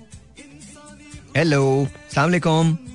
Hello. 1.36 1.62
Assalamu 1.84 2.30
alaikum. 2.30 2.91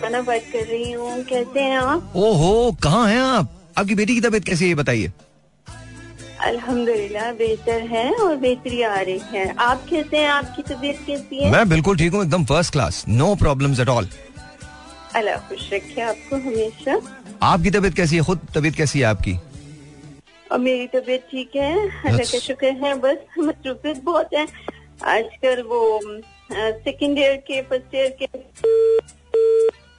खाना 0.00 0.20
बात 0.22 0.44
कर 0.52 0.64
रही 0.66 0.92
हूँ। 0.92 1.22
कैसे 1.24 1.60
हैं 1.60 1.78
आप? 1.78 2.12
ओहो 2.16 2.76
कहाँ 2.82 3.06
हैं 3.08 3.20
आप? 3.20 3.50
आपकी 3.78 3.94
बेटी 3.94 4.14
की 4.14 4.20
तबीयत 4.20 4.44
कैसी 4.44 4.68
है 4.68 4.74
बताइए। 4.74 5.12
अल्हम्दुलिल्लाह 6.40 7.32
बेहतर 7.34 7.82
है 7.88 8.10
और 8.14 8.36
बेहतरी 8.36 8.82
आ 8.82 9.00
रही 9.00 9.20
है। 9.32 9.54
आप 9.58 9.84
कैसे 9.90 10.16
हैं? 10.16 10.28
आपकी 10.28 10.62
तबीयत 10.62 10.98
कैसी 11.06 11.42
है? 11.42 11.50
मैं 11.52 11.68
बिल्कुल 11.68 11.96
ठीक 11.98 12.12
हूँ 12.12 12.22
एकदम 12.24 12.44
first 12.44 12.72
class 12.72 13.04
no 13.08 13.34
problems 13.36 13.80
at 13.80 13.88
all 13.88 14.08
अल्लाह 15.16 15.36
खुश 15.48 15.68
रखे 15.72 16.00
आपको 16.02 16.36
हमेशा। 16.36 17.00
आपकी 17.42 17.70
तबीयत 17.70 17.94
कैसी 17.94 18.16
है? 18.16 18.22
खुद 18.22 18.38
तबीयत 18.54 18.74
कैसी 18.76 18.98
है 18.98 19.04
आपकी? 19.04 19.38
और 20.52 20.58
मेरी 20.58 20.86
तबीयत 20.94 21.26
ठीक 21.30 21.56
है। 21.56 21.72
अल्लाह 22.06 22.24
का 22.32 22.38
शुक्र 22.38 22.72
है 22.84 22.94
बस 23.00 23.18
मसरूफियत 23.38 24.02
बहुत 24.04 24.34
है। 24.34 24.46
आजकल 25.08 25.62
वो 25.62 25.80
सेकेंड 26.52 27.18
ईयर 27.18 27.36
के 27.36 27.62
फ़र्स्ट 27.62 27.94
ईयर 27.94 28.16
के। 28.22 28.38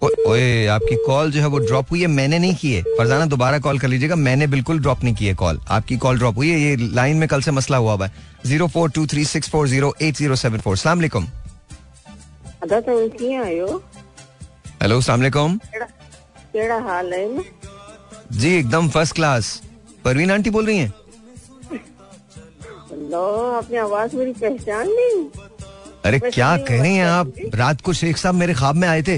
ओ- 0.05 0.31
ओए 0.31 0.65
आपकी 0.65 0.95
कॉल 0.95 1.31
जो 1.31 1.39
है 1.41 1.47
वो 1.47 1.57
ड्रॉप 1.57 1.91
हुई 1.91 2.01
है 2.01 2.07
मैंने 2.07 2.39
नहीं 2.39 2.55
की 2.55 2.73
है। 2.73 2.81
फरजाना 2.83 3.25
दोबारा 3.25 3.59
कॉल 3.59 3.79
कर 3.79 3.87
लीजिएगा 3.87 4.15
मैंने 4.15 4.47
बिल्कुल 4.47 4.79
ड्रॉप 4.79 5.03
नहीं 5.03 5.15
की 5.15 5.25
है 5.25 5.33
कॉल 5.33 5.59
आपकी 5.69 5.97
कॉल 5.97 6.17
ड्रॉप 6.17 6.37
हुई 6.37 6.49
है 6.49 6.59
ये 6.59 6.75
लाइन 6.75 7.17
में 7.17 7.27
कल 7.29 7.41
से 7.41 7.51
मसला 7.51 7.77
हुआ 7.77 7.93
हुआ 7.93 8.05
है। 8.05 8.11
Zero 8.45 8.67
four 8.67 8.89
two 8.89 9.05
three 9.07 9.25
six 9.25 9.49
four 9.49 9.67
zero 9.67 9.93
eight 10.01 10.15
zero 10.15 10.35
seven 10.35 10.59
four 10.59 10.77
आयो। 13.35 13.83
हेलो 14.81 15.01
सलामकुम 15.01 15.57
केड़ा 16.53 16.77
हाल 16.77 17.13
है 17.13 17.43
जी 18.31 18.57
एकदम 18.59 18.89
फ़र्स्ट 18.89 19.15
क्लास 19.15 19.61
परवीन 20.05 20.31
आंटी 20.31 20.49
बोल 20.49 20.65
रही 20.65 20.77
हैं? 20.77 20.93
आपने 23.55 23.77
आवाज़ 23.77 24.15
मेरी 24.15 24.31
पहचान 24.33 24.87
नहीं? 24.87 25.25
अरे 26.05 26.19
क्या 26.21 26.55
कह 26.59 26.81
रही 26.81 26.95
हैं 26.95 27.05
आप? 27.05 27.33
रात 27.55 27.81
को 27.81 27.93
शेख 27.93 28.17
साहब 28.17 28.35
मेरे 28.35 28.53
ख्वाब 28.53 28.75
में 28.75 28.87
आए 28.87 29.01
थे। 29.03 29.17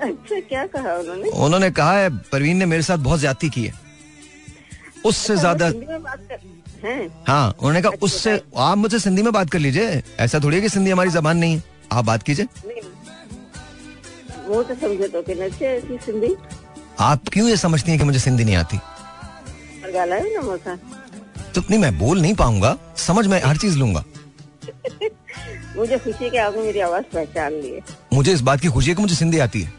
अच्छा 0.00 0.40
क्या 0.40 0.64
कहा 0.66 0.94
उन्होंने? 0.94 1.28
उन्होंने 1.28 1.70
कहा 1.70 1.92
है 1.92 2.08
परवीन 2.26 2.56
ने 2.56 2.66
मेरे 2.66 2.82
साथ 2.82 2.98
बहुत 2.98 3.18
ज़्यादा 3.20 3.48
की 3.48 3.64
है। 3.64 3.72
उससे 5.06 5.36
ज़्यादा 5.36 5.70
बात 5.70 6.26
कर 6.30 6.38
हैं? 6.84 7.00
उन्होंने 7.48 7.82
कहा 7.82 7.92
उससे 8.02 8.40
आप 8.58 8.78
मुझसे 8.78 8.98
सिंधी 8.98 9.22
में 9.22 9.32
बात 9.32 9.50
कर 9.50 9.58
लीजिए। 9.58 10.02
ऐसा 10.20 10.40
थोड़ी 10.40 10.56
है 10.56 10.62
कि 10.62 10.68
सिंधी 10.68 10.90
हमारी 10.90 11.10
जबान 11.10 11.36
नहीं 11.38 11.54
है। 11.54 11.62
आप 11.92 12.04
बात 12.04 12.22
कीजिए। 12.22 12.46
वो 14.46 14.62
तो 14.62 14.74
समझे 14.74 15.08
तो 15.08 15.22
सिंधी। 15.98 16.34
आप 17.00 17.28
क्यों 17.32 17.48
ये 17.48 17.56
समझती 17.56 17.90
हैं 17.90 17.98
कि 18.00 18.04
मुझे 18.04 18.18
सिंधी 18.18 18.44
नहीं 18.44 18.56
आती? 18.56 18.78
तो 21.54 21.60
नहीं 21.60 21.78
मैं 21.78 21.98
बोल 21.98 22.20
नहीं 22.20 22.34
पाऊँगा। 22.34 22.76
समझ 22.98 23.26
में 23.26 23.40
हर 23.42 23.56
चीज़ 23.56 23.78
लूँगा। 23.78 24.04
मुझे 25.76 25.98
खुशी 25.98 26.24
है 26.24 26.30
कि 26.30 26.36
आपने 26.38 26.62
मेरी 26.62 26.80
आवाज़ 26.80 27.04
पहचान 27.14 27.52
ली 27.52 27.70
है 27.70 27.80
मुझे 28.12 28.32
इस 28.32 28.40
बात 28.48 28.60
की 28.60 28.68
खुशी 28.68 28.90
है 28.90 28.94
कि 28.96 29.02
मुझे 29.02 29.14
सिंधी 29.14 29.38
आती 29.38 29.60
है। 29.62 29.78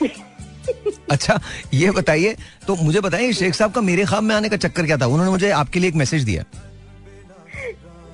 अच्छा 1.10 1.38
ये 1.74 1.90
बताइए 1.90 2.36
तो 2.66 2.74
मुझे 2.76 3.00
बताइए 3.00 3.32
शेख 3.32 3.54
साहब 3.54 3.72
का 3.72 3.80
मेरे 3.80 4.04
ख्वाब 4.04 4.22
में 4.22 4.34
आने 4.34 4.48
का 4.48 4.56
चक्कर 4.56 4.86
क्या 4.86 4.96
था? 4.96 5.06
उन्होंने 5.06 5.30
मुझे 5.30 5.50
आपके 5.60 5.80
लिए 5.80 5.88
एक 5.88 5.94
मैसेज 5.96 6.24
दिया। 6.24 6.42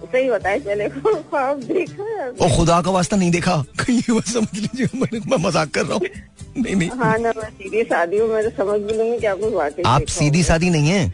सही 0.04 0.28
बताए 0.30 0.58
चले 0.60 0.88
ख्वाब 0.88 1.60
देखा। 1.62 2.04
है 2.42 2.56
खुदा 2.56 2.80
का 2.82 2.90
वास्ता 2.90 3.16
नहीं 3.16 3.30
देखा। 3.30 3.56
कहीं 3.80 4.20
समझ 4.20 4.58
लीजिए 4.58 4.88
मैं, 4.94 5.36
मज़ाक 5.46 5.70
कर 5.70 5.84
रहा 5.86 5.94
हूँ। 5.94 6.62
नहीं 6.62 6.74
नहीं। 6.76 6.90
हाँ 6.98 7.16
ना 7.18 7.32
मैं 7.36 7.48
सीधी 7.50 7.82
शादी 7.84 8.18
हूँ 8.18 8.28
मैं 8.28 8.42
तो 8.44 8.50
समझ 8.56 8.80
भी 8.80 8.98
लूँगी 8.98 9.18
कि 9.20 9.26
आपको 9.26 9.50
वाकई 9.50 9.82
आप 9.86 10.02
सीधी। 10.16 10.42
सादी 10.42 10.70
नहीं 10.70 10.90
है? 10.90 11.06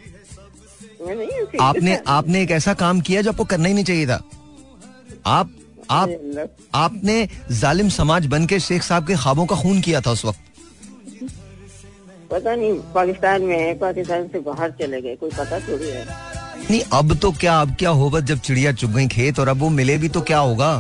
नहीं 1.03 1.59
आपने 1.61 1.99
आपने 2.15 2.43
एक 2.43 2.51
ऐसा 2.51 2.75
काम 2.83 3.01
किया 3.01 3.23
जो 3.23 3.31
आपको 3.31 3.45
करना 3.53 3.69
ही 3.69 3.75
नहीं 3.75 3.85
चाहिए 3.85 4.07
था? 4.07 4.21
आप 5.27 5.51
आप 5.91 6.11
आपने 6.75 7.17
जालिम 7.61 7.89
समाज 7.89 8.27
बन 8.35 8.47
के 8.47 8.59
शेख 8.61 8.83
साहब 8.83 9.07
के 9.07 9.15
ख्वाबों 9.23 9.47
का 9.47 9.57
खून 9.63 9.81
किया 9.81 10.01
था 10.01 10.11
उस 10.11 10.25
वक्त? 10.25 10.39
पता 12.31 12.55
नहीं 12.55 12.73
पाकिस्तान 12.95 13.43
में 13.43 13.57
है 13.59 13.73
पाकिस्तान 13.79 14.27
से 14.33 14.41
बाहर 14.41 14.71
चले 14.81 15.01
गए 15.03 15.15
कोई 15.21 15.31
पता 15.39 15.59
थोड़ी 15.69 15.89
है। 15.91 16.05
नहीं 16.71 16.81
अब 16.99 17.15
तो 17.23 17.31
क्या 17.41 17.61
अब 17.61 17.75
क्या 17.79 17.91
होगा 18.01 18.21
जब 18.31 18.39
चिड़िया 18.49 18.73
चुग 18.83 18.93
गई 18.93 19.07
खेत 19.17 19.39
और 19.41 19.49
अब 19.49 19.59
वो 19.61 19.69
मिले 19.79 19.97
भी 19.99 20.09
तो 20.09 20.21
क्या 20.31 20.39
होगा? 20.39 20.73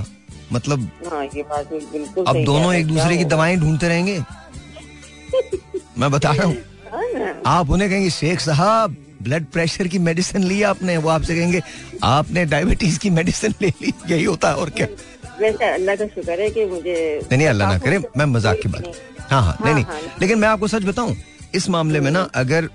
मतलब 0.53 0.89
हाँ 1.13 1.25
ये 1.25 1.43
बात 1.51 1.71
बिल्कुल 1.73 2.25
अब 2.29 2.45
दोनों 2.45 2.75
एक 2.75 2.87
दूसरे 2.87 3.17
की 3.17 3.25
दवाएँ 3.35 3.57
ढूंढते 3.57 3.89
रहेंगे? 3.89 4.19
मैं 5.99 6.11
बता 6.11 6.33
रहा 6.33 6.47
हूँ? 6.47 6.57
हाँ 6.93 7.35
आप 7.47 7.71
उन्हें 7.71 7.91
कहेंगे 7.91 8.11
शेख 8.11 8.41
साहब 8.41 8.97
ब्लड 9.23 9.45
प्रेशर 9.53 9.89
की 9.89 9.99
मेडिसिन 10.01 10.43
ली 10.45 10.63
आपने? 10.65 10.97
वो 10.97 11.09
आपसे 11.11 11.35
कहेंगे 11.37 11.61
आपने 12.05 12.45
डायबिटीज़ 12.47 12.99
की 12.99 13.11
मेडिसिन 13.11 13.55
ले 13.63 13.73
ली 13.83 13.93
यही 14.11 14.25
होता 14.25 14.49
है 14.49 14.55
और 14.57 14.71
क्या? 14.71 14.87
वैसे 15.41 15.73
अल्लाह 15.73 15.97
का 15.97 16.07
शुक्र 16.07 16.41
है 16.41 16.51
कि 16.51 16.65
मुझे 16.67 16.95
नहीं 17.23 17.39
नहीं 17.39 17.49
अल्लाह 17.49 17.69
ना 17.69 17.79
करे 17.79 17.99
मैं 18.17 18.25
मज़ाक 18.27 18.59
की 18.63 18.69
बात 18.69 18.93
हाँ 19.31 19.43
हाँ 19.43 19.57
नहीं 19.65 19.73
हाँ, 19.75 19.75
नहीं। 19.75 19.85
हाँ। 19.85 20.17
लेकिन 20.21 20.39
मैं 20.39 20.49
आपको 20.49 20.69
सच 20.69 20.85
बताऊँ 20.85 21.17
इस 21.55 21.69
मामले 21.71 22.01
में 22.01 22.11
ना 22.11 22.21
अगर 22.37 22.69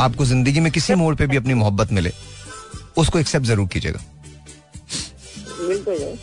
आपको 0.00 0.24
ज़िंदगी 0.24 0.60
में 0.60 0.70
किसी 0.72 0.94
मोड़ 0.94 1.14
पे 1.14 1.26
भी 1.26 1.36
अपनी 1.36 1.54
मोहब्बत 1.54 1.92
मिले 1.92 2.12
उसको 2.98 3.18
एक्सेप्ट 3.18 3.46
ज़रूर 3.46 3.68
कीजिएगा। 3.72 4.00
मिल 5.60 5.82
तो 5.84 5.98
जाए। 5.98 6.16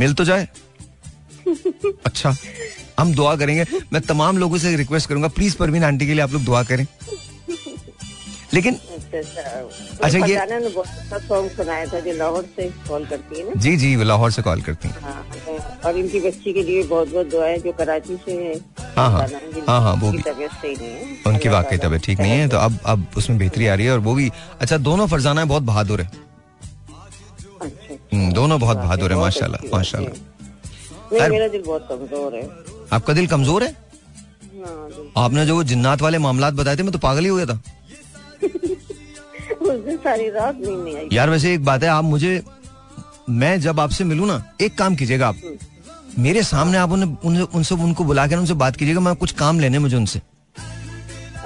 मिल 0.00 0.14
तो 0.14 0.24
जाए। 0.24 0.48
अच्छा 2.06 2.34
हम 2.98 3.14
दुआ 3.14 3.34
करेंगे। 3.36 3.64
मैं 3.92 4.00
तमाम 4.02 4.38
लोगों 4.38 4.58
से 4.58 4.74
रिक्वेस्ट 4.76 5.08
करूँगा 5.08 5.28
प्लीज़ 5.36 5.56
परवीन 5.56 5.84
आंटी 5.84 6.06
के 6.06 6.12
लिए 6.12 6.22
आप 6.22 6.32
लोग 6.32 6.44
दुआ 6.44 6.62
करें। 6.64 6.86
लेकिन 8.54 8.74
अच्छा 8.74 9.18
अच्छा 9.18 9.42
अच्छा, 10.04 10.18
ये- 10.18 10.38
फरजाना 10.38 10.58
ने 10.58 10.68
बहुत 10.68 10.86
अच्छा 10.86 11.18
सॉन्ग 11.26 11.50
सुनाया 11.50 11.84
था 11.92 12.00
जो 12.06 12.12
लाहौर 12.12 12.44
से 12.56 12.68
कॉल 12.88 13.04
करती 13.06 13.38
है 13.38 13.44
ना। 13.48 13.60
जी 13.62 13.76
जी 13.76 13.94
वो 13.96 14.04
लाहौर 14.04 14.30
से 14.30 14.42
कॉल 14.42 14.62
करती 14.68 14.88
हैं। 14.88 15.00
हाँ, 15.02 15.24
और 15.84 15.96
इनकी 15.98 16.20
बच्ची 16.20 16.52
के 16.52 16.62
लिए 16.62 16.82
बहुत 16.82 17.12
बहुत 17.12 17.26
दुआ 17.30 17.46
है 17.46 17.58
जो 17.58 17.72
कराची 17.80 18.16
से 18.24 18.32
है। 18.32 18.54
हाँ, 18.96 19.10
हाँ। 19.10 19.26
हाँ, 19.68 19.80
हाँ, 19.82 19.94
वो 20.02 20.10
भी। 20.12 20.22
उनकी 21.30 21.48
वाकई 21.48 21.76
तबीयत 21.78 22.02
ठीक 22.04 22.20
नहीं 22.20 22.32
है 22.32 22.48
तो 22.48 22.56
अब 22.58 22.78
अब 22.86 23.06
उसमें 23.16 23.38
बेहतरी 23.38 23.66
आ 23.66 23.74
रही 23.74 23.86
है 23.86 23.92
और 23.92 23.98
वो 24.08 24.14
भी 24.14 24.30
अच्छा 24.60 24.76
दोनों 24.90 25.06
फरजाना 25.06 25.44
बहुत 25.44 25.62
बहादुर 25.62 26.00
है। 26.00 26.10
हम्म, 27.62 28.32
दोनों 28.32 28.60
बहुत 28.60 28.76
बहादुर 28.76 29.12
है 29.12 29.18
माशाल्लाह 29.18 29.76
माशाल्लाह। 29.76 30.28
मेरा 31.12 31.48
दिल 31.48 31.62
बहुत 31.66 31.86
कमज़ोर 31.90 32.34
है। 32.34 32.48
आपका 32.92 33.12
दिल 33.14 33.26
कमज़ोर 33.26 33.62
है? 33.64 33.70
हाँ, 33.70 35.24
आपने 35.24 35.44
जो 35.46 35.62
जिन्नात 35.64 36.02
वाले 36.02 36.18
मामला 36.18 36.50
बताए 36.60 36.76
थे 36.76 36.82
मैं 36.82 36.92
तो 36.92 36.98
पागल 36.98 37.22
ही 37.22 37.28
हो 37.28 37.36
गया 37.36 37.46
था। 37.46 37.60
दिन 39.76 39.96
सारी 39.98 40.28
रात 40.30 40.56
नींद 40.56 40.78
नहीं 40.78 40.96
आई। 40.96 41.08
यार 41.12 41.30
वैसे 41.30 41.52
एक 41.54 41.64
बात 41.64 41.82
है 41.82 41.88
आप 41.88 42.04
मुझे 42.04 42.42
मैं 43.30 43.60
जब 43.60 43.80
आपसे 43.80 44.04
मिलूं 44.04 44.26
ना 44.26 44.42
एक 44.60 44.78
काम 44.78 44.94
कीजिएगा 44.96 45.28
आप। 45.28 45.36
मेरे 46.18 46.42
सामने 46.42 46.78
आप 46.78 46.92
उन्हें 46.92 47.42
उनसे 47.44 47.74
उनको 47.76 48.04
बुला 48.04 48.26
कर 48.26 48.36
उनसे 48.36 48.54
बात 48.56 48.76
कीजिएगा 48.76 49.00
मैं 49.00 49.14
कुछ 49.16 49.32
काम 49.34 49.60
लेने 49.60 49.78
मुझे 49.78 49.96
उनसे। 49.96 50.20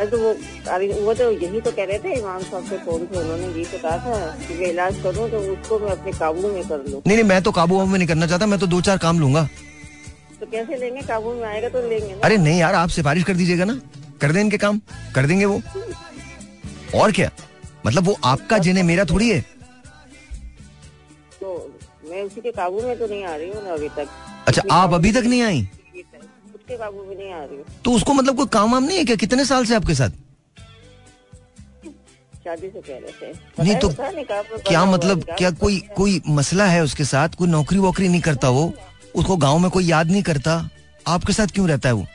तो 0.01 0.19
वो 0.19 0.35
अरे 0.71 0.87
वो 1.01 1.13
तो 1.15 1.31
यही 1.33 1.61
तो 1.61 1.71
कह 1.73 1.85
रहे 1.85 1.99
थे 1.99 2.15
इमाम 2.15 2.41
साहब 2.43 2.65
से 2.69 2.77
फ़ोन 2.79 3.05
पे 3.07 3.19
उन्होंने 3.19 3.47
यही 3.47 3.65
तो 3.65 3.79
कहा 3.79 3.97
था 3.99 4.17
कि 4.39 4.55
मैं 4.55 4.69
इलाज 4.69 4.97
करूँ 5.03 5.29
तो 5.31 5.39
उसको 5.53 5.79
मैं 5.79 5.91
अपने 5.91 6.13
काबू 6.13 6.49
में 6.49 6.63
कर 6.69 6.79
लूँ। 6.89 7.03
नहीं 7.07 7.17
नहीं 7.17 7.25
मैं 7.25 7.43
तो 7.43 7.53
काबू 7.53 7.85
में 7.85 7.99
नहीं 7.99 8.09
करना 8.09 8.27
चाहता 8.27 8.47
मैं 8.47 8.59
तो 8.59 8.67
दो 8.67 8.81
चार 8.81 8.99
काम 8.99 9.21
लूँगा। 9.21 9.49
तो 10.41 10.47
कैसे 10.47 10.77
लेंगे? 10.77 11.01
काबू 11.03 11.35
में 11.35 11.45
आएगा 11.45 11.69
तो 11.69 11.89
लेंगे 11.89 12.09
ना। 12.09 12.21
अरे 12.25 12.37
नहीं 12.39 12.59
यार 12.61 12.75
आप 12.75 12.89
सिफारिश 12.89 13.25
कर 13.25 13.35
दीजिएगा 13.35 13.65
ना। 13.65 13.81
कर 14.21 14.33
दें 14.33 14.41
इनके 14.41 14.59
काम 14.59 14.81
कर 15.15 15.27
देंगे 15.27 15.45
वो। 15.45 15.61
और 16.95 17.13
क्या? 17.13 17.31
मतलब 17.87 18.05
वो 18.05 18.17
आपका 18.25 18.59
जिन्हें 18.59 18.85
मेरा 18.85 19.05
थोड़ी 19.05 19.31
है? 19.31 19.41
तो 21.41 21.79
मैं 22.11 22.23
उसी 22.23 22.41
के 22.41 22.51
काबू 22.53 22.83
में 22.83 22.99
तो 22.99 23.07
नहीं 23.07 23.25
आ 23.25 23.35
रही 23.37 23.49
हूँ 23.49 23.73
अभी 23.73 23.89
तक। 23.97 24.09
अच्छा 24.47 24.63
आप 24.73 24.93
अभी 24.95 25.13
तक 25.13 25.25
नहीं 25.25 25.43
आई? 25.43 25.69
उसके 26.55 26.77
काबू 26.77 27.05
में 27.05 27.17
नहीं 27.17 27.33
आ 27.33 27.45
रही 27.45 27.57
हूँ। 27.57 27.65
तो 27.85 27.93
उसको 27.93 28.15
मतलब 28.15 28.37
कोई 28.37 28.47
काम 28.53 28.73
वाम 28.73 28.85
नहीं 28.85 28.99
है 28.99 29.05
क्या? 29.05 29.17
कितने 29.17 29.45
साल 29.45 29.65
से 29.65 29.75
आपके 29.75 29.95
साथ? 29.95 30.11
शादी 32.45 32.69
से 32.69 32.81
पहले 32.81 33.09
से। 33.11 33.33
नहीं 33.63 33.77
तो 33.77 33.89
क्या 34.61 34.85
मतलब 34.85 35.25
क्या 35.39 35.51
कोई 35.53 35.79
कोई 35.97 36.21
मसला 36.29 36.65
है 36.67 36.83
उसके 36.83 37.05
साथ? 37.05 37.29
कोई 37.29 37.49
नौकरी 37.49 37.79
वोकरी 37.79 38.09
नहीं 38.09 38.21
करता 38.21 38.49
वो? 38.51 38.73
उसको 39.15 39.37
गाँव 39.37 39.59
में 39.59 39.71
कोई 39.71 39.85
याद 39.85 40.11
नहीं 40.11 40.23
करता? 40.23 40.69
आपके 41.07 41.33
साथ 41.33 41.47
क्यों 41.47 41.69
रहता 41.69 41.89
है 41.89 41.95
वो? 41.95 42.07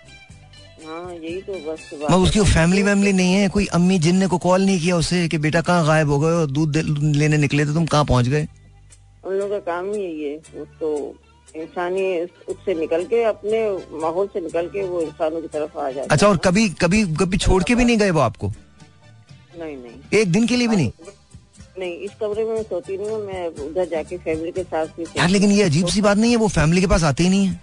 हाँ 0.90 1.14
यही 1.14 1.42
तो 1.42 1.54
बस 1.66 1.90
मैं 2.02 2.18
उसकी 2.18 2.42
फैमिली 2.52 2.84
वैमिली 2.84 3.12
नहीं 3.14 3.34
है 3.34 3.48
कोई 3.56 3.66
अम्मी 3.74 3.98
जिन 4.06 4.16
ने 4.18 4.28
को 4.28 4.38
कॉल 4.46 4.62
नहीं 4.66 4.80
किया 4.80 4.96
उसे 4.98 5.28
कि 5.30 5.38
बेटा 5.38 5.62
कहाँ 5.62 5.86
गायब 5.88 6.10
हो 6.10 6.20
गए 6.20 6.34
हो 6.34 6.46
दूध 6.48 6.78
लेने 7.18 7.38
निकले 7.38 7.66
थे 7.66 7.74
तुम 7.74 7.86
कहाँ 7.86 8.06
पहुँच 8.06 8.28
गए? 8.28 8.48
उन 9.26 9.34
लोगों 9.34 9.50
का 9.50 9.60
काम 9.72 9.92
ही 9.94 10.02
यही 10.02 10.24
है 10.24 10.36
वो 10.56 10.66
तो 10.80 10.90
इंसानी 11.56 12.04
उससे 12.50 12.74
निकल 12.80 13.04
के 13.06 13.24
अपने 13.24 13.62
माहौल 14.02 14.28
से 14.34 14.42
निकल 14.42 14.68
के 14.74 14.84
वो 14.88 15.02
इंसानों 15.02 15.42
की 15.42 15.48
तरफ़ 15.54 15.78
आ 15.78 15.90
जाए 15.92 16.06
अच्छा 16.12 16.28
और 16.28 16.38
कभी 16.46 16.68
कभी 16.82 17.04
कभी 17.22 17.38
छोड़ 17.38 17.64
के 17.64 17.76
भी 17.76 17.86
नहीं 17.86 17.98
गए 17.98 18.10
वो 18.10 18.20
आपको? 18.22 18.52
नहीं 19.60 19.76
नहीं। 19.78 20.20
एक 20.20 20.32
दिन 20.32 20.48
के 20.48 20.56
लिए 20.58 20.68
भी 20.68 20.76
नहीं? 20.76 20.92
नहीं 21.80 21.94
इस 22.06 22.12
कमरे 22.22 22.44
में 22.46 22.54
मैं 22.54 22.64
सोती 22.64 22.98
नहीं 22.98 23.10
हूँ 23.10 23.26
मैं 23.26 23.48
उधर 23.68 23.86
जाके 23.92 24.18
फैमिली 24.18 24.52
के 24.52 24.64
साथ 24.64 24.86
भी 24.98 25.04
यार 25.18 25.30
लेकिन 25.30 25.52
ये 25.52 25.64
अजीब 25.64 25.88
सी 25.88 26.02
बात 26.02 26.18
नहीं 26.18 26.32
है 26.32 26.38
वो 26.38 26.48
फैमिली 26.56 26.82
के 26.82 26.88
पास 26.88 27.04
आते 27.04 27.24
ही 27.24 27.30
नहीं 27.30 27.48
है। 27.48 27.60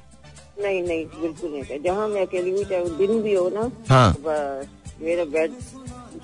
नहीं 0.57 0.83
नहीं 0.83 1.05
बिल्कुल 1.21 1.51
नहीं। 1.53 1.81
जहाँ 1.83 2.09
मैं 2.09 2.27
अकेली 2.27 2.51
भी 2.53 2.65
चाहे 2.65 2.89
दिन 2.99 3.23
भी 3.23 3.35
हो 3.35 3.49
ना 3.55 3.71
हाँ। 3.89 4.13
तो 4.15 5.05
मेरा 5.05 5.25
बेड 5.27 5.53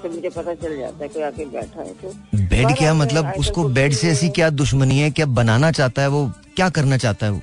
से 0.03 0.09
मुझे 0.09 0.29
पता 0.31 0.55
चल 0.55 0.77
जाता 0.77 1.05
है 1.05 1.09
कोई 1.09 1.23
आके 1.23 1.45
बैठा 1.47 1.83
है 1.83 1.93
तो। 1.95 2.13
बेड 2.51 2.77
क्या 2.79 2.95
मतलब 2.95 3.33
उसको 3.39 3.65
बेड 3.79 3.93
से 3.95 4.11
ऐसी 4.11 4.29
क्या 4.39 4.49
दुश्मनी 4.51 4.99
है? 4.99 5.11
क्या 5.11 5.27
बनाना 5.39 5.71
चाहता 5.73 6.03
है 6.03 6.09
वो? 6.09 6.27
क्या 6.57 6.69
करना 6.71 6.97
चाहता 6.97 7.27
है 7.27 7.33
वो? 7.33 7.41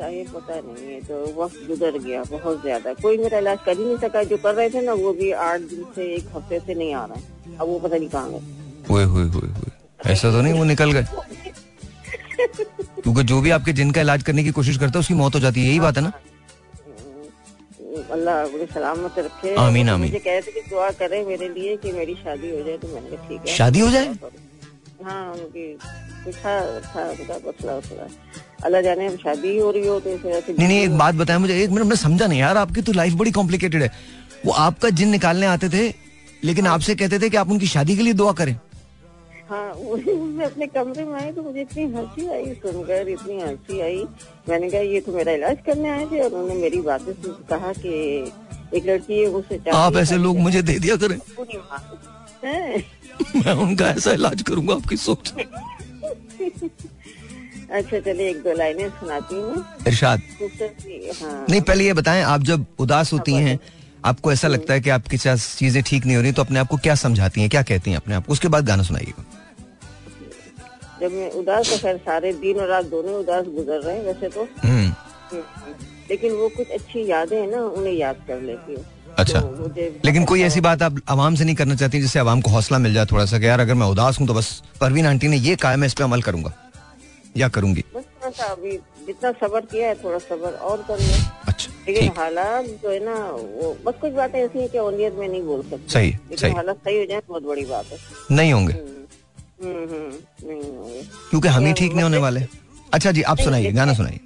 नहीं 0.00 0.24
पता 0.26 0.54
नहीं 0.56 0.92
है 0.92 1.00
तो 1.02 1.42
वक्त 1.42 1.56
गुजर 1.68 1.98
गया 1.98 2.22
बहुत 2.30 2.62
ज़्यादा। 2.62 2.92
कोई 3.02 3.18
मेरा 3.18 3.38
इलाज 3.38 3.58
कर 3.66 3.76
ही 3.78 3.84
नहीं 3.84 3.96
सका 3.98 4.22
जो 4.24 4.36
कर 4.36 4.54
रहे 4.54 4.70
थे 4.70 4.80
ना 4.82 4.92
वो 5.00 5.12
भी 5.12 5.30
आठ 5.46 5.60
दिन 5.60 5.84
से 5.96 6.04
एक 6.14 6.28
हफ़्ते 6.36 6.60
से 6.60 6.74
नहीं 6.74 6.94
आ 6.94 7.04
रहा 7.04 7.18
है। 7.18 7.56
अब 7.56 7.66
वो 7.68 7.78
पता 7.78 7.96
नहीं 7.96 8.08
कहाँ 8.08 8.30
गए। 8.30 10.12
ऐसा 10.12 10.30
तो 10.32 10.40
नहीं 10.40 10.52
वो 10.54 10.64
निकल 10.64 10.92
गए? 10.92 11.04
क्योंकि 12.46 13.22
जो 13.24 13.40
भी 13.40 13.50
आपके 13.50 13.72
जिनका 13.72 14.00
इलाज 14.00 14.22
करने 14.22 14.44
की 14.44 14.50
कोशिश 14.52 14.76
करता 14.78 14.98
है 14.98 15.00
उसकी 15.00 15.14
मौत 15.14 15.34
हो 15.34 15.40
जाती 15.40 15.60
है 15.60 15.66
यही 15.68 15.80
बात 15.80 15.96
है 15.96 16.02
ना? 16.02 16.12
अल्लाह 18.12 18.44
सलामत 18.66 19.18
रखे। 19.18 19.54
आमीन, 19.56 19.88
आमीन। 19.88 20.10
मुझे 20.10 20.18
कह 20.18 20.30
रहे 20.30 20.40
थे 20.40 20.52
कि 20.52 20.60
दुआ 20.70 20.90
करें 21.00 21.24
मेरे 21.26 21.48
लिए 21.48 21.76
कि 21.76 21.92
मेरी 21.92 22.14
शादी 22.16 22.50
हो 22.50 22.62
जाए 22.64 22.76
तो 22.78 22.88
मैंने 22.94 23.16
ठीक 23.18 23.40
है। 23.40 23.54
शादी 23.56 23.80
हो 23.80 23.90
जाए? 23.90 24.14
हाँ 25.04 25.32
उनकी 25.32 25.74
था 26.34 26.58
उनका 26.60 27.36
मसला 27.46 28.06
अल्लाह 28.64 28.80
जाने 28.82 29.08
शादी 29.16 29.56
हो 29.58 29.70
रही 29.70 29.86
हो 29.86 29.98
तो 30.00 30.10
इस 30.10 30.24
वजह 30.24 30.40
से 30.40 30.52
नहीं 30.52 30.68
नहीं 30.68 30.80
एक 30.80 30.96
बात 30.98 31.14
बताया 31.14 31.38
मुझे। 31.38 31.62
एक 31.62 31.70
मिनट 31.70 31.86
मैं 31.86 31.96
समझा 31.96 32.26
नहीं 32.26 32.40
यार 32.40 32.56
आपकी 32.56 32.82
तो 32.82 32.92
लाइफ 32.92 33.14
बड़ी 33.14 33.30
कॉम्प्लिकेटेड 33.32 33.82
है। 33.82 33.90
वो 34.46 34.52
आपका 34.64 34.90
जिन 34.90 35.08
निकालने 35.10 35.46
आते 35.46 35.68
थे 35.68 35.92
लेकिन 36.44 36.66
आपसे 36.66 36.94
कहते 36.94 37.18
थे 37.18 37.30
कि 37.30 37.36
आप 37.36 37.50
उनकी 37.50 37.66
शादी 37.68 37.96
के 37.96 38.02
लिए 38.02 38.12
दुआ 38.14 38.32
करें। 38.32 38.54
हाँ 39.50 39.74
मैं 39.74 40.44
अपने 40.46 40.66
कमरे 40.66 41.04
में 41.04 41.14
आई 41.20 41.30
तो 41.32 41.42
मुझे 41.42 41.60
इतनी 41.60 41.84
हँसी 41.92 42.26
आई 42.28 42.54
सुनकर 42.54 43.08
इतनी 43.08 43.40
हँसी 43.40 43.80
आई। 43.80 44.04
मैंने 44.48 44.70
कहा 44.70 44.80
ये 44.80 45.00
तो 45.00 45.12
मेरा 45.12 45.32
इलाज 45.32 45.58
करने 45.66 45.88
आए 45.88 46.04
थे। 46.06 46.20
और 46.20 46.30
उन्होंने 46.30 46.54
मेरी 46.54 46.80
बातें 46.80 47.12
सुन 47.12 47.32
कहा 47.50 47.72
कि 47.72 47.92
एक 48.74 48.86
लड़की 48.86 49.18
है 49.18 49.40
चाहती 49.42 49.70
आप 49.70 49.96
ऐसे 49.96 50.16
लोग 50.16 50.38
मुझे 50.38 50.62
दे 50.62 50.78
दिया 50.78 50.96
करें। 50.96 51.16
माँ- 51.16 52.44
हैं? 52.44 53.52
उनका 53.52 53.88
ऐसा 53.88 54.12
इलाज 54.12 54.42
करूँगा 54.42 54.74
आपकी 54.74 54.96
सोच। 54.96 55.32
अच्छा 57.70 57.98
चलिए 57.98 58.28
एक 58.30 58.42
दो 58.42 58.52
लाइनें 58.52 58.88
सुनाती 58.90 59.34
हूँ। 59.34 59.64
इरशाद। 59.86 60.22
हाँ। 61.22 61.46
नहीं 61.50 61.60
पहले 61.60 61.84
ये 61.84 61.92
बताएँ 61.92 62.22
आप 62.22 62.42
जब 62.42 62.66
उदास 62.78 63.12
होती 63.12 63.34
हैं 63.34 63.58
आपको 64.04 64.32
ऐसा 64.32 64.48
लगता 64.48 64.74
है 64.74 64.80
कि 64.80 64.90
आपके 64.90 65.16
चीज़ें 65.16 65.82
ठीक 65.82 66.06
नहीं 66.06 66.16
हो 66.16 66.22
रही 66.22 66.32
तो 66.32 66.42
अपने 66.42 66.58
आप 66.58 66.68
को 66.68 66.76
क्या 66.76 66.94
समझाती 66.94 67.40
हैं 67.40 67.50
क्या 67.50 67.62
कहती 67.62 67.90
हैं 67.90 67.96
अपने 67.96 68.14
आप 68.14 68.30
उसके 68.30 68.48
बाद 68.48 68.66
गाना 68.66 68.82
सुनाइएगा। 68.82 69.24
जब 71.00 71.12
मैं 71.12 71.30
उदास 71.40 71.70
तो 71.70 71.76
खैर 71.78 71.96
सारे 71.96 72.32
दिन 72.40 72.58
और 72.60 72.68
रात 72.68 72.84
दोनों 72.86 73.14
उदास 73.14 73.46
गुजर 73.48 73.80
रहे 73.80 73.96
हैं 73.96 74.04
वैसे 74.04 74.28
तो। 74.28 74.42
हम्म। 74.62 74.86
हम्म, 75.32 75.74
लेकिन 76.10 76.32
वो 76.32 76.48
कुछ 76.56 76.70
अच्छी 76.70 77.10
यादें 77.10 77.36
हैं 77.40 77.46
ना 77.50 77.62
उन्हें 77.62 77.92
याद 77.94 78.24
कर 78.28 78.40
लेती 78.42 78.74
हूँ। 78.74 78.84
अच्छा। 79.18 79.40
तो 79.40 79.68
लेकिन 80.04 80.24
कोई 80.24 80.42
ऐसी 80.42 80.60
बात 80.60 80.82
आप 80.82 81.00
आवाम 81.08 81.34
से 81.34 81.44
नहीं 81.44 81.54
करना 81.56 81.74
चाहती 81.74 82.00
जिससे 82.00 82.18
आवाम 82.18 82.40
को 82.40 82.50
हौसला 82.50 82.78
मिल 82.78 82.94
जाए 82.94 83.06
थोड़ा 83.12 83.24
सा 83.24 83.38
कि 83.38 83.46
यार 83.46 83.60
अगर 83.60 83.74
मैं 83.74 83.86
उदास 83.86 84.20
हूँ 84.20 84.26
तो 84.28 84.34
बस 84.34 84.50
परवीन 84.80 85.06
आंटी 85.06 85.28
ने 85.28 85.36
ये 85.38 85.56
कहा 85.56 85.76
मैं 85.76 85.86
इस 85.86 85.94
पे 85.94 86.04
अमल 86.04 86.22
करूँगा। 86.22 86.52
या 87.36 87.48
करूँगी? 87.48 87.84
बस 87.94 88.40
अभी 88.40 88.70
जितना 89.06 89.30
सबर 89.32 89.60
किया 89.72 89.88
है 89.88 89.94
थोड़ा 89.94 90.18
सबर 90.18 90.52
और 90.68 90.82
करिए 90.88 91.18
अच्छा 91.48 91.72
लेकिन 91.86 92.10
हालात 92.16 92.64
जो 92.82 92.90
है 92.90 92.98
ना 93.04 93.14
वो 93.32 93.76
बस 93.86 93.94
कुछ 94.00 94.12
बातें 94.12 94.38
ऐसी 94.40 94.58
हैं 94.58 94.68
कि 94.68 94.78
ओनियत 94.78 95.14
में 95.14 95.28
नहीं 95.28 95.42
बोल 95.42 95.62
सकते। 95.62 95.92
सही 95.92 96.08
लेकिन 96.10 96.36
सही। 96.36 96.52
हालात 96.52 96.76
सही 96.76 96.98
हो 96.98 97.04
जाए 97.06 97.20
बहुत 97.28 97.42
बड़ी 97.42 97.64
बात 97.64 97.92
है। 97.92 97.98
नहीं 98.36 98.52
होंगे। 98.52 98.72
क्योंकि 99.62 101.48
हम 101.48 101.66
ही 101.66 101.72
ठीक 101.72 101.92
नहीं 101.92 102.02
होने 102.02 102.16
वाले। 102.16 102.40
अच्छा 102.92 103.10
जी 103.12 103.22
आप 103.22 103.38
सुनाइए 103.38 103.72
गाना 103.72 103.94
सुनाइए। 103.94 104.20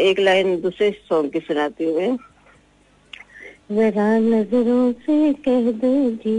एक 0.00 0.18
लाइन 0.20 0.60
दूसरे 0.60 0.90
सॉन्ग 1.08 1.32
की 1.32 1.40
सुनाती 1.40 1.84
हूँ 1.84 1.96
मैं। 1.96 2.16
जरा 3.72 4.18
नज़रों 4.18 4.92
से 4.92 5.32
कह 5.32 5.70
दो 5.72 5.92
जी, 6.10 6.36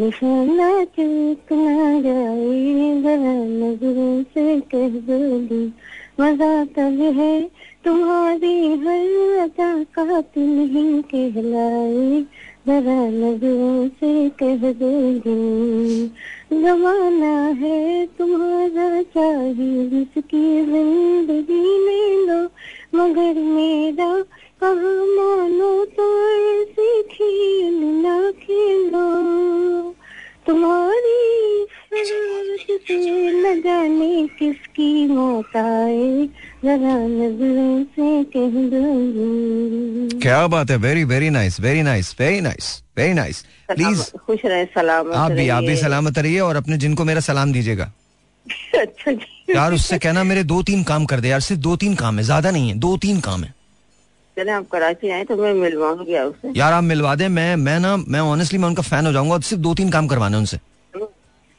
निशाना 0.00 0.84
चूक 0.84 1.52
ना 1.52 2.00
जाए। 2.00 3.02
जरा 3.02 3.34
नज़रों 3.44 4.22
से 4.24 4.60
कह 4.74 4.88
दो 5.00 5.18
जी 5.46 5.72
मज़ा 6.20 6.64
तब 6.64 7.00
है, 7.16 7.50
तुम्हारी 7.84 8.56
हर 8.74 9.38
अदा 9.40 9.72
कातिल 9.94 10.58
ही 10.70 11.02
कहलाए। 11.02 12.20
जरा 12.66 13.00
नज़रों 13.08 13.88
से 13.88 14.28
कह 14.42 14.72
दो 14.72 14.92
जी, 15.18 16.06
जमाना 16.52 17.36
है 17.60 18.06
तुम्हारा 18.18 19.02
चाहिए 19.02 19.88
जिसकी 19.88 20.64
ज़िंदगी 20.64 21.62
ले 21.86 22.26
लो 22.26 22.46
मगर 22.96 23.34
मेरा 23.34 24.12
कहा 24.62 24.92
मानो 25.16 25.84
तो 25.84 26.06
ऐसे 26.38 27.02
खेल 27.02 27.80
ना 27.84 28.30
खेलो। 28.30 29.06
तुम्हारी 30.46 31.66
से 31.92 33.30
न 33.32 33.60
जाने 33.62 34.26
किसकी 34.38 35.06
मौत 35.08 35.56
आए 35.56 36.26
जरा 36.64 36.96
नज़रों 37.06 37.84
से 37.84 38.24
कह 38.36 38.54
दो। 38.72 40.18
क्या 40.20 40.46
बात 40.46 40.70
है 40.70 40.76
very 40.76 41.04
very 41.04 41.30
nice 41.30 41.60
very 41.60 41.82
nice 41.82 42.16
very 42.20 42.40
nice 42.40 42.82
very 42.98 43.14
nice 43.14 43.44
please 43.74 44.10
खुश 44.16 44.44
रहे 44.44 44.64
सलामत 44.64 45.14
आप 45.14 45.32
भी 45.32 45.48
आप 45.48 45.64
भी। 45.64 45.76
सलामत 45.76 46.18
रहिए 46.18 46.40
और 46.40 46.56
अपने 46.56 46.76
जिनको 46.76 47.04
मेरा 47.04 47.20
सलाम 47.20 47.52
दीजिएगा। 47.52 47.92
अच्छा 48.78 49.12
जी। 49.12 49.35
यार 49.48 49.74
उससे 49.74 49.98
कहना 49.98 50.22
मेरे 50.24 50.42
दो 50.44 50.62
तीन 50.62 50.82
काम 50.84 51.04
कर 51.06 51.20
दे 51.20 51.28
यार 51.28 51.40
सिर्फ़ 51.40 51.62
दो 51.62 51.76
तीन 51.76 51.94
काम 51.96 52.18
है 52.18 52.24
ज़्यादा 52.24 52.50
नहीं 52.50 52.68
है 52.68 52.74
दो 52.78 52.96
तीन 52.96 53.20
काम 53.20 53.44
है। 53.44 53.54
चले 54.36 54.52
आप 54.52 54.66
कराची 54.68 55.10
आए 55.10 55.24
तो 55.24 55.36
मैं 55.36 55.52
मिलवाऊँगी 55.54 56.14
आपसे 56.14 56.52
यार 56.56 56.72
आप 56.72 56.84
मिलवा 56.84 57.14
दें 57.14 57.28
मैं 57.28 57.54
मैं 57.56 57.78
ना 57.80 57.96
मैं 57.98 58.20
ऑनेस्टली 58.22 58.58
मैं 58.58 58.68
उनका 58.68 58.82
फ़ैन 58.82 59.06
हो 59.06 59.12
जाऊँगा 59.12 59.34
और 59.34 59.42
सिर्फ़ 59.42 59.62
दो 59.62 59.74
तीन 59.74 59.90
काम 59.90 60.06
करवाने 60.06 60.36
उनसे। 60.36 60.58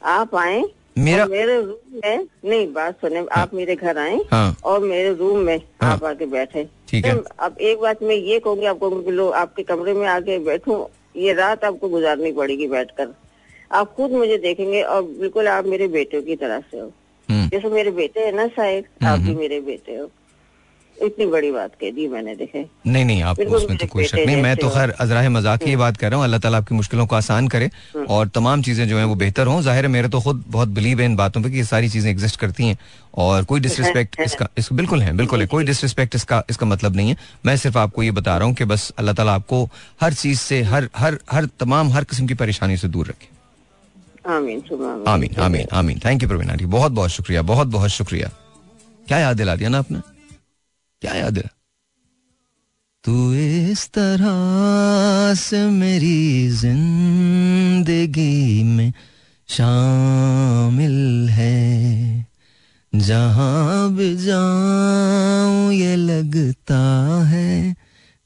आप 0.01 0.35
आए 0.35 0.63
मेरा 0.97 1.25
मेरे 1.25 1.59
रूम 1.61 1.99
में 2.03 2.25
नहीं 2.45 2.71
बात 2.73 2.95
सुने 3.01 3.19
हाँ, 3.19 3.27
आप 3.33 3.53
मेरे 3.53 3.75
घर 3.75 3.97
आए 3.97 4.19
हाँ। 4.31 4.55
और 4.63 4.83
मेरे 4.83 5.13
रूम 5.13 5.39
में 5.39 5.57
हाँ। 5.81 5.91
आप 5.91 6.03
आके 6.05 6.25
बैठे। 6.25 6.67
ठीक 6.89 7.05
है। 7.05 7.15
अब 7.39 7.57
एक 7.61 7.79
बात 7.79 8.03
मैं 8.03 8.15
ये 8.15 8.39
कहूँगी 8.39 8.65
आपको 8.65 9.11
लो 9.11 9.29
आपके 9.41 9.63
कमरे 9.63 9.93
में 9.93 10.07
आके 10.07 10.37
बैठूं 10.45 10.83
ये 11.15 11.33
रात 11.33 11.63
आपको 11.65 11.89
गुजारनी 11.89 12.31
पड़ेगी 12.31 12.67
बैठकर। 12.67 13.13
आप 13.71 13.93
खुद 13.95 14.11
मुझे 14.11 14.37
देखेंगे 14.37 14.81
और 14.83 15.01
बिल्कुल 15.19 15.47
आप 15.47 15.65
मेरे 15.65 15.87
बेटे 15.87 16.21
की 16.21 16.35
तरह 16.35 16.59
से 16.71 16.79
हो। 16.79 16.91
जैसे 17.51 17.69
मेरे 17.69 17.91
बेटे 17.93 18.25
है 18.25 18.35
ना 18.35 18.47
शायद 18.55 19.05
आप 19.05 19.19
भी 19.19 19.35
मेरे 19.35 19.59
बेटे 19.63 19.97
हो। 19.97 20.09
इतनी 20.97 21.25
बड़ी 21.25 21.49
बात 21.51 21.71
कह 21.81 21.91
दी 21.91 22.07
मैंने 22.07 22.35
देखे। 22.35 22.63
नहीं 22.87 23.05
नहीं 23.05 23.23
बिल्कुल 23.35 23.55
उसमें 23.57 23.77
तो 23.77 23.87
कोई 23.87 24.03
शक 24.05 24.17
नहीं 24.17 24.41
मैं 24.43 24.55
तो 24.57 24.69
खैर 24.69 24.89
अजराह 24.99 25.27
मज़ाक 25.29 25.63
की 25.63 25.75
बात 25.75 25.97
कर 25.97 26.09
रहा 26.09 26.17
हूँ। 26.17 26.23
अल्लाह 26.25 26.39
ताला 26.39 26.57
आपकी 26.57 26.75
मुश्किलों 26.75 27.05
को 27.07 27.15
आसान 27.15 27.47
करे 27.47 27.69
और 28.09 28.27
तमाम 28.35 28.61
चीज़ें 28.61 28.87
जो 28.87 28.97
हैं 28.97 29.05
वो 29.05 29.15
बेहतर 29.15 29.47
हों। 29.47 29.61
ज़ाहिर 29.61 29.85
है 29.85 29.91
मेरे 29.91 30.09
तो 30.09 30.21
खुद 30.21 30.43
बहुत 30.47 30.69
बिलीव 30.79 30.99
है 31.01 31.05
इन 31.05 31.15
बातों 31.15 31.41
पे 31.41 31.49
कि 31.49 31.57
ये 31.57 31.63
सारी 31.65 31.89
चीज़ें 31.89 32.09
एग्जिस्ट 32.11 32.39
करती 32.39 32.67
हैं। 32.67 32.77
और 33.15 33.43
कोई 33.43 33.59
डिसरिस्पेक्ट 33.59 34.19
इसका 34.25 34.49
इसका 34.57 34.75
बिल्कुल 34.75 35.01
है 35.01 35.15
बिल्कुल 35.17 35.41
है। 35.41 35.47
कोई 35.47 35.63
डिसरिस्पेक्ट 35.65 36.15
इसका 36.15 36.43
इसका 36.49 36.65
मतलब 36.65 36.95
नहीं 36.95 37.09
है। 37.09 37.17
मैं 37.45 37.57
सिर्फ़ 37.57 37.77
आपको 37.77 38.03
ये 38.03 38.11
बता 38.13 38.37
रहा 38.37 38.47
हूँ 38.47 38.55
कि 38.55 38.65
बस 38.65 38.91
अल्लाह 38.97 39.15
ताला 39.15 39.33
आपको 39.35 39.63
हर 40.01 40.13
चीज़ 40.15 40.39
से 40.39 40.61
हर 40.65 40.89
हर 40.97 41.19
हर 41.31 41.45
तमाम 41.59 41.91
हर 41.91 42.03
किस्म 42.03 42.27
की 42.27 42.33
परेशानी 42.35 42.77
से 42.77 42.87
दूर 42.87 43.07
रखे। 43.07 43.36
आमीन 44.27 44.61
आमीन 45.07 45.35
आमीन 45.39 45.67
आमीन। 45.73 45.99
Thank 46.05 46.23
you 46.23 46.29
Praveen 46.29 46.49
aunty. 46.49 46.65
बहुत 46.67 46.91
बहुत 46.91 47.09
शुक्रिया, 47.09 47.41
बहुत 47.41 47.67
बहुत 47.67 47.91
शुक्रिया। 47.91 48.29
क्या 49.07 49.19
याद 49.19 49.37
दिला 49.37 49.55
दिया 49.55 49.69
ना 49.69 49.79
आपने? 49.79 49.99
क्या 51.01 51.13
याद 51.13 51.33
दिला 51.33 51.49
तू 53.03 53.33
इस 53.33 53.89
तरह 53.89 55.33
से 55.39 55.71
मेरी 55.71 56.49
ज़िंदगी 56.51 58.63
में 58.63 58.93
शामिल 59.49 61.29
है। 61.29 62.27
जहाँ 62.93 63.95
भी 63.95 64.17
जाऊँ, 64.17 65.73
ये 65.73 65.95
लगता 65.95 66.79
है 67.27 67.73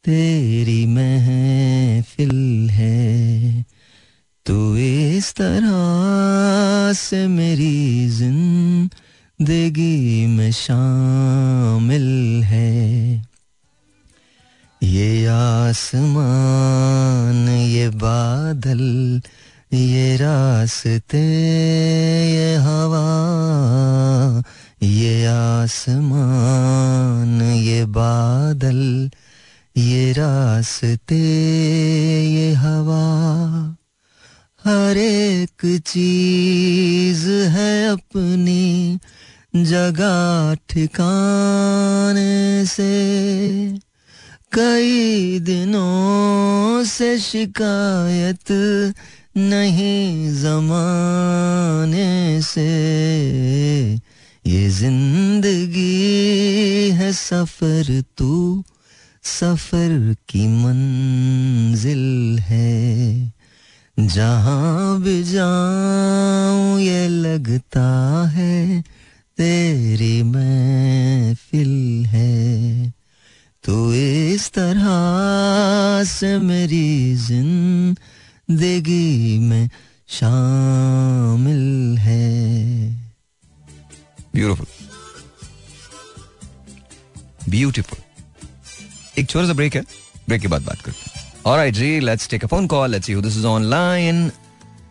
तेरी 0.06 0.86
महफिल 0.88 2.70
है। 2.72 3.66
तू 4.52 4.76
इस 4.76 5.34
तरह 5.34 6.93
से 6.93 7.28
मेरी 7.28 8.10
ज़िंदगी 8.10 10.28
में 10.28 10.52
शामिल 10.52 12.43
है। 12.43 13.24
ये 14.84 15.26
आसमान, 15.26 17.49
ये 17.49 17.89
बादल, 17.89 19.22
ये 19.74 20.18
रास्ते, 20.18 21.22
ये 22.32 22.56
हवा, 22.56 24.43
ये 24.84 25.26
आसमान, 25.26 27.41
ये 27.41 27.86
बादल, 27.86 29.10
ये 29.78 30.12
रास्ते, 30.12 31.16
ये 32.26 32.54
हवा। 32.54 33.78
हर 34.66 34.97
एक 34.97 35.82
चीज़ 35.88 37.30
है 37.30 37.89
अपनी 37.89 38.99
जगह 39.55 40.55
ठिकाने 40.70 42.66
से। 42.66 43.80
कई 44.53 45.39
दिनों 45.39 46.84
से 46.84 47.20
शिकायत 47.20 48.51
नहीं 49.38 50.36
जमाने 50.36 52.41
से। 52.41 52.70
ये 54.47 54.70
ज़िंदगी 54.70 56.09
है 56.89 57.14
सफ़र, 57.14 58.03
तू 58.18 58.64
सफ़र 59.24 60.16
की 60.30 60.47
मंजिल 60.47 62.39
है। 62.39 63.41
जहाँ 63.98 65.02
भी 65.02 65.24
जाऊँ 65.24 66.80
ये 66.80 67.08
लगता 67.08 68.30
है, 68.30 68.82
तेरी 69.38 70.24
महफिल 70.24 72.06
है। 72.06 72.94
तो 73.64 73.94
इस 73.94 74.52
तरह 74.52 76.04
से 76.04 76.38
मेरी 76.38 77.16
ज़िंदगी 77.16 77.98
में 79.39 79.70
शामिल 80.10 81.98
है। 81.98 82.89
ब्यूटिफुल 84.34 84.66
ब्यूटीफुल 87.50 88.00
एक 89.20 89.30
छोटा 89.30 89.48
सा 89.48 89.54
ब्रेक 89.54 89.76
है। 89.76 89.82
ब्रेक 90.28 90.42
के 90.42 90.48
बाद 90.48 90.62
बात 90.62 90.82
करते 90.82 91.00
हैं। 91.00 91.11
Alright 91.46 91.74
ji 91.74 92.00
let's 92.00 92.30
take 92.30 92.44
a 92.44 92.48
phone 92.48 92.68
call 92.68 92.92
let's 92.92 93.08
see 93.08 93.14
who 93.14 93.22
this 93.22 93.38
is 93.38 93.46
online 93.48 94.32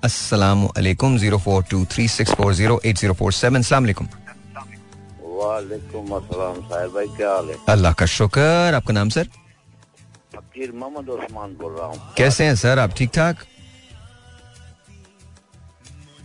अस्सलाम 0.05 0.65
वालेकुम 0.65 1.19
0423640804 1.19 3.29
अस्सलाम 3.29 3.83
वालेकुम 3.83 4.09
वालेकुम 5.35 6.11
अस्सलाम 6.17 6.61
साहिब 6.63 6.91
भाई 6.95 7.07
क्या 7.17 7.31
हाल 7.33 7.49
है 7.51 7.57
अल्लाह 7.69 7.93
का 8.01 8.07
शुक्र 8.15 8.75
आपका 8.75 8.93
नाम 8.95 9.09
सर 9.17 9.29
फकीर 10.35 10.73
मोहम्मद 10.73 11.09
उस्मान 11.11 11.55
बोल 11.61 11.73
रहा 11.75 11.87
हूँ 11.87 11.97
कैसे 12.17 12.45
हैं 12.45 12.57
सर 12.57 12.79
आप 12.79 12.95
ठीक 12.99 13.11
ठाक 13.15 13.37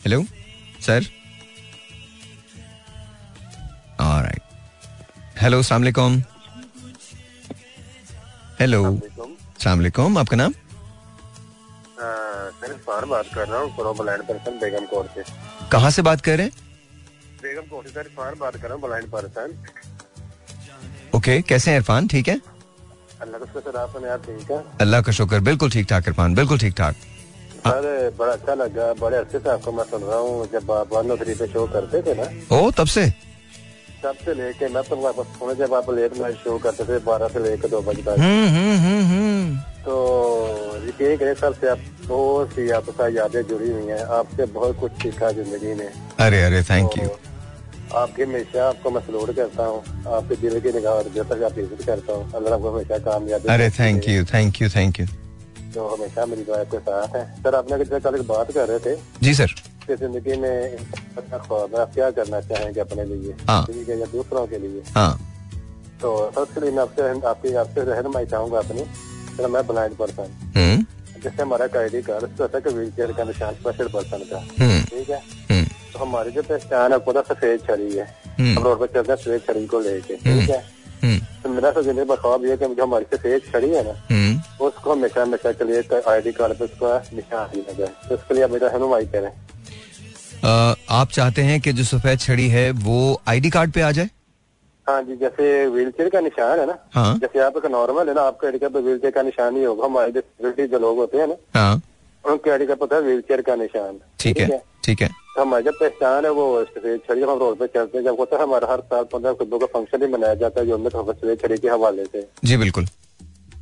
हेलो 0.05 0.23
सर 0.81 1.05
ऑलराइट 4.01 4.41
हेलो 5.41 5.59
अस्सलाम 5.59 5.81
वालेकुम 5.81 6.21
हेलो 8.59 8.81
अस्सलाम 9.67 10.17
आपका 10.17 10.37
नाम? 10.37 10.51
सर 12.85 13.05
बात 13.05 13.27
कर 13.35 13.47
रहा 13.47 13.59
हूँ 13.59 13.95
ब्लाइंड 13.97 14.23
पर्सन 14.23 14.57
बेगम 14.61 14.85
कोट 14.85 15.07
से। 15.15 15.23
कहाँ 15.71 15.89
से 15.91 16.01
बात 16.01 16.21
कर 16.21 16.37
रहे 16.37 16.45
हैं? 16.45 16.53
बेगम 17.41 17.65
कोट 17.69 17.87
से 17.87 17.99
इरफान 17.99 18.33
बात 18.39 18.55
कर 18.55 18.67
रहा 18.67 18.73
हूँ 18.73 18.81
ब्लाइंड 18.81 19.09
पर्सन। 19.11 19.57
ओके 21.17 21.41
कैसे 21.49 21.71
हैं 21.71 21.77
इरफान 21.77 22.07
ठीक 22.07 22.27
है? 22.27 22.39
अल्लाह 23.21 23.39
का 23.39 23.45
शुक्र 23.53 23.77
आप 23.79 23.89
सुने 23.93 24.09
आप 24.09 24.25
ठीक 24.25 24.51
है? 24.51 24.63
अल्लाह 24.81 25.01
का 25.01 25.11
शुक्र 25.19 25.39
बिल्कुल 25.49 25.69
ठीक 25.71 25.87
ठाक 25.89 26.07
इरफान 26.07 26.35
बिल्कुल 26.35 26.57
ठीक 26.59 26.73
ठाक। 26.77 26.95
सर 27.65 28.13
बड़ा 28.19 28.33
अच्छा 28.33 28.53
लगा 28.55 28.93
बड़े 29.01 29.17
अच्छे 29.17 29.39
से 29.39 29.49
आपको 29.49 29.71
मैं 29.71 29.83
सुन 29.91 30.01
रहा 30.03 30.17
हूँ 30.17 30.47
जब 30.51 30.71
आप 30.71 30.93
वन 30.93 31.15
थ्री 31.23 31.33
पे 31.35 31.47
शो 31.53 31.65
करते 31.73 32.01
थे 32.01 32.13
ना। 32.21 32.29
ओ 32.57 32.71
तब 32.77 32.87
से? 32.97 33.13
तब 34.05 34.15
से 34.25 34.33
लेके 34.33 34.67
मैं 34.69 34.83
तो 34.85 34.95
वापस 35.01 35.27
सुना 35.37 35.53
जब 35.59 35.73
आप 35.73 35.89
लेट 35.91 36.17
नाइट 36.17 36.35
शो 36.39 36.57
करते 36.63 36.83
थे 36.85 36.97
बारह 37.05 37.27
से 37.27 37.39
लेकर 37.43 37.69
दो 37.69 37.81
बजे 37.81 38.01
तक। 38.01 38.19
हम्म 38.19 38.47
हम्म 38.55 38.77
हम्म 38.79 39.03
हम्म। 39.11 39.55
तो 39.85 39.95
यकीन 40.87 41.15
करें 41.17 41.33
सर 41.35 41.53
से 41.53 41.69
आप 41.69 41.79
बहुत 42.07 42.51
सी 42.53 42.69
आपके 42.77 42.91
साथ 42.91 43.09
यादें 43.15 43.41
जुड़ी 43.47 43.69
हुई 43.71 43.85
हैं। 43.87 44.03
आपसे 44.17 44.45
बहुत 44.53 44.79
कुछ 44.79 45.01
सीखा 45.03 45.31
ज़िंदगी 45.39 45.73
में। 45.73 45.89
अरे 46.25 46.43
अरे 46.43 46.61
थैंक 46.69 46.97
यू 46.97 47.09
आपके 47.95 48.23
हमेशा 48.23 48.67
आपको 48.67 48.89
मैं 48.91 49.01
सलूट 49.01 49.35
करता 49.35 49.65
हूँ। 49.65 49.83
आपके 50.13 50.35
दिल 50.37 50.59
की 50.59 50.71
निगाह 50.73 50.93
और 50.93 51.11
जब 51.15 51.33
तक 51.33 51.43
आप 51.43 51.59
इज़्ज़त 51.59 51.85
करता 51.85 52.13
हूँ 52.13 52.31
अल्लाह 52.35 52.53
आपको 52.53 52.71
हमेशा 52.71 52.97
कामयाबी 53.11 53.53
अरे 53.53 53.69
thank 53.79 54.09
you 54.09 54.25
thank 54.33 54.61
you 54.61 54.69
thank 54.75 54.99
you 54.99 55.05
तो 55.75 55.87
हमेशा 55.95 56.25
मेरी 56.25 56.43
दुआ 56.43 56.59
आपके 56.59 56.79
साथ 56.79 57.15
है। 57.15 57.23
सर 57.37 57.55
आपने 57.55 57.99
कल 57.99 58.15
एक 58.15 58.27
बात 58.27 58.51
कर 58.51 58.67
रहे 58.67 58.79
थे? 58.79 58.95
जी 59.23 59.33
सर। 59.33 59.55
कि 59.85 59.95
ज़िंदगी 59.95 60.35
में 60.41 60.49
है, 60.49 60.77
आप 61.33 61.91
क्या 61.93 62.09
करना 62.11 62.41
चाहेंगे 62.41 62.79
अपने 62.79 63.03
लिए 63.05 63.35
हाँ। 63.47 63.65
ठीक 63.65 63.89
है 63.89 63.99
या 63.99 64.05
दूसरों 64.11 64.45
के 64.47 64.57
लिए। 64.59 64.83
हाँ। 64.95 65.13
तो 66.01 66.09
सबसे 66.35 66.61
लिए 66.61 66.71
मैं 66.71 66.81
आपसे 66.81 67.27
आपकी 67.27 67.53
आपसे 67.55 67.83
रहनुमाई 67.85 68.25
चाहूँगा 68.25 68.59
अपनी 68.59 68.83
सर 69.37 69.47
मैं 69.47 69.65
ब्लाइंड 69.67 69.95
पर्सन 69.97 70.31
हम्म। 70.55 71.21
जैसे 71.21 71.41
हमारा 71.41 71.65
आई 71.75 72.01
कार्ड 72.01 72.23
उसका 72.23 72.43
होता 72.43 72.59
कि 72.59 72.69
व्हील 72.69 72.91
चेयर 72.91 73.11
का 73.13 73.23
निशान 73.23 73.53
स्पेशल 73.55 73.87
पर्सन 73.93 74.23
का 74.31 74.39
ठीक 74.85 75.09
है? 75.09 75.21
हम्म। 75.51 75.65
तो 75.93 75.99
हमारी 75.99 76.31
जो 76.31 76.41
पहचान 76.43 76.93
है 76.93 76.99
खुदा 77.05 77.21
सफ़ेद 77.29 77.61
छड़ी 77.67 77.91
है। 77.95 78.07
हम्म। 78.39 78.57
हम 78.57 78.63
रोड 78.63 78.79
पर 78.79 78.87
चलते 78.93 79.11
हैं 79.11 79.19
सफ़ेद 79.19 79.41
छड़ी 79.47 79.65
को 79.65 79.79
लेके। 79.79 80.15
ठीक 80.15 80.49
है? 80.49 80.63
तो 81.43 81.49
मेरा 81.49 81.71
तो 81.71 81.81
ज़िंदगी 81.83 82.05
का 82.05 82.15
ख्वाब 82.15 82.45
ये 82.45 82.51
है 82.51 82.57
कि 82.57 82.67
जो 82.75 82.83
हमारी 82.83 83.05
सफ़ेद 83.13 83.41
छड़ी 83.51 83.69
है 83.69 83.83
ना 83.87 83.93
उसको 84.65 84.91
हमेशा 84.91 85.21
हमेशा 85.21 85.51
के 85.51 85.63
लिए 85.63 86.01
आई 86.09 86.21
डी 86.21 86.31
कार्ड 86.31 86.57
पे 86.57 86.65
उसका 86.65 86.97
निशान 87.13 87.49
दिया 87.53 87.73
जाए। 87.77 88.09
तो 88.09 88.15
उसके 88.15 88.33
लिए 88.33 88.47
मेरा 88.47 88.67
रहनुमाई 88.67 89.05
करें। 89.15 89.31
आप 90.45 91.09
चाहते 91.11 91.41
हैं 91.41 91.59
कि 91.61 91.73
जो 91.73 91.83
सफ़ेद 91.83 92.19
छड़ी 92.19 92.47
है 92.49 92.69
वो 92.83 93.21
आईडी 93.27 93.49
कार्ड 93.49 93.71
पे 93.71 93.81
आ 93.81 93.91
जाए? 93.91 94.09
हाँ 94.87 95.01
जी 95.03 95.15
जैसे 95.15 95.45
व्हील 95.67 95.89
चेयर 95.91 96.09
का 96.09 96.19
निशान 96.21 96.59
है 96.59 96.65
ना? 96.67 96.77
हाँ। 96.93 97.17
जैसे 97.19 97.39
आपका 97.39 97.69
नॉर्मल 97.69 98.09
है 98.09 98.15
ना 98.15 98.21
आपका 98.21 98.47
आई 98.47 98.51
डी 98.53 98.59
कार्ड 98.59 98.73
पे 98.73 98.79
व्हील 98.79 98.97
चेयर 98.99 99.13
का 99.13 99.21
निशान 99.21 99.55
ही 99.57 99.63
होगा 99.63 99.85
हमारे 99.85 100.11
डिसेबिलिटी 100.11 100.67
जो 100.71 100.79
लोग 100.79 100.97
होते 100.97 101.17
हैं 101.17 101.27
ना 101.27 101.35
हाँ। 101.55 101.81
उनके 102.25 102.51
आई 102.51 102.57
डी 102.57 102.65
कार्ड 102.65 102.79
पे 102.79 102.83
होता 102.83 102.95
है 102.95 103.01
व्हील 103.01 103.21
चेयर 103.21 103.41
का 103.41 103.55
निशान। 103.55 103.99
ठीक 104.19 104.39
है 104.39 104.61
ठीक 104.83 105.01
है। 105.01 105.07
तो 105.35 105.41
हमारी 105.41 105.63
जब 105.63 105.73
पहचान 105.79 106.25
है 106.25 106.31
वो 106.31 106.45
सफ़ेद 106.65 106.99
छड़ी 107.07 107.21
हम 107.21 107.39
रोड 107.39 107.57
पे 107.59 107.67
चलते 107.67 107.97
हैं। 107.97 108.05
जब 108.05 108.19
होता 108.19 108.37
है 108.37 108.43
हमारा 108.43 108.71
हर 108.71 108.79
साल 108.81 109.03
पंद्रह 109.13 109.31
अक्टूबर 109.31 109.57
का 109.57 109.79
फ़ंक्शन 109.79 110.01
ही 110.03 110.07
मनाया 110.11 110.35
जाता 110.43 110.61
है 110.61 110.67
जो 110.67 110.89
सफ़ेद 110.89 111.39
छड़ी 111.41 111.57
के 111.57 111.69
हवाले 111.69 112.05
से। 112.05 112.27
जी 112.43 112.57
बिल्कुल। 112.57 112.85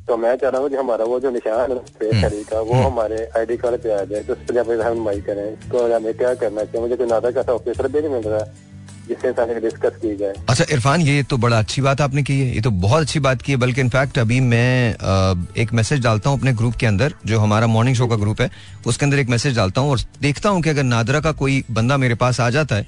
तो 0.08 0.16
मैं 0.16 0.34
चाह 0.36 0.50
रहा 0.50 0.60
हूँ 0.60 0.68
कि 0.70 0.76
हमारा 0.76 1.04
वो 1.06 1.18
जो 1.20 1.30
निशान 1.30 1.70
है 1.72 1.78
सफ़ेद 1.78 2.44
का 2.48 2.60
वो 2.60 2.82
हमारे 2.82 3.16
आईडी 3.38 3.56
कार्ड 3.56 3.80
पे 3.82 3.92
आ 3.92 4.02
जाए 4.04 4.22
तो 4.22 4.32
उसके 4.32 4.52
लिए 4.52 4.60
आप 4.62 4.70
रहनुमाई 4.70 5.20
करें। 5.22 5.44
इसको 5.44 5.84
हमें 5.94 6.12
क्या 6.14 6.34
करना 6.34 6.64
चाहिए? 6.64 6.80
मुझे 6.80 6.96
कोई 6.96 7.06
नादा 7.06 7.30
का 7.32 7.52
ऑफिसर 7.52 7.88
भी 7.88 8.00
नहीं 8.00 8.10
मिल 8.12 8.22
रहा 8.24 8.38
है 8.38 8.72
जिससे 9.08 9.60
डिस्कस 9.60 9.96
की 10.02 10.14
जाए। 10.16 10.34
अच्छा 10.48 10.64
इरफान 10.72 11.00
ये 11.02 11.22
तो 11.22 11.36
बड़ा 11.36 11.58
अच्छी 11.58 11.82
बात 11.82 12.00
आपने 12.00 12.22
की 12.22 12.38
है। 12.40 12.54
ये 12.54 12.60
तो 12.60 12.70
बहुत 12.82 13.02
अच्छी 13.02 13.20
बात 13.20 13.42
की 13.42 13.52
है 13.52 13.58
बल्कि 13.58 13.80
इनफैक्ट 13.80 14.18
अभी 14.18 14.40
मैं 14.42 15.50
एक 15.58 15.72
मैसेज 15.72 16.02
डालता 16.02 16.30
हूँ 16.30 16.38
अपने 16.38 16.52
ग्रुप 16.54 16.74
के 16.74 16.86
अंदर 16.86 17.14
जो 17.26 17.38
हमारा 17.40 17.66
मॉर्निंग 17.66 17.96
शो 17.96 18.06
का 18.06 18.16
ग्रुप 18.16 18.40
है 18.40 18.50
उसके 18.86 19.06
अंदर 19.06 19.18
एक 19.18 19.28
मैसेज 19.28 19.56
डालता 19.56 19.80
हूँ 19.80 19.90
और 19.90 20.00
देखता 20.22 20.48
हूँ 20.48 20.62
कि 20.62 20.70
अगर 20.70 20.82
नादरा 20.84 21.20
का 21.20 21.32
कोई 21.34 21.62
बंदा 21.70 21.96
मेरे 21.96 22.14
पास 22.16 22.40
आ 22.40 22.50
जाता 22.50 22.76
है 22.76 22.86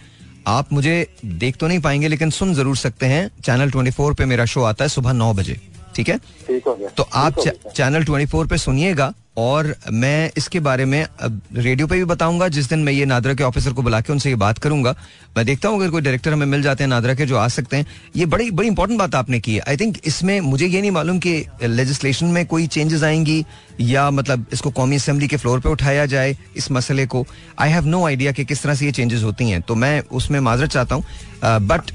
आप 0.48 0.72
मुझे 0.72 1.06
देख 1.24 1.56
तो 1.56 1.68
नहीं 1.68 1.80
पाएँगे 1.80 2.08
लेकिन 2.08 2.30
सुन 2.30 2.54
ज़रूर 2.54 2.76
सकते 2.76 3.06
हैं। 3.06 3.28
चैनल 3.40 3.70
24 3.70 4.14
पे 4.18 4.24
मेरा 4.24 4.44
शो 4.46 4.62
आता 4.64 4.84
है 4.84 4.88
सुबह 4.88 5.12
नौ 5.12 5.32
बजे। 5.34 5.58
ठीक 5.96 6.08
है? 6.08 6.16
ठीक 6.46 6.66
हो 6.66 6.74
गया। 6.74 6.88
तो 6.88 7.08
आप 7.14 7.38
चैनल 7.76 8.04
ट्वेंटी 8.04 8.26
24 8.28 8.48
पे 8.48 8.58
सुनिएगा 8.58 9.12
और 9.38 9.74
मैं 9.92 10.30
इसके 10.36 10.60
बारे 10.60 10.84
में 10.84 11.06
रेडियो 11.54 11.86
पे 11.86 11.96
भी 11.96 12.04
बताऊँगा। 12.04 12.48
जिस 12.48 12.68
दिन 12.68 12.78
मैं 12.78 12.92
ये 12.92 13.04
नादरा 13.04 13.34
के 13.34 13.44
ऑफिसर 13.44 13.72
को 13.72 13.82
बुला 13.82 14.00
के 14.00 14.12
उनसे 14.12 14.28
ये 14.30 14.36
बात 14.36 14.58
करूँगा 14.58 14.94
मैं 15.36 15.44
देखता 15.46 15.68
हूँ 15.68 15.80
अगर 15.80 15.90
कोई 15.90 16.00
डायरेक्टर 16.00 16.32
हमें 16.32 16.46
मिल 16.46 16.62
जाते 16.62 16.84
हैं 16.84 16.88
नादरा 16.88 17.14
के 17.14 17.26
जो 17.26 17.36
आ 17.36 17.46
सकते 17.48 17.76
हैं। 17.76 17.86
ये 18.16 18.26
बड़ी 18.26 18.50
बड़ी 18.50 18.68
इंपॉर्टेंट 18.68 18.98
बात 18.98 19.14
आपने 19.14 19.40
की 19.40 19.54
है। 19.54 19.60
आई 19.68 19.76
थिंक 19.76 19.98
इसमें 20.04 20.40
मुझे 20.40 20.66
ये 20.66 20.80
नहीं 20.80 20.90
मालूम 20.90 21.18
कि 21.18 21.34
लेजिस्लेशन 21.62 22.26
में 22.26 22.44
कोई 22.46 22.66
चेंजेस 22.68 23.02
आएँगी 23.02 23.44
या 23.80 24.10
मतलब 24.10 24.46
इसको 24.52 24.70
कौमी 24.70 24.96
असेंबली 24.96 25.28
के 25.28 25.36
फ्लोर 25.36 25.60
पर 25.60 25.70
उठाया 25.70 26.06
जाए 26.06 26.36
इस 26.56 26.70
मसले 26.72 27.06
को। 27.06 27.24
आई 27.58 27.70
हैव 27.70 27.86
नो 27.86 28.04
आइडिया 28.06 28.32
कि 28.32 28.44
किस 28.44 28.62
तरह 28.62 28.74
से 28.74 28.86
ये 28.86 28.92
चेंजेस 28.92 29.22
होती 29.22 29.50
हैं। 29.50 29.60
तो 29.62 29.74
मैं 29.74 30.00
उसमें 30.12 30.40
माजरत 30.40 30.70
चाहता 30.70 30.94
हूँ 30.94 31.04
बट 31.44 31.90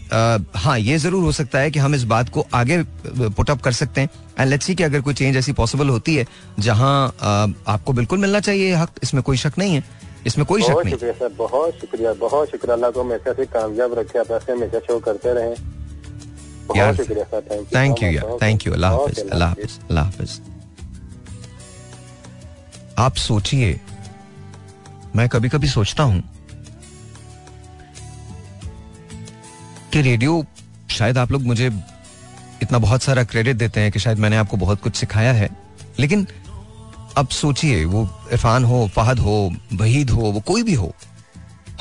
हाँ 0.55 0.77
ये 0.79 0.97
ज़रूर 0.97 1.23
हो 1.23 1.31
सकता 1.31 1.59
है 1.59 1.71
कि 1.71 1.79
हम 1.79 1.95
इस 1.95 2.03
बात 2.05 2.29
को 2.29 2.45
आगे 2.53 2.81
पुटअप 3.07 3.61
कर 3.61 3.71
सकते 3.73 4.01
हैं। 4.01 4.09
एंड 4.39 4.49
लेट्स 4.49 4.65
सी 4.65 4.75
कि 4.75 4.83
अगर 4.83 5.01
कोई 5.01 5.13
चेंज 5.13 5.37
ऐसी 5.37 5.53
पॉसिबल 5.53 5.89
होती 5.89 6.15
है 6.15 6.25
जहाँ 6.59 6.93
आपको 7.67 7.93
बिल्कुल 7.93 8.19
मिलना 8.19 8.39
चाहिए 8.39 8.73
हक 8.75 8.99
इसमें 9.03 9.23
कोई 9.23 9.37
शक 9.37 9.57
नहीं 9.57 9.75
है। 9.75 9.83
इसमें 10.27 10.45
कोई 10.45 10.61
शक 10.61 10.69
बहुत 10.69 10.85
नहीं। 10.85 10.93
शुक्रिया 10.93 11.13
सर। 11.13 11.33
बहुत 11.37 11.79
शुक्रिया 11.81 12.13
बहुत 12.19 12.49
शुक्रिया। 12.51 12.75
अल्लाह 12.75 12.91
को 12.91 13.01
हमेशा 13.01 13.33
से 13.33 13.45
कामयाब 13.47 13.93
रखे 13.99 14.19
आप 14.19 14.31
ऐसे 14.31 14.51
हमेशा 14.51 14.79
शो 14.79 14.99
करते 14.99 15.33
रहे। 15.33 15.53
यार, 16.77 16.95
थैंक 17.75 18.03
यू 18.03 18.09
यार। 18.09 18.37
थैंक 18.41 18.65
यू 18.67 18.73
अल्लाह 18.73 18.91
हाफिज 18.91 19.19
अल्लाह 19.21 19.49
हाफिज। 19.49 19.79
अल्लाह 19.89 20.05
हाफिज। 20.05 20.39
आप 22.99 23.15
सोचिए 23.17 23.79
मैं 25.15 25.27
कभी 25.29 25.49
कभी 25.49 25.67
सोचता 25.67 26.03
हूँ 26.03 26.23
कि 29.93 30.01
रेडियो, 30.01 30.43
शायद 30.91 31.17
आप 31.17 31.31
लोग 31.31 31.41
मुझे 31.41 31.67
इतना 32.63 32.77
बहुत 32.77 33.03
सारा 33.03 33.23
क्रेडिट 33.23 33.55
देते 33.55 33.79
हैं 33.79 33.91
कि 33.91 33.99
शायद 33.99 34.19
मैंने 34.19 34.37
आपको 34.37 34.57
बहुत 34.57 34.81
कुछ 34.81 34.95
सिखाया 34.95 35.31
है। 35.33 35.49
लेकिन 35.99 36.27
अब 37.17 37.27
सोचिए, 37.29 37.83
वो 37.85 38.03
इरफान 38.31 38.63
हो, 38.63 38.87
फहद 38.87 39.19
हो, 39.19 39.51
वहीद 39.73 40.09
हो, 40.09 40.21
वो 40.21 40.39
कोई 40.39 40.63
भी 40.63 40.73
हो, 40.73 40.93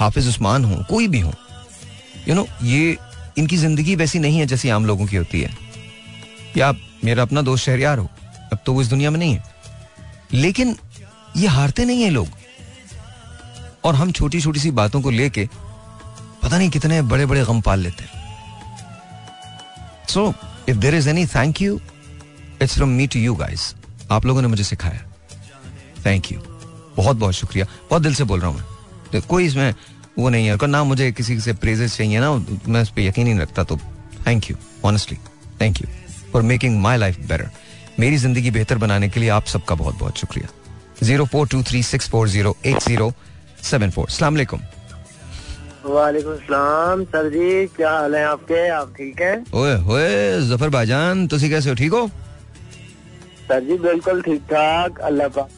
हाफिज 0.01 0.29
उस्मान 0.29 0.65
हो, 0.65 0.83
कोई 0.91 1.09
भी 1.09 1.21
हो 1.21 1.33
यू 2.29 2.35
नो 2.35 2.47
ये 2.63 2.97
इनकी 3.39 3.57
ज़िंदगी 3.57 3.95
वैसी 3.97 4.19
नहीं 4.19 4.39
है 4.39 4.47
जैसी 4.47 4.69
आम 4.69 4.87
लोगों 4.87 5.07
की 5.07 5.17
होती 5.17 5.41
है। 5.41 5.51
या 6.57 6.73
मेरा 7.05 7.23
अपना 7.23 7.43
दोस्त 7.43 7.65
शहरियार 7.65 7.99
हो, 7.99 8.09
अब 8.53 8.59
तो 8.67 8.73
वो 8.73 8.83
इस 8.83 8.89
दुनिया 8.89 9.11
में 9.11 9.19
नहीं 9.19 9.35
है। 9.35 9.45
लेकिन 10.33 10.77
ये 11.37 11.47
हारते 11.47 11.85
नहीं 11.85 12.03
है 12.03 12.11
लोग। 12.11 12.29
और 13.85 13.95
हम 13.95 14.11
छोटी 14.13 14.41
छोटी 14.41 14.61
सी 14.61 14.71
बातों 14.71 15.01
को 15.03 15.11
लेके 15.11 15.49
पता 16.51 16.59
नहीं 16.59 16.71
कितने 16.71 17.01
बड़े 17.07 17.25
बड़े 17.27 17.43
गम 17.45 17.61
पाल 17.61 17.81
लेते 17.81 18.05
हैं। 18.05 18.11
So 20.09 20.23
if 20.69 20.77
there 20.77 20.95
is 20.95 21.09
any 21.09 21.27
thank 21.27 21.61
you 21.63 21.79
it's 22.63 22.75
from 22.75 22.89
me 22.91 23.07
to 23.07 23.19
you 23.21 23.35
guys 23.35 23.75
आप 24.11 24.25
लोगों 24.27 24.43
ने 24.43 24.49
मुझे 24.49 24.65
सिखाया। 24.65 25.01
थैंक 26.07 26.33
यू 26.33 26.39
बहुत 26.97 27.17
बहुत 27.17 27.35
शुक्रिया। 27.35 27.67
बहुत 27.91 28.03
दिल 28.03 28.15
से 28.15 28.25
बोल 28.25 28.41
रहा 28.41 28.51
हूँ 28.51 28.57
मैं। 28.57 28.65
तो 29.13 29.21
कोई 29.29 29.47
इसमें 29.47 29.75
वो 30.19 30.29
नहीं 30.29 30.47
है। 30.47 30.67
ना 30.67 30.83
मुझे 30.85 31.11
किसी 31.13 31.39
से 31.41 31.53
प्रेजेस 31.53 31.97
चाहिए 31.97 32.21
ना, 32.21 32.33
मैं 32.69 32.83
उस 32.83 32.91
पर 32.91 33.01
यकीन 33.01 33.29
नहीं 33.29 33.39
रखता 33.39 33.65
तो 33.65 33.77
thank 34.27 34.51
you 34.51 34.57
honestly 34.85 35.19
thank 35.61 35.81
you 35.81 35.87
for 36.33 36.43
making 36.43 36.81
my 36.81 36.97
life 36.97 37.21
better 37.21 37.51
मेरी 38.01 38.17
ज़िंदगी 38.17 38.51
बेहतर 38.51 38.79
बनाने 38.79 39.09
के 39.09 39.21
लिए 39.21 39.29
आप 39.39 39.47
सबका 39.47 39.75
बहुत 39.75 39.99
बहुत 39.99 40.19
शुक्रिया 40.19 40.49
zero 41.03 41.27
four 41.27 41.49
two 41.49 41.63
three 41.71 41.83
six 41.83 42.09
four 42.11 42.29
zero 42.29 42.57
eight 42.67 42.83
zero 42.83 43.13
seven 43.71 43.91
four 43.91 44.11
सलाम 44.11 44.37
वालेकुम 45.85 46.35
सलाम 46.37 47.03
सर 47.05 47.29
जी 47.31 47.67
क्या 47.77 47.91
हाल 47.91 48.15
है 48.15 48.25
आपके? 48.25 48.69
आप 48.71 48.93
ठीक 48.97 49.21
हैं? 49.21 49.45
ओए 49.55 49.75
होए 49.85 50.41
ज़फ़र 50.49 50.69
भाईजान 50.71 51.27
तुसी 51.29 51.49
कैसे 51.51 51.69
हो? 51.69 51.75
ठीक 51.75 51.93
हो? 51.93 52.07
सर 53.49 53.65
जी 53.65 53.77
बिल्कुल 53.79 54.21
ठीक 54.23 54.43
ठाक। 54.51 55.01
अल्लाह 55.01 55.29
पाक 55.37 55.49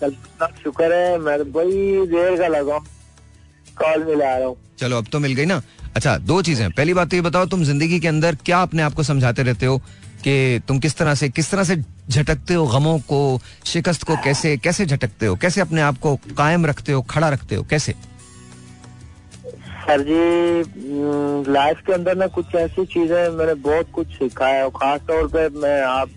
का 0.40 0.46
शुक्र 0.62 0.92
है 0.94 1.18
मैं 1.18 1.38
तो 1.38 1.44
बड़ी 1.56 2.06
देर 2.12 2.38
का 2.38 2.48
लगा 2.48 2.78
कॉल 3.78 4.04
मिला 4.04 4.36
रहा 4.36 4.46
हूँ। 4.46 4.56
चलो 4.78 4.98
अब 4.98 5.06
तो 5.12 5.18
मिल 5.20 5.34
गई 5.34 5.44
ना। 5.46 5.60
अच्छा 5.96 6.16
दो 6.18 6.40
चीज़ें 6.42 6.70
पहली 6.70 6.94
बात 6.94 7.10
तो 7.10 7.16
ये 7.16 7.22
बताओ 7.22 7.46
तुम 7.46 7.64
ज़िंदगी 7.64 7.98
के 8.00 8.08
अंदर 8.08 8.34
क्या 8.44 8.62
अपने 8.62 8.82
आप 8.82 8.94
को 8.94 9.02
समझाते 9.02 9.42
रहते 9.42 9.66
हो 9.66 9.78
कि 10.24 10.60
तुम 10.68 10.78
किस 10.78 10.96
तरह 10.96 11.14
से 11.14 11.28
किस 11.28 11.50
तरह 11.50 11.64
से 11.64 11.76
झटकते 12.08 12.54
हो 12.54 12.66
गमों 12.68 12.98
को 13.10 13.20
शिकस्त 13.66 14.02
को 14.04 14.16
कैसे 14.24 14.56
कैसे 14.56 14.86
झटकते 14.86 15.26
हो? 15.26 15.36
कैसे 15.36 15.60
अपने 15.60 15.80
आप 15.80 15.98
को 16.02 16.16
कायम 16.38 16.66
रखते 16.66 16.92
हो 16.92 17.02
खड़ा 17.10 17.28
रखते 17.28 17.54
हो? 17.54 17.62
कैसे? 17.70 17.94
सर 19.82 20.02
जी 20.08 21.52
लाइफ 21.52 21.80
के 21.86 21.92
अंदर 21.92 22.16
ना 22.16 22.26
कुछ 22.34 22.54
ऐसी 22.54 22.84
चीज़ें 22.86 23.28
मैंने 23.30 23.54
बहुत 23.62 23.90
कुछ 23.92 24.06
सीखा 24.08 24.46
है 24.46 24.62
और 24.64 24.70
खास 24.76 25.00
तौर 25.08 25.26
पे 25.28 25.48
मैं 25.60 25.80
आप 25.82 26.10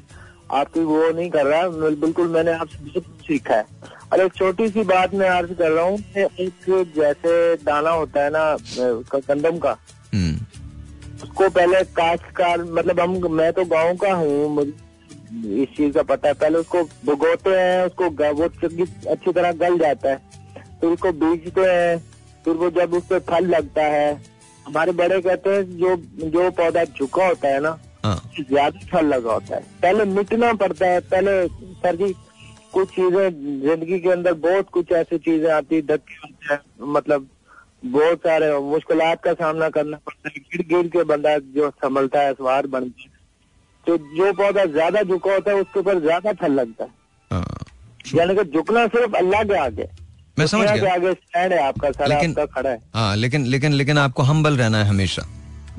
आपकी 0.53 0.79
वो 0.79 1.09
नहीं 1.09 1.29
कर 1.31 1.45
रहा 1.45 1.67
बिल्कुल 2.01 2.27
मैंने 2.27 2.51
आपसे 2.53 2.77
बहुत 2.79 3.05
कुछ 3.05 3.27
सीखा 3.27 3.55
है। 3.55 3.65
और 4.13 4.21
एक 4.21 4.33
छोटी 4.33 4.67
सी 4.69 4.83
बात 4.83 5.13
मैं 5.13 5.29
अर्ज़ 5.29 5.53
कर 5.53 5.71
रहा 5.71 5.85
हूँ 5.85 5.97
एक 6.17 6.93
जैसे 6.97 7.55
दाना 7.63 7.89
होता 7.91 8.23
है 8.23 8.29
ना 8.29 8.45
गंदम 9.15 9.57
का। 9.57 9.75
हम्म। 10.13 10.35
उसको 11.23 11.49
पहले 11.49 11.83
काश्तकार 11.97 12.63
मतलब 12.63 12.99
हम 12.99 13.31
मैं 13.33 13.51
तो 13.53 13.65
गाँव 13.65 13.95
का 14.03 14.13
हूँ 14.13 14.65
इस 14.65 15.75
चीज़ 15.77 15.93
का 15.93 16.03
पता 16.05 16.27
है। 16.27 16.33
पहले 16.35 16.57
उसको 16.59 16.83
भुगोते 17.05 17.59
हैं 17.59 17.85
उसको 17.85 18.09
वो 18.33 18.45
अच्छी 19.11 19.31
तरह 19.31 19.51
गल 19.63 19.77
जाता 19.79 20.09
है। 20.09 20.17
फिर 20.79 20.89
उसको 20.89 21.11
बीजते 21.13 21.61
हैं 21.61 22.03
फिर 22.45 22.53
वो 22.55 22.69
जब 22.71 22.93
उस 22.93 23.03
पर 23.09 23.19
फल 23.29 23.45
लगता 23.47 23.83
है 23.83 24.13
हमारे 24.65 24.91
बड़े 24.93 25.19
कहते 25.21 25.49
हैं 25.49 25.63
जो 25.77 25.95
जो 26.29 26.49
पौधा 26.57 26.83
झुका 26.85 27.27
होता 27.27 27.47
है 27.47 27.59
ना 27.61 27.77
हाँ। 28.05 28.15
ज़्यादा 28.39 28.79
फल 28.91 29.05
लगा 29.07 29.33
होता 29.33 29.55
है। 29.55 29.61
पहले 29.81 30.05
मिटना 30.05 30.51
पड़ता 30.55 30.87
है 30.87 30.99
पहले 31.11 31.47
सर 31.81 31.95
जी 31.95 32.13
कुछ 32.73 32.89
चीज़ें 32.89 33.29
ज़िंदगी 33.61 33.99
के 33.99 34.09
अंदर 34.11 34.33
बहुत 34.41 34.69
कुछ 34.69 34.91
ऐसी 34.93 35.17
चीज़ें 35.19 35.49
आती 35.51 35.75
हैं 35.89 36.59
मतलब 36.87 37.27
बहुत 37.85 38.19
सारे 38.19 38.53
मुश्किल 38.61 38.99
का 39.23 39.33
सामना 39.33 39.69
करना 39.69 39.97
पड़ता 40.05 40.29
है 40.29 40.41
गिर 40.51 40.65
गिर 40.67 40.87
के 40.89 41.03
बंदा 41.05 41.37
जो 41.55 41.69
संभलता 41.83 42.21
है 42.21 42.33
सवार 42.33 42.67
बनता 42.67 43.03
है। 43.03 43.13
तो 43.87 43.97
जो 44.15 44.31
पौधा 44.33 44.65
ज़्यादा 44.67 45.01
झुका 45.03 45.33
होता 45.33 45.51
है 45.51 45.61
उसके 45.61 45.79
ऊपर 45.79 45.99
ज़्यादा 46.01 46.33
फल 46.33 46.51
लगता 46.53 46.83
है। 46.83 46.89
हाँ 47.31 47.45
यानी 48.15 48.35
कि 48.35 48.43
झुकना 48.51 48.85
सिर्फ़ 48.87 49.15
अल्लाह 49.17 49.43
के 49.43 49.57
आगे 49.57 49.87
मैं 50.39 50.47
समझ 50.47 50.71
गया। 50.71 50.93
आगे 50.93 51.11
स्टैंड 51.11 51.53
है 51.53 51.67
आपका 51.67 51.91
सारा 51.91 52.15
लेकिन- 52.15 52.39
आपका 52.39 52.61
खड़ा 52.61 52.69
है। 52.69 52.79
हाँ 52.95 53.15
लेकिन 53.15 53.45
लेकिन 53.45 53.73
लेकिन 53.73 53.97
आपको 53.97 54.23
हम्बल 54.23 54.57
रहना 54.57 54.77
है 54.77 54.85
हमेशा। 54.85 55.23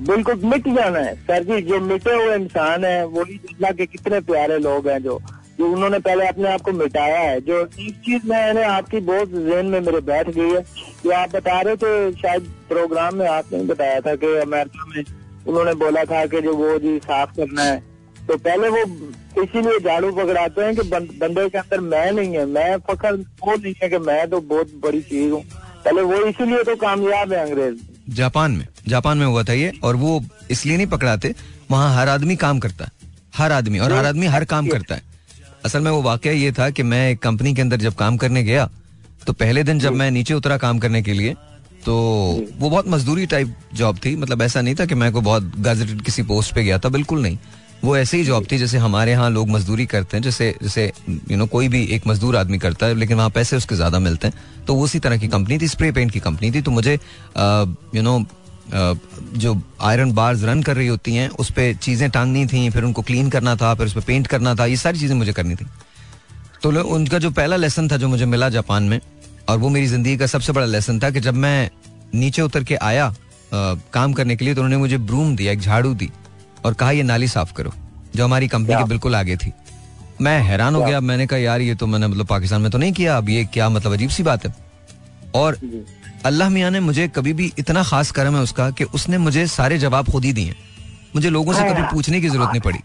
बिल्कुल 0.00 0.40
मिट 0.44 0.68
जाना 0.68 0.98
है। 0.98 1.14
सर 1.14 1.42
जी 1.42 1.62
जो 1.62 1.80
मिटे 1.80 2.14
हुए 2.14 2.34
इंसान 2.34 2.84
है 2.84 3.06
वही 3.06 3.34
अल्लाह 3.34 3.70
के 3.70 3.86
कितने 3.86 4.20
प्यारे 4.20 4.58
लोग 4.58 4.88
हैं 4.88 5.02
जो 5.02 5.22
जो 5.58 5.66
उन्होंने 5.66 5.98
पहले 5.98 6.26
अपने 6.26 6.52
आप 6.52 6.60
को 6.60 6.72
मिटाया 6.72 7.18
है। 7.18 7.40
जो 7.40 7.60
एक 7.80 7.94
चीज़ 8.04 8.28
मैंने 8.28 8.62
आपकी 8.62 9.00
बहुत 9.00 9.28
जहन 9.28 9.66
में 9.66 9.80
मेरे 9.80 10.00
बैठ 10.00 10.30
गई 10.30 10.50
है। 10.50 10.60
कि 11.02 11.10
आप 11.10 11.36
बता 11.36 11.60
रहे 11.60 11.76
थे 11.76 12.12
शायद 12.12 12.42
प्रोग्राम 12.42 13.14
में 13.14 13.28
आपने 13.28 13.58
बताया 13.64 14.00
था 14.00 14.14
कि 14.14 14.26
अमेरिका 14.26 14.84
में 14.86 15.04
उन्होंने 15.48 15.74
बोला 15.74 16.04
था 16.04 16.26
कि 16.26 16.40
जो 16.40 16.54
वो 16.54 16.78
जी 16.78 16.98
साफ़ 16.98 17.30
करना 17.30 17.62
है 17.62 17.95
तो 18.28 18.36
पहले 18.38 18.68
वो 18.68 18.82
इसीलिए 19.42 19.78
झाड़ू 19.80 20.10
पकड़ाते 20.12 20.62
हैं 20.62 20.74
कि 20.76 20.82
बंदे 21.18 21.48
के 21.48 21.58
अंदर 21.58 21.80
मैं 21.82 22.10
नहीं 22.12 22.36
है। 22.36 22.44
मैं 22.46 22.76
फखर 22.88 23.14
वो 23.14 23.54
नहीं 23.54 23.74
है 23.82 23.88
कि 23.88 23.98
मैं 24.00 24.28
तो 24.30 24.40
बहुत 24.42 24.72
बड़ी 24.82 25.00
चीज़ 25.02 25.32
हूँ। 25.32 25.42
पहले 25.84 26.02
वो 26.02 26.24
इसीलिए 26.26 26.62
तो 26.64 26.76
कामयाब 26.76 27.32
है 27.32 27.38
अंग्रेज़। 27.40 27.76
जापान 28.14 28.52
में 28.52 28.66
जापान 28.88 29.18
में 29.18 29.26
हुआ 29.26 29.42
था 29.42 29.52
ये 29.52 29.72
और 29.84 29.96
वो 29.96 30.20
इसलिए 30.50 30.76
नहीं 30.76 30.86
पकड़ाते 30.86 31.34
वहाँ 31.70 31.94
हर 31.94 32.08
आदमी 32.08 32.36
काम 32.36 32.58
करता 32.58 32.84
है। 32.84 32.90
हर 33.34 33.52
आदमी 33.52 33.78
और 33.78 33.92
हर 33.92 34.06
आदमी 34.06 34.26
हर 34.28 34.44
काम 34.46 34.68
करता 34.68 34.94
है। 34.94 35.02
असल 35.64 35.80
में 35.80 35.90
वो 35.90 36.02
वाकया 36.02 36.32
ये 36.32 36.52
था 36.52 36.68
कि 36.70 36.82
मैं 36.84 37.10
एक 37.10 37.18
कंपनी 37.22 37.54
के 37.54 37.62
अंदर 37.62 37.76
जब 37.78 37.94
काम 37.94 38.16
करने 38.16 38.42
गया 38.44 38.68
तो 39.26 39.32
पहले 39.34 39.62
दिन 39.64 39.78
जब 39.78 39.92
मैं 39.94 40.10
नीचे 40.10 40.34
उतरा 40.34 40.56
काम 40.58 40.78
करने 40.78 41.02
के 41.02 41.12
लिए 41.12 41.34
तो 41.84 41.94
वो 42.58 42.68
बहुत 42.70 42.88
मजदूरी 42.88 43.26
टाइप 43.26 43.54
जॉब 43.74 43.98
थी। 44.04 44.14
मतलब 44.16 44.42
ऐसा 44.42 44.60
नहीं 44.60 44.74
था 44.74 44.84
कि 44.86 44.94
मैं 44.94 45.10
को 45.12 45.20
बहुत 45.20 45.52
गाजेटेड 45.58 46.02
किसी 46.02 46.22
पोस्ट 46.24 46.54
पे 46.54 46.64
गया 46.64 46.78
था 46.78 46.88
बिल्कुल 46.88 47.22
नहीं। 47.22 47.38
वो 47.86 47.96
ऐसी 47.96 48.16
ही 48.16 48.24
जॉब 48.24 48.46
थी 48.52 48.56
जैसे 48.58 48.78
हमारे 48.78 49.10
यहाँ 49.12 49.28
लोग 49.30 49.48
मजदूरी 49.50 49.84
करते 49.86 50.16
हैं 50.16 50.22
जैसे 50.24 50.54
जैसे 50.62 50.92
यू 51.30 51.36
नो 51.36 51.46
कोई 51.46 51.68
भी 51.68 51.82
एक 51.94 52.06
मजदूर 52.06 52.36
आदमी 52.36 52.58
करता 52.58 52.86
है 52.86 52.94
लेकिन 52.94 53.16
वहाँ 53.16 53.30
पैसे 53.30 53.56
उसके 53.56 53.74
ज़्यादा 53.74 53.98
मिलते 53.98 54.26
हैं। 54.26 54.64
तो 54.66 54.76
उसी 54.80 54.98
तरह 54.98 55.18
की 55.18 55.28
कंपनी 55.28 55.58
थी 55.58 55.68
स्प्रे 55.68 55.90
पेंट 55.92 56.10
की 56.12 56.20
कंपनी 56.20 56.50
थी। 56.52 56.62
तो 56.62 56.70
मुझे 56.70 56.94
यू 56.94 58.02
नो 58.02 58.18
जो 59.36 59.54
आयरन 59.82 60.12
बार्स 60.12 60.42
रन 60.44 60.62
कर 60.62 60.76
रही 60.76 60.86
होती 60.88 61.14
हैं 61.14 61.28
उस 61.30 61.50
पर 61.50 61.74
चीज़ें 61.76 62.08
टांगनी 62.10 62.46
थी 62.46 62.68
फिर 62.70 62.84
उनको 62.84 63.02
क्लीन 63.02 63.30
करना 63.30 63.54
था 63.56 63.74
फिर 63.74 63.86
उस 63.86 63.94
पर 63.94 64.00
पेंट 64.02 64.26
करना 64.26 64.54
था 64.54 64.66
ये 64.66 64.76
सारी 64.76 64.98
चीज़ें 64.98 65.14
मुझे 65.16 65.32
करनी 65.32 65.54
थी। 65.54 65.66
तो 66.62 66.70
उनका 66.84 67.18
जो 67.18 67.30
पहला 67.32 67.56
लेसन 67.56 67.88
था 67.88 67.96
जो 67.96 68.08
मुझे 68.08 68.26
मिला 68.26 68.48
जापान 68.50 68.82
में 68.84 69.00
और 69.48 69.58
वो 69.58 69.68
मेरी 69.68 69.86
ज़िंदगी 69.86 70.16
का 70.16 70.26
सबसे 70.26 70.52
बड़ा 70.52 70.66
लेसन 70.66 70.98
था 71.00 71.10
कि 71.10 71.20
जब 71.20 71.34
मैं 71.36 71.70
नीचे 72.14 72.42
उतर 72.42 72.64
के 72.64 72.74
आया 72.76 73.06
अ, 73.06 73.14
काम 73.92 74.12
करने 74.12 74.36
के 74.36 74.44
लिए 74.44 74.54
तो 74.54 74.60
उन्होंने 74.60 74.76
मुझे 74.76 74.98
ब्रूम 75.00 75.34
दिया 75.36 75.52
एक 75.52 75.60
झाड़ू 75.60 75.94
दी। 75.94 76.10
और 76.66 76.74
कहा 76.74 76.90
ये 76.90 77.02
नाली 77.04 77.28
साफ़ 77.28 77.52
करो। 77.52 77.72
जो 78.16 78.24
हमारी 78.24 78.48
कंपनी 78.48 78.74
के 78.74 78.84
बिल्कुल 78.84 79.16
आगे 79.16 79.36
थी। 79.36 79.52
मैं 80.20 80.40
हैरान 80.42 80.74
हो 80.74 80.82
गया 80.82 81.00
मैंने 81.02 81.26
कहा 81.26 81.38
यार 81.38 81.60
ये 81.60 81.74
तो 81.74 81.86
मैंने 81.86 82.06
मतलब 82.06 82.26
पाकिस्तान 82.26 82.62
में 82.62 82.70
तो 82.70 82.78
नहीं 82.78 82.92
किया 82.92 83.16
अब 83.16 83.28
ये 83.28 83.44
क्या 83.54 83.68
मतलब 83.68 83.92
अजीब 83.92 84.10
सी 84.10 84.22
बात 84.22 84.46
है? 84.46 84.54
और 85.34 85.58
अल्लाह 86.24 86.48
मियाँ 86.50 86.70
ने 86.70 86.80
मुझे 86.80 87.06
कभी 87.08 87.32
भी 87.32 87.52
इतना 87.58 87.82
खास 87.82 88.10
करम 88.10 88.36
है 88.36 88.42
उसका 88.42 88.70
कि 88.70 88.84
उसने 88.84 89.18
मुझे 89.18 89.46
सारे 89.48 89.78
जवाब 89.78 90.10
खुद 90.12 90.24
ही 90.24 90.32
दिए। 90.32 90.54
मुझे 91.14 91.30
लोगों 91.30 91.52
से 91.54 91.62
कभी 91.62 91.82
पूछने 91.92 92.20
की 92.20 92.28
ज़रूरत 92.28 92.50
नहीं 92.50 92.60
पड़ी। 92.60 92.78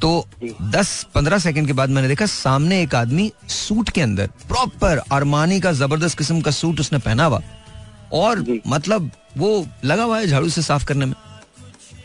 तो 0.00 0.26
10-15 0.70 1.38
सेकंड 1.38 1.66
के 1.66 1.72
बाद 1.72 1.90
मैंने 1.90 2.08
देखा 2.08 2.26
सामने 2.26 2.80
एक 2.82 2.94
आदमी 2.94 3.30
सूट 3.48 3.90
के 3.90 4.00
अंदर 4.00 4.26
प्रॉपर 4.48 4.98
अरमानी 5.12 5.60
का 5.60 5.72
ज़बरदस्त 5.72 6.18
किस्म 6.18 6.40
का 6.40 6.50
सूट 6.50 6.80
उसने 6.80 6.98
पहना 7.00 7.24
हुआ। 7.24 7.40
और 8.12 8.44
मतलब 8.66 9.10
वो 9.36 9.66
लगा 9.84 10.04
हुआ 10.04 10.18
है 10.18 10.26
झाड़ू 10.26 10.48
से 10.48 10.62
साफ़ 10.62 10.86
करने 10.86 11.06
में। 11.06 11.14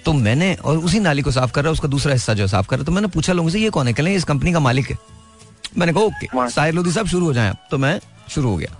तो 0.07 0.11
मैंने 0.15 0.53
और 0.55 0.77
उसी 0.79 0.99
नाली 0.99 1.21
को 1.21 1.31
साफ़ 1.31 1.51
कर 1.51 1.63
रहा 1.63 1.69
है 1.69 1.73
उसका 1.73 1.87
दूसरा 1.87 2.13
हिस्सा 2.13 2.33
जो 2.33 2.43
है 2.43 2.47
साफ़ 2.47 2.67
कर 2.67 2.75
रहा 2.75 2.81
है। 2.81 2.85
तो 2.85 2.91
मैंने 2.91 3.07
पूछा 3.09 3.33
लोगों 3.33 3.49
से 3.49 3.59
ये 3.59 3.69
कौन 3.69 3.87
है? 3.87 3.93
कहले 3.93 4.13
इस 4.15 4.23
कंपनी 4.23 4.51
का 4.53 4.59
मालिक 4.59 4.89
है। 4.89 4.97
मैंने 5.77 5.93
कहा 5.93 6.03
ओके 6.03 6.49
साहिर 6.49 6.73
लोधी 6.73 6.91
साहब 6.91 7.07
शुरू 7.07 7.25
हो 7.25 7.33
जाए 7.33 7.53
तो 7.71 7.77
मैं 7.77 7.99
शुरू 8.29 8.49
हो 8.49 8.57
गया। 8.57 8.75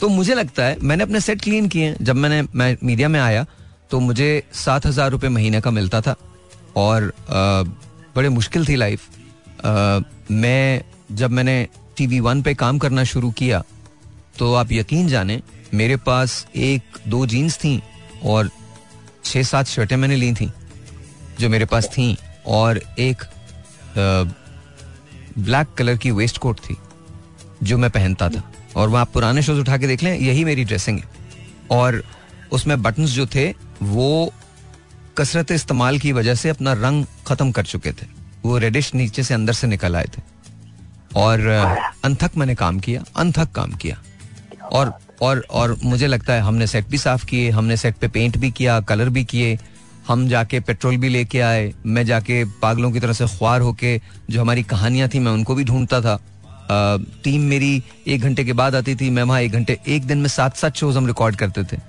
तो 0.00 0.08
मुझे 0.08 0.34
लगता 0.34 0.64
है 0.64 0.76
मैंने 0.82 1.02
अपने 1.02 1.20
सेट 1.20 1.42
क्लीन 1.42 1.68
किए 1.68 1.94
जब 2.00 2.16
मैंने 2.16 2.42
मैं 2.54 2.76
मीडिया 2.82 3.08
में 3.08 3.20
आया 3.20 3.44
तो 3.90 4.00
मुझे 4.00 4.42
सात 4.54 4.86
हज़ार 4.86 5.10
रुपये 5.10 5.30
महीने 5.30 5.60
का 5.60 5.70
मिलता 5.70 6.00
था। 6.00 6.16
और 6.76 7.02
अ, 7.02 7.70
बड़े 8.16 8.28
मुश्किल 8.30 8.66
थी 8.68 8.76
लाइफ 8.76 9.06
अ, 9.64 10.00
मैं 10.30 10.82
जब 11.12 11.30
मैंने 11.30 11.56
टी 11.96 12.06
वी 12.06 12.20
वन 12.20 12.42
पे 12.42 12.54
काम 12.56 12.78
करना 12.78 13.04
शुरू 13.04 13.30
किया 13.30 13.62
तो 14.38 14.52
आप 14.54 14.72
यकीन 14.72 15.08
जाने 15.08 15.40
मेरे 15.74 15.96
पास 16.02 16.46
एक 16.56 16.98
दो 17.08 17.24
जीन्स 17.26 17.56
थी 17.58 17.80
और 18.24 18.50
छः 19.24 19.42
सात 19.44 19.66
शर्टें 19.66 19.96
मैंने 19.96 20.16
ली 20.16 20.32
थी। 20.34 20.50
जो 21.40 21.48
मेरे 21.48 21.64
पास 21.64 21.86
थी 21.86 22.16
और 22.46 22.82
एक 22.98 23.24
ब्लैक 25.38 25.66
कलर 25.78 25.96
की 25.96 26.10
वेस्ट 26.10 26.38
कोट 26.38 26.58
थी, 26.58 26.76
जो 27.62 27.78
मैं 27.78 27.90
पहनता 27.90 28.28
था। 28.28 28.52
और 28.76 28.88
वह 28.88 29.04
पुराने 29.04 29.42
शोज़ 29.42 29.60
उठा 29.60 29.76
के 29.76 29.86
देख 29.86 30.02
लें, 30.02 30.18
यही 30.18 30.44
मेरी 30.44 30.64
ड्रेसिंग 30.64 30.98
है। 30.98 31.04
और 31.70 32.04
उसमें 32.52 32.82
बटन्स 32.82 33.10
जो 33.10 33.26
थे, 33.26 33.54
वो 33.82 34.34
कसरत 35.18 35.50
इस्तेमाल 35.50 35.98
की 35.98 36.12
वजह 36.12 36.34
से 36.34 36.48
अपना 36.48 36.72
रंग 36.72 37.06
खत्म 37.26 37.50
कर 37.50 37.64
चुके 37.64 37.92
थे। 37.92 38.06
वो 38.44 38.58
रेडिश 38.58 38.94
नीचे 38.94 39.22
से 39.22 39.34
अंदर 39.34 39.52
से 39.52 39.66
निकल 39.66 39.96
आए 39.96 40.04
थे। 40.04 40.22
और 41.16 41.40
अनथक 42.04 42.30
मैंने 42.36 42.54
काम 42.54 42.78
किया, 42.80 43.04
अनथक 43.16 43.52
काम 43.52 43.72
किया। 43.72 44.02
और 44.72 44.98
और 45.22 45.46
और 45.50 45.78
मुझे 45.84 46.06
लगता 46.06 46.32
है 46.32 46.40
हमने 46.40 46.66
सेट 46.66 46.86
भी 46.86 46.98
साफ़ 46.98 47.26
किए, 47.26 47.50
हमने 47.50 47.76
सेट 47.76 47.94
पे 47.94 48.08
पेंट 48.08 48.36
भी 48.36 48.50
किया 48.50 48.80
कलर 48.80 49.08
भी 49.08 49.24
किए। 49.24 49.58
हम 50.08 50.26
जाके 50.28 50.60
पेट्रोल 50.60 50.96
भी 50.96 51.08
लेके 51.08 51.40
आए, 51.40 51.72
मैं 51.86 52.04
जाके 52.06 52.44
पागलों 52.62 52.90
की 52.92 53.00
तरह 53.00 53.12
से 53.12 53.26
ख्वार 53.28 53.60
होके 53.60 54.00
जो 54.30 54.40
हमारी 54.40 54.62
कहानियाँ 54.64 55.08
थी, 55.08 55.18
मैं 55.18 55.32
उनको 55.32 55.54
भी 55.54 55.64
ढूंढता 55.64 56.00
था। 56.00 56.18
टीम 57.24 57.40
मेरी 57.40 57.82
एक 58.06 58.20
घंटे 58.20 58.44
के 58.44 58.52
बाद 58.52 58.74
आती 58.74 58.94
थी, 58.94 59.10
मैं 59.10 59.22
वहाँ 59.22 59.40
एक 59.40 59.52
घंटे, 59.52 59.78
एक 59.88 60.06
दिन 60.06 60.18
में 60.18 60.28
सात 60.28 60.56
सात 60.56 60.76
शोज़ 60.76 60.98
हम 60.98 61.06
रिकॉर्ड 61.06 61.36
करते 61.36 61.64
थे। 61.64 61.80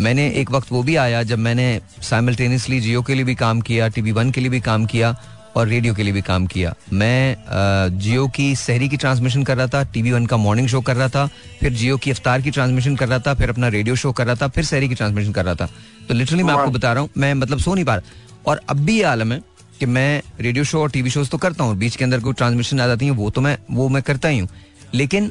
मैंने 0.00 0.28
एक 0.30 0.50
वक्त 0.50 0.72
वो 0.72 0.82
भी 0.82 0.96
आया 0.96 1.22
जब 1.22 1.38
मैंने 1.38 1.80
साइमल्टेनियसली 2.02 2.80
जियो 2.80 3.02
के 3.02 3.14
लिए 3.14 3.24
भी 3.24 3.34
काम 3.34 3.60
किया, 3.60 3.88
टीवी 3.88 4.12
वन 4.12 4.30
के 4.30 4.40
लिए 4.40 4.50
भी 4.50 4.60
काम 4.60 4.86
किया 4.86 5.14
और 5.56 5.68
रेडियो 5.68 5.94
के 5.94 6.02
लिए 6.02 6.12
भी 6.12 6.22
काम 6.22 6.46
किया। 6.46 6.74
मैं 6.92 7.98
जियो 7.98 8.26
की 8.28 8.54
शहरी 8.56 8.88
की 8.88 8.96
ट्रांसमिशन 8.96 9.42
कर 9.42 9.56
रहा 9.56 9.66
था 9.66 9.82
टीवी 9.92 10.12
वन 10.12 10.26
का 10.26 10.36
मॉर्निंग 10.36 10.68
शो 10.68 10.80
कर 10.80 10.96
रहा 10.96 11.08
था 11.08 11.26
फिर 11.60 11.72
जियो 11.72 11.96
की 11.96 12.10
अफ्तार 12.10 12.42
की 12.42 12.50
ट्रांसमिशन 12.50 12.96
कर 12.96 13.08
रहा 13.08 13.18
था 13.18 13.34
फिर 13.34 13.50
अपना 13.50 13.68
रेडियो 13.68 13.96
शो 13.96 14.12
कर 14.12 14.26
रहा 14.26 14.34
था 14.34 14.48
फिर 14.48 14.64
शहरी 14.64 14.88
की 14.88 14.94
ट्रांसमिशन 14.94 15.32
कर 15.32 15.44
रहा 15.44 15.54
था। 15.54 15.68
तो 16.08 16.14
लिटरली 16.14 16.42
मैं 16.42 16.54
आपको 16.54 16.70
बता 16.70 16.92
रहा 16.92 17.02
हूँ 17.02 17.10
मैं 17.16 17.32
मतलब 17.34 17.58
सो 17.58 17.74
नहीं 17.74 17.84
पा 17.84 17.94
रहा। 17.94 18.30
और 18.46 18.60
अब 18.70 18.76
भी 18.76 18.96
ये 18.96 19.02
आलम 19.04 19.32
है 19.32 19.40
कि 19.80 19.86
मैं 19.86 20.22
रेडियो 20.40 20.64
शो 20.64 20.80
और 20.80 20.90
टीवी 20.90 21.10
शोज़ 21.10 21.30
तो 21.30 21.38
करता 21.38 21.64
हूँ 21.64 21.76
बीच 21.76 21.96
के 21.96 22.04
अंदर 22.04 22.20
कोई 22.20 22.32
ट्रांसमिशन 22.32 22.80
आ 22.80 22.86
जाती 22.86 23.06
है 23.06 23.12
वो 23.12 23.30
तो 23.30 23.40
मैं 23.40 23.56
वो 23.70 23.88
मैं 23.88 24.02
करता 24.02 24.28
ही 24.28 24.38
हूँ। 24.38 24.48
लेकिन 24.94 25.30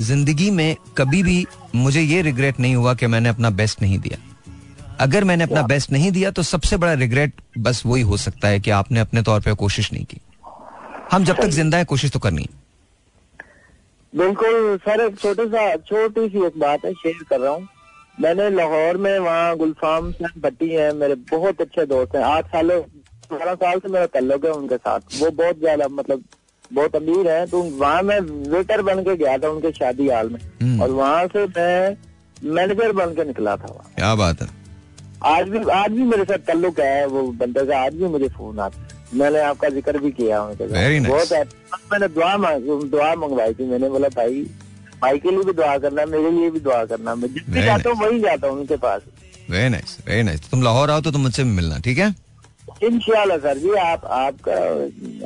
ज़िंदगी 0.00 0.50
में 0.50 0.76
कभी 0.98 1.22
भी 1.22 1.44
मुझे 1.74 2.00
ये 2.00 2.20
रिग्रेट 2.22 2.60
नहीं 2.60 2.74
हुआ 2.74 2.94
कि 2.94 3.06
मैंने 3.06 3.28
अपना 3.28 3.50
बेस्ट 3.52 3.82
नहीं 3.82 3.98
दिया। 3.98 4.18
अगर 5.02 5.24
मैंने 5.24 5.44
अपना 5.44 5.62
बेस्ट 5.68 5.92
नहीं 5.92 6.10
दिया 6.12 6.30
तो 6.30 6.42
सबसे 6.44 6.76
बड़ा 6.76 6.92
रिग्रेट 6.96 7.40
बस 7.58 7.82
वही 7.86 8.02
हो 8.04 8.16
सकता 8.18 8.48
है 8.48 8.60
कि 8.60 8.70
आपने 8.72 9.00
अपने 9.00 9.22
तौर 9.22 9.40
पर 9.40 9.54
कोशिश 9.62 9.92
नहीं 9.92 10.04
की। 10.04 10.20
हम 11.12 11.24
जब 11.24 11.36
तक 11.36 11.48
ज़िंदा 11.50 11.78
है 11.78 11.84
कोशिश 11.84 12.10
तो 12.12 12.18
करनी 12.18 12.48
बिल्कुल 14.12 14.76
सर 14.78 15.00
एक 15.00 15.18
छोटे 15.18 15.46
सा 15.48 15.74
छोटी 15.78 16.28
सी 16.28 16.46
एक 16.46 16.58
बात 16.60 16.84
है 16.84 16.92
शेयर 16.94 17.24
कर 17.30 17.40
रहा 17.40 17.52
हूँ। 17.52 17.68
मैंने 18.18 18.48
लाहौर 18.50 18.96
में 18.98 19.18
वहाँ 19.18 19.56
गुलफाम 19.56 20.04
हुसैन 20.06 20.40
भट्टी 20.40 20.68
है 20.70 20.92
मेरे 20.94 21.14
बहुत 21.30 21.60
अच्छे 21.60 21.86
दोस्त 21.86 22.16
हैं। 22.16 22.22
आठ 22.24 22.46
सालों 22.46 22.80
बारह 23.32 23.54
साल 23.56 23.78
से 23.78 23.88
मेरा 23.88 24.06
ताल्लुक 24.08 24.44
है 24.44 24.50
उनके 24.52 24.76
साथ। 24.76 25.00
वो 25.20 25.30
बहुत 25.32 25.58
ज़्यादा 25.58 25.88
मतलब 25.90 26.24
बहुत 26.70 26.96
अमीर 26.96 27.30
है। 27.30 27.46
तो 27.46 27.62
वहाँ 27.62 28.02
मैं 28.02 28.18
वेटर 28.50 28.82
बन 28.82 29.02
के 29.04 29.16
गया 29.16 29.36
था 29.38 29.48
उनके 29.48 29.70
शादी 29.72 30.08
हाल 30.08 30.28
में। 30.30 30.40
हम्म। 30.62 30.82
और 30.82 30.90
वहाँ 30.92 31.26
से 31.26 31.46
मैं 31.48 31.96
मैनेजर 32.50 32.92
बन 32.94 33.14
के 33.14 33.24
निकला 33.24 33.56
था 33.56 33.66
क्या 33.96 34.14
बात 34.16 34.42
है। 34.42 34.48
आज 35.24 35.48
भी 35.48 35.58
आज 35.70 35.90
भी 35.90 36.02
मेरे 36.04 36.24
साथ 36.24 36.46
ताल्लुक 36.46 36.80
है 36.80 37.06
वो 37.06 37.22
बंदे 37.40 37.64
का 37.66 37.78
आज 37.78 37.94
भी 37.94 38.06
मुझे 38.14 38.28
फ़ोन 38.36 38.58
आता 38.60 38.88
मैंने 39.14 39.40
आपका 39.42 39.68
ज़िक्र 39.68 39.98
भी 39.98 40.10
किया 40.12 40.38
nice. 40.48 41.06
बहुत 41.08 41.32
मैंने 41.92 42.08
दुआ 42.08 42.36
मांग 42.36 42.62
दुआ 42.90 43.14
मंगवाई 43.14 43.54
थी 43.54 43.64
मैंने 43.70 43.88
बोला 43.88 44.08
भाई 44.16 44.42
भाई 45.02 45.18
के 45.18 45.30
लिए 45.30 45.44
भी 45.44 45.52
दुआ 45.52 45.76
करना 45.78 46.04
मेरे 46.06 46.30
लिए 46.30 46.50
भी 46.50 46.60
दुआ 46.60 46.84
करना। 46.84 47.14
मैं 47.14 47.32
जिस 47.34 47.48
भी 47.50 47.62
जाता 47.62 47.90
हूँ 47.90 47.98
वही 48.02 48.20
जाता 48.20 48.48
हूँ 48.48 48.58
उनके 48.60 48.76
पास। 48.84 49.02
वेरी 49.50 49.68
नाइस 49.68 49.96
वेरी 50.08 50.22
नाइस 50.22 50.50
तुम 50.50 50.62
लाहौर 50.62 50.90
आओ 50.90 51.00
तो 51.00 51.10
तुम 51.12 51.22
मुझसे 51.22 51.44
मिलना 51.44 51.78
ठीक 51.84 51.98
है? 51.98 52.14
इनशाला 52.84 53.36
सर 53.38 53.58
जी 53.58 53.70
आप 53.78 54.04
आपका 54.04 54.54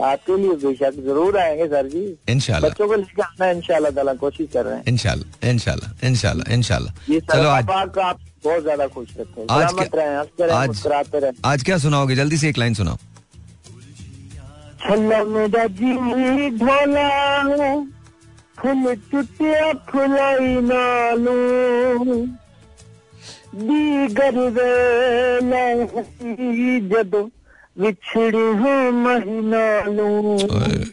आपके 0.07 0.37
लिए 0.37 0.55
बेशक 0.65 0.95
ज़रूर 1.05 1.39
आएँगे 1.39 1.67
सर 1.69 1.89
जी। 1.89 2.05
इंशाल्लाह 2.29 2.71
बच्चों 2.71 2.89
को 2.89 2.95
लेकर 2.95 3.45
आना 3.77 3.91
ताला 3.91 4.15
कोशिश 4.23 4.49
कर 4.53 4.65
रहे 4.65 4.77
हैं। 4.77 4.85
इंशाल्लाह 4.89 5.49
इंशाल्लाह 5.51 6.07
इंशाल्लाह 6.07 6.53
इंशाल्लाह 6.55 7.13
ये 7.13 7.21
चलो 7.33 7.49
आज 7.49 7.65
पाक 7.67 7.99
आप 7.99 8.19
बहुत 8.47 8.63
ज़्यादा 8.63 8.87
खुश 8.87 9.09
रहते 9.19 9.41
हैं। 9.41 9.49
आज 9.51 9.73
क्या- 9.73 9.95
रहे 9.95 10.17
हँसते 10.17 10.47
रहे 10.47 10.57
आज- 10.57 10.67
मुस्कुराते 10.67 11.19
रहे। 11.19 11.33
आज 11.45 11.63
क्या 11.63 11.79
सुनाओगे? 11.79 12.15
जल्दी 12.15 12.37
से 12.37 12.49
एक 12.49 12.59
लाइन 12.59 12.75
सुनाओ। 12.75 12.97
छल्ला 14.81 15.25
मेरा 15.25 15.67
जी 15.67 16.51
ढोला 16.51 17.09
फुल 18.59 18.95
चुटिया 18.95 19.73
फुलाई 19.73 20.61
नालू। 20.61 22.27
दीगर 23.55 24.39
वेला 24.39 25.99
हसी 25.99 26.81
जदो 26.81 27.31
विछड़ी 27.79 28.39
हो 28.39 28.91
महीनालू 28.93 30.35
ओए, 30.35 30.85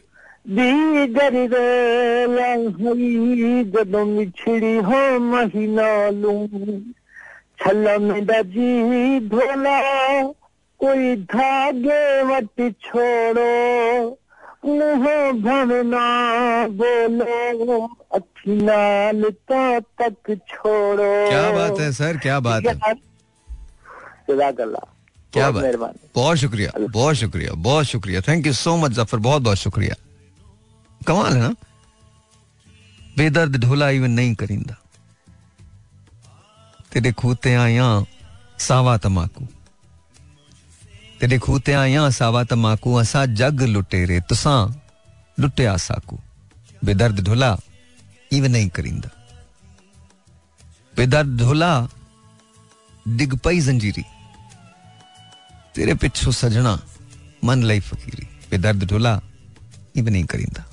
दीगर 0.47 1.33
वेला 1.33 2.55
जदो 3.63 4.05
विछड़ी 4.17 4.75
हो 4.75 5.19
महीनालू 5.19 6.47
छल्ला 7.63 7.97
मेरा 7.97 8.41
जी 8.53 9.19
ढोला 9.29 9.79
कोई 10.79 11.15
धागे 11.31 12.03
वट 12.23 12.73
छोड़ो। 12.81 13.51
मुँह 14.65 15.05
भरना 15.41 16.05
बोलो 16.73 17.77
अखी 18.15 18.59
तो 18.59 19.79
तक 19.79 20.35
छोड़ो। 20.49 21.11
क्या 21.29 21.51
बात 21.51 21.79
है 21.79 21.91
सर 21.91 22.17
क्या 22.17 22.39
बात 22.39 22.65
है? 22.65 22.73
क्या 25.33 25.49
बात 25.51 25.95
बहुत 26.15 26.37
शुक्रिया 26.37 26.71
बहुत 26.79 27.15
शुक्रिया 27.15 27.53
बहुत 27.63 27.85
शुक्रिया। 27.85 28.21
Thank 28.21 28.47
you 28.47 28.53
so 28.53 28.75
much 28.77 28.91
Zafar 28.91 29.19
बहुत 29.19 29.41
बहुत 29.41 29.57
शुक्रिया। 29.57 29.95
कमाल 31.01 31.33
है 31.33 31.39
ना? 31.39 31.53
बेदर्द 33.17 33.57
ढोला 33.63 33.89
इवन 33.89 34.11
नहीं 34.11 34.35
करींदा। 34.35 34.75
तेरे 36.93 37.11
खूते 37.11 37.53
आया 37.55 38.05
सावा 38.59 38.97
तमाकू। 38.97 39.47
तेरे 41.19 41.39
खूते 41.39 41.73
आया 41.73 42.09
सावा 42.09 42.43
तमाकू 42.43 42.93
असा 42.93 43.25
जग 43.25 43.61
लुटेरे 43.61 44.21
तुसा 44.21 44.81
लुटिया 45.39 45.77
साकू। 45.77 46.19
बेदर्द 46.85 47.19
ढोला 47.19 47.57
इवन 48.31 48.51
नहीं 48.51 48.69
करींदा। 48.69 49.09
बेदर्द 50.97 51.37
ढोला 51.39 51.87
डिग 53.07 53.37
पई 53.37 53.59
जंजीरी। 53.59 54.03
तेरे 55.75 55.93
पिछो 55.93 56.31
सजना 56.31 56.81
मन 57.43 57.63
लई 57.63 57.79
फकीरी। 57.79 58.47
बेदर्द 58.51 58.83
ढोला 58.83 59.21
इवन 59.95 60.11
नहीं 60.11 60.25
करींदा। 60.25 60.65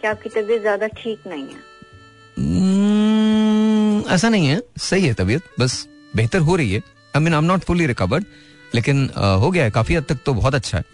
कि 0.00 0.06
आपकी 0.08 0.28
तबीयत 0.28 0.60
ज़्यादा 0.60 0.86
ठीक 1.02 1.18
नहीं 1.26 1.44
है। 1.44 1.75
ऐसा 4.14 4.28
नहीं 4.28 4.46
है। 4.46 4.60
सही 4.78 5.06
है 5.06 5.12
तबीयत। 5.14 5.42
बस 5.60 5.86
बेहतर 6.16 6.38
हो 6.38 6.56
रही 6.56 6.72
है। 6.72 6.82
I 7.14 7.22
mean 7.22 7.32
I 7.34 7.38
am 7.38 7.44
not 7.44 7.60
fully 7.60 7.86
recovered 7.86 8.24
लेकिन 8.74 9.06
अ, 9.08 9.24
हो 9.34 9.50
गया 9.50 9.64
है। 9.64 9.70
काफ़ी 9.70 9.94
हद 9.94 10.04
तक 10.08 10.18
तो 10.26 10.34
बहुत 10.34 10.54
अच्छा 10.54 10.78
है। 10.78 10.84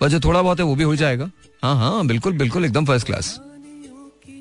बस 0.00 0.10
जो 0.10 0.20
थोड़ा 0.20 0.42
बहुत 0.42 0.58
है 0.60 0.64
वो 0.64 0.74
भी 0.74 0.84
हो 0.84 0.94
जाएगा। 0.96 1.30
हाँ 1.62 1.74
हाँ 1.76 2.06
बिल्कुल 2.06 2.32
बिल्कुल 2.38 2.64
एकदम 2.64 2.84
फ़र्स्ट 2.84 3.06
क्लास 3.06 3.38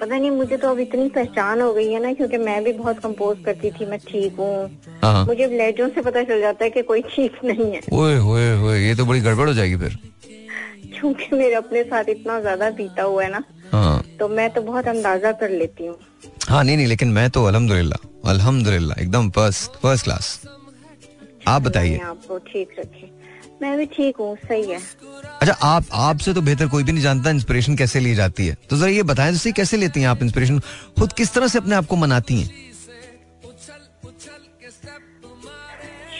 पता 0.02 0.18
नहीं 0.18 0.30
मुझे 0.32 0.58
तो 0.58 0.70
अब 0.70 0.80
इतनी 0.80 1.08
पहचान 1.10 1.62
हो 1.62 1.74
गई 1.74 1.92
है 1.92 2.00
ना 2.02 2.12
क्योंकि 2.14 2.38
मैं 2.38 2.64
भी 2.64 2.72
बहुत 2.74 3.00
कंपोज 3.00 3.38
करती 3.46 3.70
थी 3.72 3.86
मैं 3.86 3.98
ठीक 4.08 4.36
हूँ। 4.40 4.70
हाँ 5.04 5.14
हाँ। 5.14 5.26
मुझे 5.26 5.48
लहजों 5.48 5.88
से 5.90 6.02
पता 6.02 6.24
चल 6.24 6.42
जाता 6.42 6.64
है 6.66 6.70
कि 6.72 6.82
कोई 6.82 7.02
ठीक 7.16 7.40
नहीं 7.44 7.72
है। 7.72 7.82
ओए 7.94 8.16
होए 8.18 8.52
होए 8.58 8.80
ये 8.80 8.96
तो 8.96 9.06
बड़ी 9.06 9.20
गड़बड़ 9.22 9.48
हो 9.48 9.54
जाएगी 9.54 9.76
फिर। 9.76 9.98
क्योंकि 10.94 11.36
मेरे 11.36 11.56
अपने 11.56 11.84
साथ 11.84 12.10
इतना 12.10 12.40
ज़्यादा 12.40 12.70
बीता 12.70 13.04
हुआ 13.04 13.24
है 13.24 13.30
ना। 13.32 13.44
हाँ। 13.72 14.04
तो 14.20 14.28
मैं 14.30 14.50
तो 14.50 14.62
बहुत 14.62 14.88
अंदाज़ा 14.88 15.32
कर 15.34 15.50
लेती 15.50 15.86
हूँ। 15.86 15.98
हाँ 16.50 16.64
नहीं 16.64 16.78
नहीं 16.78 16.88
लेकिन 16.88 17.12
मैं 17.12 17.30
तो 17.30 17.44
अल्हम्दुलिल्लाह 17.46 18.30
अल्हम्दुलिल्लाह 18.30 19.02
एकदम 19.02 19.30
फ़र्स्ट 19.30 19.82
फ़र्स्ट 19.82 20.04
क्लास 20.04 20.40
आप 21.48 21.62
बताइए। 21.62 21.98
आपको 22.06 22.38
ठीक 22.48 22.76
रखे। 22.80 23.10
मैं 23.62 23.78
भी 23.78 23.86
ठीक 23.88 24.18
हूँ 24.20 24.36
सही 24.38 24.72
है। 24.72 24.80
अच्छा 25.42 25.54
आप 25.64 25.86
आपसे 25.94 26.34
तो 26.34 26.42
बेहतर 26.42 26.68
कोई 26.68 26.84
भी 26.84 26.92
नहीं 26.92 27.04
जानता 27.04 27.30
इंस्पिरेशन 27.30 27.76
कैसे 27.76 28.00
ली 28.00 28.14
जाती 28.16 28.48
है। 28.48 28.58
तो 28.70 28.78
जरा 28.78 28.88
ये 28.90 29.04
बताएँ 29.04 29.36
तो 29.36 29.52
कैसे 29.54 29.78
लेती 29.78 30.02
हैं 30.02 30.08
आप 30.08 30.24
इंस्पिरेशन 30.24 30.60
खुद 31.00 31.14
किस 31.14 31.34
तरह 31.34 31.48
से 31.48 31.58
अपने 31.60 31.76
आप 31.76 31.86
को 31.86 31.96
मनाती 31.96 32.40
हैं? 32.42 32.66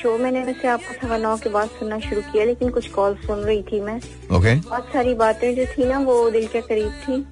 शो 0.02 0.18
मैंने 0.18 0.44
वैसे 0.44 0.68
आपको 0.68 0.94
सवा 0.94 1.18
नौ 1.18 1.36
के 1.38 1.50
बाद 1.50 1.70
सुनना 1.70 2.00
शुरू 2.00 2.22
किया 2.22 2.44
लेकिन 2.46 2.70
कुछ 2.72 2.88
कॉल 2.90 3.16
सुन 3.18 3.40
रही 3.40 3.62
थी 3.64 3.80
मैं। 3.82 3.96
ओके 4.38 4.56
बहुत 4.58 4.90
सारी 4.94 5.14
बातें 5.16 5.56
जो 5.56 5.66
थी 5.68 5.86
ना 5.86 6.00
वो 6.00 6.30
दिल 6.30 6.48
के 6.48 6.62
करीब 6.62 6.92
थी। 7.04 7.26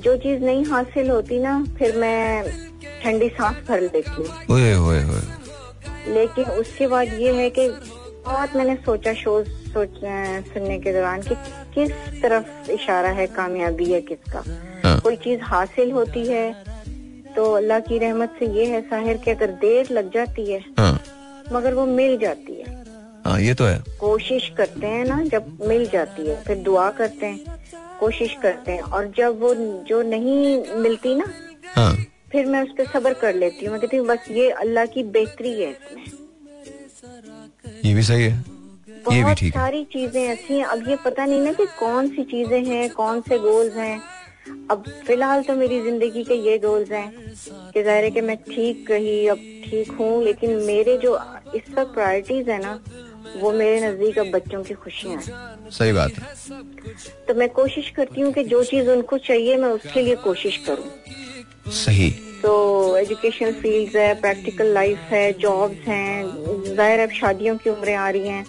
जो 0.00 0.16
चीज़ 0.16 0.42
नहीं 0.44 0.64
हासिल 0.64 1.10
होती 1.10 1.38
ना 1.38 1.62
फिर 1.78 1.96
मैं 1.96 2.44
ठंडी 3.02 3.28
सांस 3.28 3.56
भर 3.68 3.80
लेती 3.80 4.10
हूँ। 4.10 4.26
लेकिन 6.08 6.44
उसके 6.44 6.86
बाद 6.86 7.12
ये 7.20 7.32
है 7.32 7.50
कि 7.50 7.68
बहुत 8.24 8.56
मैंने 8.56 8.74
सोचा 8.76 9.14
शो 9.14 9.42
सोच 9.44 10.00
सुनने 10.52 10.78
के 10.78 10.92
दौरान 10.92 11.22
कि 11.22 11.34
किस 11.74 11.90
तरफ़ 12.22 12.70
इशारा 12.70 13.08
है 13.08 13.26
कामयाबी 13.26 13.92
है 13.92 14.00
किसका। 14.00 14.42
हाँ। 14.84 14.98
कोई 15.00 15.16
चीज़ 15.16 15.40
हासिल 15.42 15.92
होती 15.92 16.26
है 16.26 16.52
तो 17.36 17.52
अल्लाह 17.52 17.80
की 17.80 17.98
रहमत 17.98 18.34
से 18.38 18.46
ये 18.46 18.64
है 18.66 18.80
साहिर 18.80 19.16
कि 19.16 19.30
अगर 19.30 19.50
देर 19.60 19.92
लग 19.92 20.12
जाती 20.12 20.50
है 20.52 20.60
हाँ। 20.78 21.00
मगर 21.52 21.74
वो 21.74 21.86
मिल 21.86 22.18
जाती 22.18 22.60
है। 22.60 22.79
हाँ 23.24 23.40
ये 23.40 23.54
तो 23.54 23.64
है। 23.64 23.78
कोशिश 24.00 24.48
करते 24.56 24.86
हैं 24.86 25.04
ना 25.04 25.22
जब 25.24 25.56
मिल 25.68 25.86
जाती 25.88 26.26
है 26.28 26.42
फिर 26.44 26.56
दुआ 26.58 26.90
करते 26.92 27.26
हैं 27.26 27.58
कोशिश 28.00 28.36
करते 28.42 28.72
हैं। 28.72 28.82
और 28.82 29.12
जब 29.16 29.40
वो 29.40 29.54
जो 29.88 30.02
नहीं 30.04 30.76
मिलती 30.76 31.14
ना 31.14 31.24
हाँ। 31.74 31.92
फिर 32.32 32.46
मैं 32.46 32.62
उस 32.62 32.70
पर 32.78 32.86
सब्र 32.88 33.12
कर 33.20 33.34
लेती 33.34 33.64
हूँ। 33.64 33.72
मैं 33.72 33.80
कहती 33.80 33.96
हूँ 33.96 34.06
बस 34.06 34.30
ये 34.30 34.48
अल्लाह 34.52 34.86
की 34.86 35.02
बेहतरी 35.10 35.52
है 35.52 35.70
इसमें। 35.70 36.04
ये 37.84 37.94
भी 37.94 38.02
सही 38.02 38.22
है। 38.22 38.44
ये 39.12 39.22
भी 39.24 39.34
ठीक 39.34 39.54
है। 39.54 39.60
सारी 39.60 39.84
चीज़ें 39.92 40.22
ऐसी 40.22 40.54
हैं। 40.54 40.64
अब 40.64 40.88
ये 40.88 40.96
पता 41.04 41.24
नहीं 41.24 41.40
ना 41.40 41.52
कि 41.52 41.66
कौन 41.78 42.08
सी 42.08 42.24
चीज़ें 42.24 42.64
हैं 42.64 42.88
कौन 42.92 43.20
से 43.28 43.38
गोल्स 43.38 43.76
हैं। 43.76 44.00
अब 44.70 44.84
फ़िलहाल 45.06 45.42
तो 45.42 45.54
मेरी 45.56 45.80
ज़िंदगी 45.82 46.22
के 46.24 46.34
ये 46.42 46.58
गोल्स 46.58 46.90
हैं 46.92 47.10
कि 47.72 47.82
ज़ाहिर 47.82 48.04
है 48.04 48.10
कि 48.10 48.20
मैं 48.20 48.36
ठीक 48.44 48.90
रही 48.90 49.26
अब 49.28 49.38
ठीक 49.64 49.90
हूँ। 50.00 50.22
लेकिन 50.24 50.50
मेरे 50.66 50.96
जो 50.98 51.18
इस 51.54 51.70
वक्त 51.70 51.92
प्रायोरिटीज 51.94 52.48
है 52.48 52.58
ना 52.62 52.78
वो 53.36 53.52
मेरे 53.52 53.80
नज़दीक 53.80 54.18
अब 54.18 54.30
बच्चों 54.30 54.62
की 54.64 54.74
खुशियाँ 54.74 55.16
हैं। 55.16 55.70
सही 55.70 55.92
बात 55.92 56.12
है। 56.12 56.60
तो 57.28 57.34
मैं 57.34 57.48
कोशिश 57.50 57.90
करती 57.96 58.20
हूँ 58.20 58.32
कि 58.32 58.44
जो 58.44 58.62
चीज़ 58.64 58.90
उनको 58.90 59.18
चाहिए 59.18 59.56
मैं 59.56 59.68
उसके 59.70 60.02
लिए 60.02 60.14
कोशिश 60.24 60.56
करूँ। 60.68 61.72
सही। 61.74 62.10
तो 62.42 62.96
एजुकेशन 62.96 63.52
फ़ील्ड 63.52 63.96
है 63.96 64.14
प्रैक्टिकल 64.20 64.72
लाइफ 64.74 64.98
है 65.10 65.32
जॉब्स 65.40 65.88
हैं 65.88 66.74
ज़ाहिर 66.76 67.00
अब 67.00 67.10
शादियों 67.10 67.56
की 67.56 67.70
उम्रें 67.70 67.94
आ 67.94 68.08
रही 68.10 68.28
हैं। 68.28 68.44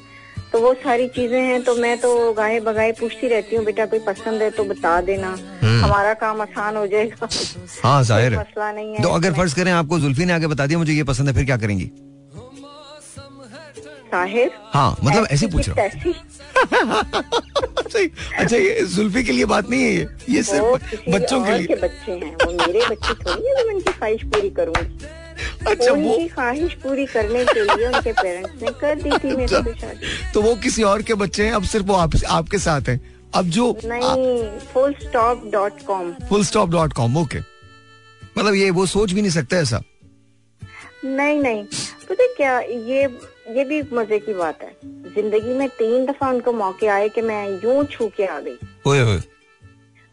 तो 0.52 0.60
वो 0.60 0.74
सारी 0.74 1.08
चीज़ें 1.08 1.40
हैं 1.40 1.62
तो 1.64 1.76
मैं 1.76 1.98
तो 1.98 2.12
गाये 2.34 2.60
बगाए 2.60 2.92
पूछती 2.92 3.28
रहती 3.28 3.56
हूँ 3.56 3.66
बेटा 3.66 3.86
कोई 3.86 4.00
पसंद 4.00 4.42
है 4.42 4.50
तो 4.50 4.64
बता 4.64 5.00
देना। 5.02 5.28
हम्म। 5.62 5.84
हमारा 5.84 6.14
काम 6.14 6.42
आसान 6.42 6.78
हो 6.78 6.86
जाएगा। 6.88 7.28
हाँ 7.84 8.04
ज़ाहिर 8.04 8.38
मसला 8.40 8.72
नहीं 8.72 8.94
है। 8.96 9.04
तो 9.04 9.10
अगर 9.10 9.34
फ़र्ज़ 9.34 9.56
करें 9.56 9.72
आपको 9.72 10.00
जुल्फी 10.00 10.26
ने 10.26 10.34
आगे 10.34 10.48
बता 10.48 10.66
दिया 10.66 10.80
मुझे 10.80 10.94
ये 10.94 11.04
पसंद 11.04 11.28
है 11.28 11.34
फिर 11.34 11.46
क्या 11.46 11.58
करेंगी? 11.58 11.92
साहिर 14.12 14.52
हाँ 14.74 14.96
मतलब 15.04 15.28
ऐसे 15.32 15.48
पूछ 15.48 15.70
रहा 15.70 15.82
हूँ। 15.82 16.14
अच्छा, 18.38 18.56
ये 18.58 18.82
जुल्फी 18.96 19.24
के 19.24 19.32
लिए 19.32 19.46
बात 19.46 19.70
नहीं 19.70 19.84
है 19.84 19.94
ये। 19.94 20.08
ये 20.30 20.44
सिर्फ़ 20.44 21.10
बच्चों 21.12 21.44
के 21.46 21.58
लिए। 21.58 21.68
के 21.68 21.76
बच्चे 21.82 22.12
हैं 22.12 22.36
वो 22.46 22.52
मेरे 22.52 22.86
बच्चे 22.90 23.14
थोड़ी 23.14 23.48
है 23.48 23.54
मैं 23.68 23.74
उनकी 23.74 23.92
ख्वाहिश 23.92 24.24
पूरी 24.34 24.50
करूँगी। 24.60 25.06
अच्छा 25.72 25.92
वो 25.94 26.18
ख्वाहिश 26.34 26.74
पूरी 26.84 27.06
करने 27.06 27.44
के 27.46 27.64
लिए 27.64 27.88
उनके 27.88 28.12
पेरेंट्स 28.22 28.62
ने 28.64 28.72
कर 28.82 28.96
दी 29.02 29.10
थी 29.10 29.36
मेरे 29.36 29.44
अच्छा। 29.44 29.62
से 29.62 29.74
शादी। 29.80 30.32
तो 30.34 30.42
वो 30.42 30.56
किसी 30.64 30.84
और 30.92 31.02
के 31.02 31.14
बच्चे 31.24 31.46
हैं 31.46 31.54
अब 31.54 31.64
सिर्फ़ 31.74 31.86
वो 31.88 31.96
आप, 31.96 32.12
आपके 32.30 32.58
साथ 32.60 32.90
हैं। 32.90 33.00
अब 33.36 33.46
जो 33.56 33.66
नहीं 33.86 34.50
full 34.74 34.94
stop 35.02 35.44
dot 35.52 35.82
com 35.88 36.12
full 36.30 36.44
stop 36.46 36.70
dot 36.70 36.94
com 36.94 37.18
okay 37.18 37.40
मतलब 38.38 38.54
ये 38.56 38.70
वो 38.72 38.86
सोच 38.86 39.12
भी 39.12 39.22
नहीं 39.22 39.32
सकते 39.32 39.56
ऐसा। 39.56 39.82
नहीं 41.06 41.40
नहीं 41.42 41.64
पता 42.10 42.26
क्या 42.38 42.60
ये 42.60 43.08
ये 43.48 43.64
भी 43.66 43.82
मज़े 43.94 44.20
की 44.20 44.34
बात 44.34 44.62
है। 44.64 44.72
ज़िंदगी 45.14 45.54
में 45.54 45.68
तीन 45.78 46.06
दफ़ा 46.06 46.30
उनको 46.30 46.52
मौके 46.54 46.88
आए 46.90 47.10
कि 47.10 47.22
मैं 47.22 47.44
यूँ 47.64 47.84
छू 47.92 48.08
के 48.18 48.26
आ 48.26 48.40
गई। 48.40 48.58
ओए 48.88 49.20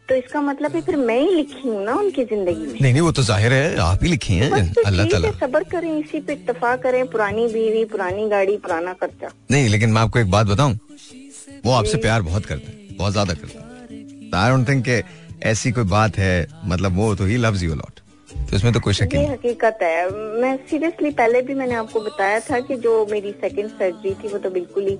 तो 0.09 0.15
इसका 0.15 0.41
मतलब 0.41 0.75
है 0.75 0.81
फिर 0.81 0.95
मैं 0.97 1.19
ही 1.19 1.33
लिखी 1.35 1.67
हूँ 1.67 1.83
ना 1.85 1.93
उनकी 1.95 2.23
ज़िंदगी 2.25 2.65
में? 2.65 2.73
नहीं 2.73 2.91
नहीं 2.91 3.01
वो 3.01 3.11
तो 3.11 3.23
ज़ाहिर 3.23 3.53
है 3.53 3.77
आप 3.79 4.03
ही 4.03 4.09
लिखी 4.09 4.33
हैं। 4.33 4.73
तो 4.73 4.81
अल्लाह 4.87 5.05
ताला। 5.07 5.31
सबर 5.39 5.63
करें 5.71 5.91
इसी 5.97 6.19
पे 6.19 6.33
इतफा 6.33 6.75
करें 6.77 7.05
पुरानी 7.07 7.45
बीवी 7.47 7.83
पुरानी 7.85 8.27
गाड़ी 8.29 8.57
पुराना 8.57 8.93
खर्चा। 8.95 9.31
नहीं 9.51 9.69
लेकिन 9.69 9.91
मैं 9.91 10.01
आपको 10.01 10.19
एक 10.19 10.31
बात 10.31 10.47
बताऊँ 10.47 10.77
वो 11.65 11.71
आपसे 11.73 11.97
प्यार 11.99 12.21
बहुत 12.23 12.45
करते 12.45 12.67
हैं 12.67 12.97
बहुत 12.97 13.11
ज़्यादा 13.11 13.33
करते 13.33 13.57
हैं। 13.57 14.33
आई 14.35 14.49
डोंट 14.51 14.67
थिंक 14.69 15.03
ऐसी 15.45 15.71
कोई 15.71 15.83
बात 15.87 16.17
है 16.17 16.47
मतलब 16.65 16.97
वो 16.97 17.13
तो 17.15 17.25
ही 17.25 17.37
लव्स 17.37 17.63
यू 17.63 17.75
लॉट 17.75 17.98
तो 18.49 18.55
इसमें 18.55 18.71
तो 18.73 18.79
कोई 18.79 18.93
शक 18.93 19.13
नहीं। 19.13 19.27
हकीकत 19.27 19.79
है। 19.83 20.09
मैं 20.41 20.55
सीरियसली 20.69 21.09
पहले 21.11 21.41
भी 21.41 21.53
मैंने 21.53 21.75
आपको 21.75 21.99
बताया 22.01 22.39
था 22.39 22.59
कि 22.59 22.75
जो 22.77 23.05
मेरी 23.11 23.31
सेकंड 23.31 23.69
सर्जरी 23.69 24.13
थी 24.13 24.27
वो 24.27 24.37
तो 24.37 24.49
बिल्कुल 24.49 24.87
ही 24.87 24.97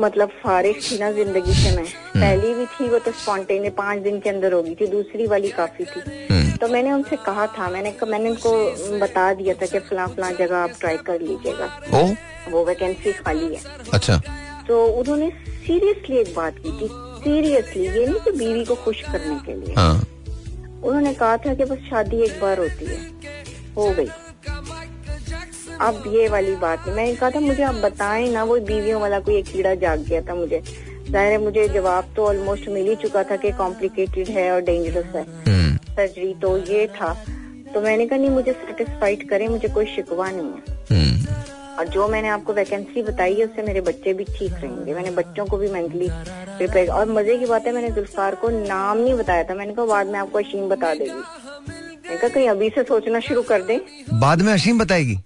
मतलब 0.00 0.28
फारिश 0.42 0.90
थी 0.90 0.98
ना 0.98 1.10
ज़िंदगी 1.12 1.52
से 1.54 1.76
मैं। 1.76 1.84
हम्म। 1.84 2.20
पहली 2.20 2.54
भी 2.54 2.66
थी 2.66 2.88
वो 2.88 2.98
तो 2.98 3.12
स्पॉन्टेनियस 3.12 3.72
पाँच 3.76 4.02
दिन 4.02 4.20
के 4.20 4.30
अंदर 4.30 4.52
होगी 4.52 4.74
थी 4.80 4.86
दूसरी 4.86 5.26
वाली 5.26 5.50
काफ़ी 5.50 5.84
थी। 5.84 6.00
हम्म। 6.30 6.56
तो 6.56 6.68
मैंने 6.68 6.92
उनसे 6.92 7.16
कहा 7.16 7.46
था 7.58 7.68
मैंने 7.70 7.94
मैंने 8.08 8.30
उनको 8.30 8.98
बता 8.98 9.32
दिया 9.34 9.54
था 9.54 9.66
कि 9.66 9.78
फला 9.78 10.06
फला 10.06 10.30
जगह 10.30 10.56
आप 10.56 10.70
ट्राई 10.80 10.96
कर 11.06 11.20
लीजिएगा। 11.20 11.66
वो 12.50 12.64
वैकेंसी 12.64 13.12
खाली 13.12 13.54
है। 13.54 13.60
अच्छा। 13.94 14.20
तो 14.68 14.84
उन्होंने 14.86 15.30
सीरियसली 15.66 16.16
एक 16.16 16.34
बात 16.34 16.58
की 16.58 16.70
थी 16.72 16.88
सीरियसली 17.22 17.86
ये 17.86 18.06
नहीं 18.06 18.20
कि 18.20 18.30
बीवी 18.30 18.64
को 18.64 18.74
खुश 18.74 19.00
करने 19.02 19.38
के 19.46 19.54
लिए। 19.60 19.74
हाँ। 19.74 20.06
उन्होंने 20.86 21.14
कहा 21.14 21.36
था 21.36 21.54
कि 21.54 21.64
बस 21.64 21.78
शादी 21.90 22.22
एक 22.22 22.40
बार 22.40 22.58
होती 22.58 22.84
है। 22.84 22.98
हो 23.76 23.90
गई। 23.90 24.08
अब 25.80 26.04
ये 26.06 26.28
वाली 26.28 26.56
बात 26.56 26.86
है 26.86 26.94
मैंने 26.94 27.14
कहा 27.14 27.30
था 27.30 27.40
मुझे 27.40 27.62
आप 27.62 27.74
बताएँ 27.74 28.28
ना 28.30 28.44
वो 28.44 28.58
बीवियों 28.60 29.00
वाला 29.00 29.20
कोई 29.20 29.36
एक 29.36 29.46
कीड़ा 29.46 29.74
जाग 29.74 30.04
गया 30.04 30.20
था 30.20 30.34
मुझे। 30.34 30.62
ज़ाहिर 31.10 31.32
है 31.32 31.38
मुझे 31.38 31.68
जवाब 31.68 32.12
तो 32.16 32.26
ऑलमोस्ट 32.26 32.68
मिल 32.68 32.86
ही 32.86 32.94
चुका 32.96 33.22
था 33.22 33.36
कि 33.36 33.50
कॉम्प्लिकेटेड 33.52 34.28
है 34.28 34.50
और 34.52 34.60
डेंजरस 34.60 35.14
है। 35.16 35.22
हम्म। 35.22 35.76
सर्जरी 35.76 36.34
तो 36.34 36.56
ये 36.58 36.86
था। 36.86 37.12
तो 37.74 37.80
मैंने 37.80 38.06
कहा 38.06 38.18
नहीं 38.18 38.30
मुझे 38.30 38.52
सेटिस्फाइड 38.52 39.28
करें 39.28 39.48
मुझे 39.48 39.68
कोई 39.68 39.86
शिकवा 39.86 40.30
नहीं 40.30 40.46
है। 40.46 40.76
हम्म। 40.90 41.26
और 41.78 41.88
जो 41.88 42.08
मैंने 42.08 42.28
आपको 42.28 42.52
वैकेंसी 42.52 43.02
बताई 43.02 43.34
है 43.34 43.44
उससे 43.44 43.62
मेरे 43.62 43.80
बच्चे 43.80 44.12
भी 44.14 44.24
ठीक 44.24 44.52
रहेंगे। 44.52 44.94
मैंने 44.94 45.10
बच्चों 45.10 45.46
को 45.46 45.56
भी 45.56 45.68
मेंटली 45.68 46.08
प्रिपेयर 46.10 46.90
और 46.90 47.10
मज़े 47.12 47.38
की 47.38 47.46
बात 47.46 47.66
है 47.66 47.72
मैंने 47.72 47.90
जुल्फार 47.90 48.34
को 48.34 48.48
नाम 48.48 48.98
नहीं 48.98 49.14
बताया 49.14 49.44
था। 49.44 49.54
मैंने 49.54 49.74
कहा 49.74 49.86
बाद 49.86 50.06
में 50.06 50.18
आपको 50.18 50.38
अशीम 50.38 50.68
बता 50.68 50.94
देगी। 50.94 51.10
मैंने 51.10 52.16
कहा 52.16 52.28
कहीं 52.28 52.48
अभी 52.48 52.70
से 52.70 52.82
सोचना 52.82 53.20
शुरू 53.20 53.42
कर 53.42 53.62
दें। 53.62 53.78
बाद 54.20 54.42
में 54.42 54.52
अशीम 54.52 54.78
बताएगी? 54.78 55.18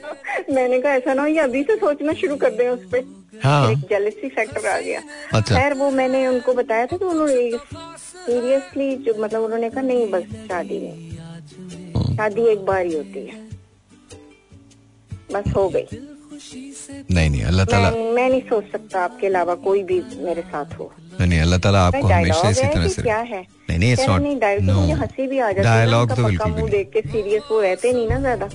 मैंने 0.50 0.80
कहा 0.80 0.92
ऐसा 0.92 1.14
ना 1.14 1.22
हो 1.22 1.28
ये 1.28 1.38
अभी 1.38 1.62
से 1.62 1.76
सोचना 1.76 2.12
शुरू 2.12 2.36
कर 2.36 2.50
दें 2.50 2.68
उस 2.68 2.84
पर 2.84 3.04
हाँ। 3.44 3.70
एक 3.72 3.78
जेलसी 3.78 4.28
फैक्टर 4.28 4.66
आ 4.68 4.78
गया। 4.80 5.02
अच्छा। 5.32 5.60
खैर 5.60 5.74
वो 5.74 5.90
मैंने 5.90 6.26
उनको 6.26 6.52
बताया 6.54 6.86
था 6.86 6.96
तो 6.96 7.10
उन्होंने 7.10 7.50
सीरियसली 8.26 8.96
जो 8.96 9.14
मतलब 9.18 9.42
उन्होंने 9.42 9.70
कहा 9.70 9.82
नहीं 9.82 10.10
बस 10.10 10.22
शादी 10.48 10.78
नहीं 10.78 12.16
शादी 12.16 12.46
एक 12.46 12.64
बार 12.64 12.86
ही 12.86 12.96
होती 12.96 13.26
है। 13.26 13.49
बस 15.32 15.52
हो 15.56 15.68
गई। 15.68 15.86
नहीं 17.10 17.30
नहीं 17.30 17.42
अल्लाह 17.44 17.64
ताला 17.66 17.90
मैं 17.90 18.12
मैं 18.14 18.28
नहीं 18.30 18.40
सोच 18.48 18.64
सकता 18.72 19.00
आपके 19.04 19.26
अलावा 19.26 19.54
कोई 19.66 19.82
भी 19.90 20.00
मेरे 20.24 20.42
साथ 20.42 20.78
हो। 20.78 20.90
नहीं 21.20 21.28
नहीं 21.28 21.40
अल्लाह 21.40 21.58
ताला 21.66 21.80
आपको 21.86 22.06
हमेशा 22.08 22.48
इसी 22.50 22.66
तरह 22.66 22.88
से 22.88 23.02
क्या 23.02 23.18
है? 23.32 23.40
नहीं 23.70 23.78
नहीं 23.78 23.92
इट्स 23.92 24.08
नॉट 24.08 24.20
नो 24.62 24.80
हँसी 25.02 25.26
भी 25.26 25.38
आ 25.38 25.50
जाती 25.52 25.58
है 25.58 25.64
डायलॉग 25.64 26.16
तो 26.16 26.24
बिल्कुल 26.24 26.52
भी 26.52 26.68
देख 26.70 26.90
के 26.92 27.00
सीरियस 27.08 27.42
वो 27.50 27.60
रहते 27.60 27.92
नहीं 27.92 28.08
ना 28.08 28.18
ज़्यादा। 28.20 28.48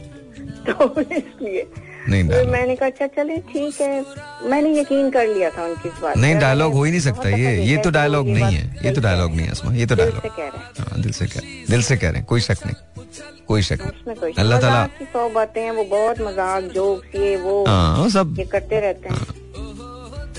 तो 0.67 1.01
इसलिए 1.01 1.61
नहीं 2.09 2.23
तो 2.23 2.29
डायलॉग 2.29 2.51
मैंने 2.51 2.75
कहा 2.75 2.89
अच्छा 2.89 3.07
चले 3.15 3.37
ठीक 3.51 3.81
है। 3.81 4.49
मैंने 4.49 4.79
यकीन 4.79 5.09
कर 5.11 5.27
लिया 5.27 5.49
था 5.49 5.63
उनकी 5.65 5.89
बात 6.01 6.17
नहीं 6.17 6.35
डायलॉग 6.39 6.73
हो 6.73 6.83
ही 6.83 6.91
नहीं 6.91 7.01
सकता। 7.01 7.29
ये 7.29 7.55
ये 7.65 7.77
तो 7.77 7.89
डायलॉग 7.91 8.27
नहीं 8.27 8.55
है। 8.55 8.85
ये 8.85 8.91
तो 8.91 9.01
डायलॉग 9.01 9.31
नहीं 9.31 9.45
है 9.45 9.51
अस्मा। 9.51 9.73
ये 9.73 9.85
तो 9.85 9.95
दिल 9.95 10.05
डायलॉग 10.05 10.21
से 10.21 10.29
कह 10.29 10.43
रहे 10.43 10.57
हैं। 10.57 10.89
हाँ 10.89 11.01
दिल 11.01 11.11
से 11.11 11.25
कह 11.25 11.39
दिल 11.69 11.81
से 11.83 11.97
कह 11.97 12.09
रहे 12.09 12.17
हैं। 12.17 12.25
कोई 12.25 12.41
शक 12.41 12.65
नहीं। 12.65 12.75
कोई 13.47 13.61
शक 13.61 13.79
नहीं। 13.81 14.33
अल्लाह 14.33 14.59
ताला 14.59 14.85
की 14.99 15.05
सौ 15.05 15.29
बातें 15.29 15.61
हैं 15.61 15.71
वो 15.71 15.83
बहुत 15.85 16.21
मज़ाक 16.21 16.63
जोक्स 16.73 17.15
ये 17.15 17.35
वो 17.37 17.63
हाँ 17.67 17.97
वो 17.97 18.09
सब 18.09 18.35
ये 18.39 18.45
करते 18.45 18.79
रहते 18.79 19.09
हैं। 19.09 19.43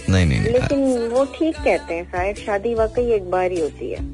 नहीं 0.09 0.27
नहीं 0.27 0.41
नहीं। 0.41 0.53
लेकिन 0.53 1.09
वो 1.11 1.25
ठीक 1.35 1.57
कहते 1.57 1.95
हैं 1.95 2.05
शायद 2.11 2.37
शादी 2.37 2.75
वाकई 2.75 3.11
एक 3.15 3.31
बार 3.31 3.51
ही 3.51 3.61
होती 3.61 3.91
है। 3.91 4.05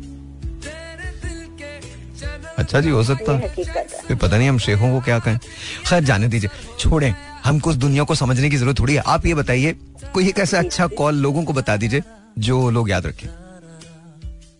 अच्छा 2.58 2.80
जी 2.80 2.90
हो 2.90 3.02
सकता 3.04 3.32
है। 3.32 3.52
है। 3.58 4.14
पता 4.14 4.36
नहीं 4.36 4.48
हम 4.48 4.58
शेखों 4.60 4.90
को 4.92 5.00
क्या 5.04 5.18
कहें। 5.18 5.38
खैर 5.86 6.02
जाने 6.04 6.28
दीजिए। 6.28 6.50
छोड़ें। 6.78 7.14
हमको 7.44 7.70
उस 7.70 7.76
दुनिया 7.76 8.04
को 8.04 8.14
समझने 8.14 8.50
की 8.50 8.56
ज़रूरत 8.56 8.78
थोड़ी 8.78 8.94
है। 8.94 9.02
आप 9.06 9.26
ये 9.26 9.34
बताइए 9.34 9.72
कोई 10.14 10.28
एक 10.28 10.38
ऐसा 10.38 10.58
अच्छा 10.58 10.86
कॉल 10.98 11.14
लोगों 11.18 11.44
को 11.44 11.52
बता 11.52 11.76
दीजिए 11.76 12.02
जो 12.40 12.68
लोग 12.70 12.90
याद 12.90 13.06
रखें। 13.06 13.28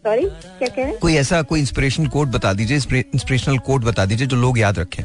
सॉरी 0.04 0.24
क्या 0.24 0.68
कह 0.68 0.76
रहे 0.76 0.86
हैं? 0.86 0.98
कोई 0.98 1.14
ऐसा 1.16 1.42
कोई 1.44 1.60
इंस्पिरेशन 1.60 2.06
कोड 2.08 2.30
बता 2.30 2.52
दीजिए 2.52 2.76
इंस्पिरेशनल 2.76 3.58
कोड 3.66 3.84
बता 3.84 4.04
दीजिए 4.06 4.26
जो 4.26 4.36
लोग 4.36 4.58
याद 4.58 4.78
रखें। 4.78 5.02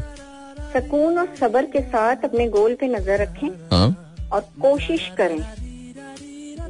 सुकून 0.74 1.18
और 1.20 1.28
सबर 1.40 1.66
के 1.66 1.82
साथ 1.84 2.26
अपने 2.26 2.48
गोल 2.50 2.76
पे 2.76 2.88
नज़र 2.88 3.22
रखें 3.22 3.48
हाँ। 3.72 4.28
और 4.32 4.42
कोशिश 4.62 5.12
करें। 5.18 5.40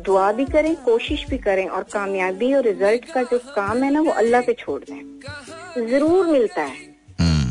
दुआ 0.05 0.31
भी 0.31 0.45
करें 0.45 0.75
कोशिश 0.83 1.25
भी 1.29 1.37
करें 1.37 1.67
और 1.67 1.83
कामयाबी 1.93 2.53
और 2.53 2.63
रिज़ल्ट 2.63 3.05
का 3.13 3.23
जो 3.23 3.37
काम 3.55 3.83
है 3.83 3.91
ना 3.93 4.01
वो 4.01 4.11
अल्लाह 4.13 4.41
पे 4.41 4.53
छोड़ 4.59 4.81
दें। 4.81 5.87
ज़रूर 5.89 6.27
मिलता 6.27 6.61
है। 6.61 6.85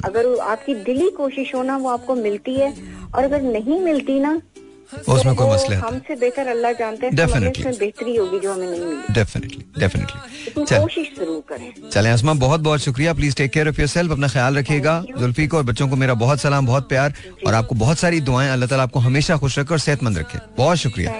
अगर 0.06 0.38
आपकी 0.50 0.74
दिली 0.84 1.08
कोशिश 1.16 1.54
हो 1.54 1.62
ना 1.62 1.76
वो 1.76 1.88
आपको 1.90 2.14
मिलती 2.14 2.54
है 2.54 2.72
और 3.14 3.24
अगर 3.24 3.42
नहीं 3.42 3.80
मिलती 3.80 4.18
ना 4.20 4.40
उसमें 4.86 5.34
तो 5.34 5.34
कोई 5.34 5.52
मसले 5.52 5.76
हमसे 5.76 6.14
बेहतर 6.16 6.48
अल्लाह 6.48 6.72
जानते 6.72 7.06
हैं 7.06 7.12
Definitely. 7.16 7.78
बेहतरी 7.78 8.14
होगी 8.16 8.38
जो 8.40 8.52
हमें 8.52 8.66
नहीं 8.66 8.80
मिली। 8.80 9.14
डेफिनेटली 9.14 9.64
डेफिनेटली 9.78 10.64
कोशिश 10.64 11.10
ज़रूर 11.18 11.42
करें। 11.48 11.90
चलें 11.90 12.10
असमा 12.10 12.34
बहुत 12.44 12.60
बहुत 12.68 12.80
शुक्रिया। 12.80 13.14
Please 13.14 13.36
take 13.36 13.50
care 13.52 13.68
of 13.68 13.80
yourself 13.88 14.12
अपना 14.12 14.28
ख्याल 14.28 14.58
रखिएगा। 14.58 14.94
जुल्फी 15.18 15.46
को 15.46 15.56
और 15.56 15.62
बच्चों 15.72 15.88
को 15.88 15.96
मेरा 15.96 16.14
बहुत 16.22 16.40
सलाम 16.40 16.66
बहुत 16.66 16.88
प्यार 16.88 17.14
और 17.46 17.54
आपको 17.54 17.74
बहुत 17.74 17.98
सारी 17.98 18.20
दुआएँ 18.30 18.50
अल्लाह 18.50 18.68
ताला 18.68 18.82
आपको 18.82 19.00
हमेशा 19.08 19.36
खुश 19.36 19.58
रखे 19.58 19.74
और 19.74 19.80
सेहतमंद 19.80 20.18
रखे। 20.18 20.38
बहुत 20.56 20.76
शुक्रिया। 20.78 21.10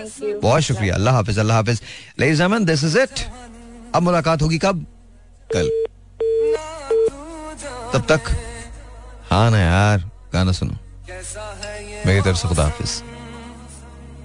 बहुत 0.43 0.63
शुक्रिया। 0.63 0.95
अल्लाह 0.95 1.15
हाफिज 1.15 1.39
अल्लाह 1.39 1.57
हाफिज। 1.57 1.83
एंड 2.23 2.67
दिस 2.67 2.85
इज़ 2.85 2.99
इट 2.99 3.27
अब 3.95 4.03
मुलाकात 4.03 4.43
होगी 4.43 4.59
कब? 4.59 4.87
कल। 5.51 5.71
तब 7.93 8.07
तक। 8.09 8.23
हाँ 9.31 9.51
ना 9.51 9.59
यार, 9.59 10.11
गाना 10.33 10.53
सुनो। 10.53 10.73
मेरी 12.07 12.23
तरफ़ 12.23 12.37
से 12.37 12.49
खुदा 12.49 12.63
हाफिज। 12.63 13.05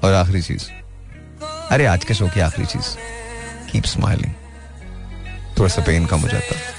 और 0.03 0.13
आखिरी 0.13 0.41
चीज़। 0.41 0.69
अरे 1.71 1.85
आज 1.85 2.05
के 2.05 2.13
शो 2.13 2.27
की 2.27 2.39
आखिरी 2.39 2.67
चीज़। 2.67 2.97
कीप 3.71 3.83
स्माइलिंग 3.83 4.33
थोड़ा 5.57 5.69
सा 5.69 5.81
पेन 5.81 6.05
कम 6.05 6.19
हो 6.19 6.27
जाता। 6.27 6.57
है 6.57 6.71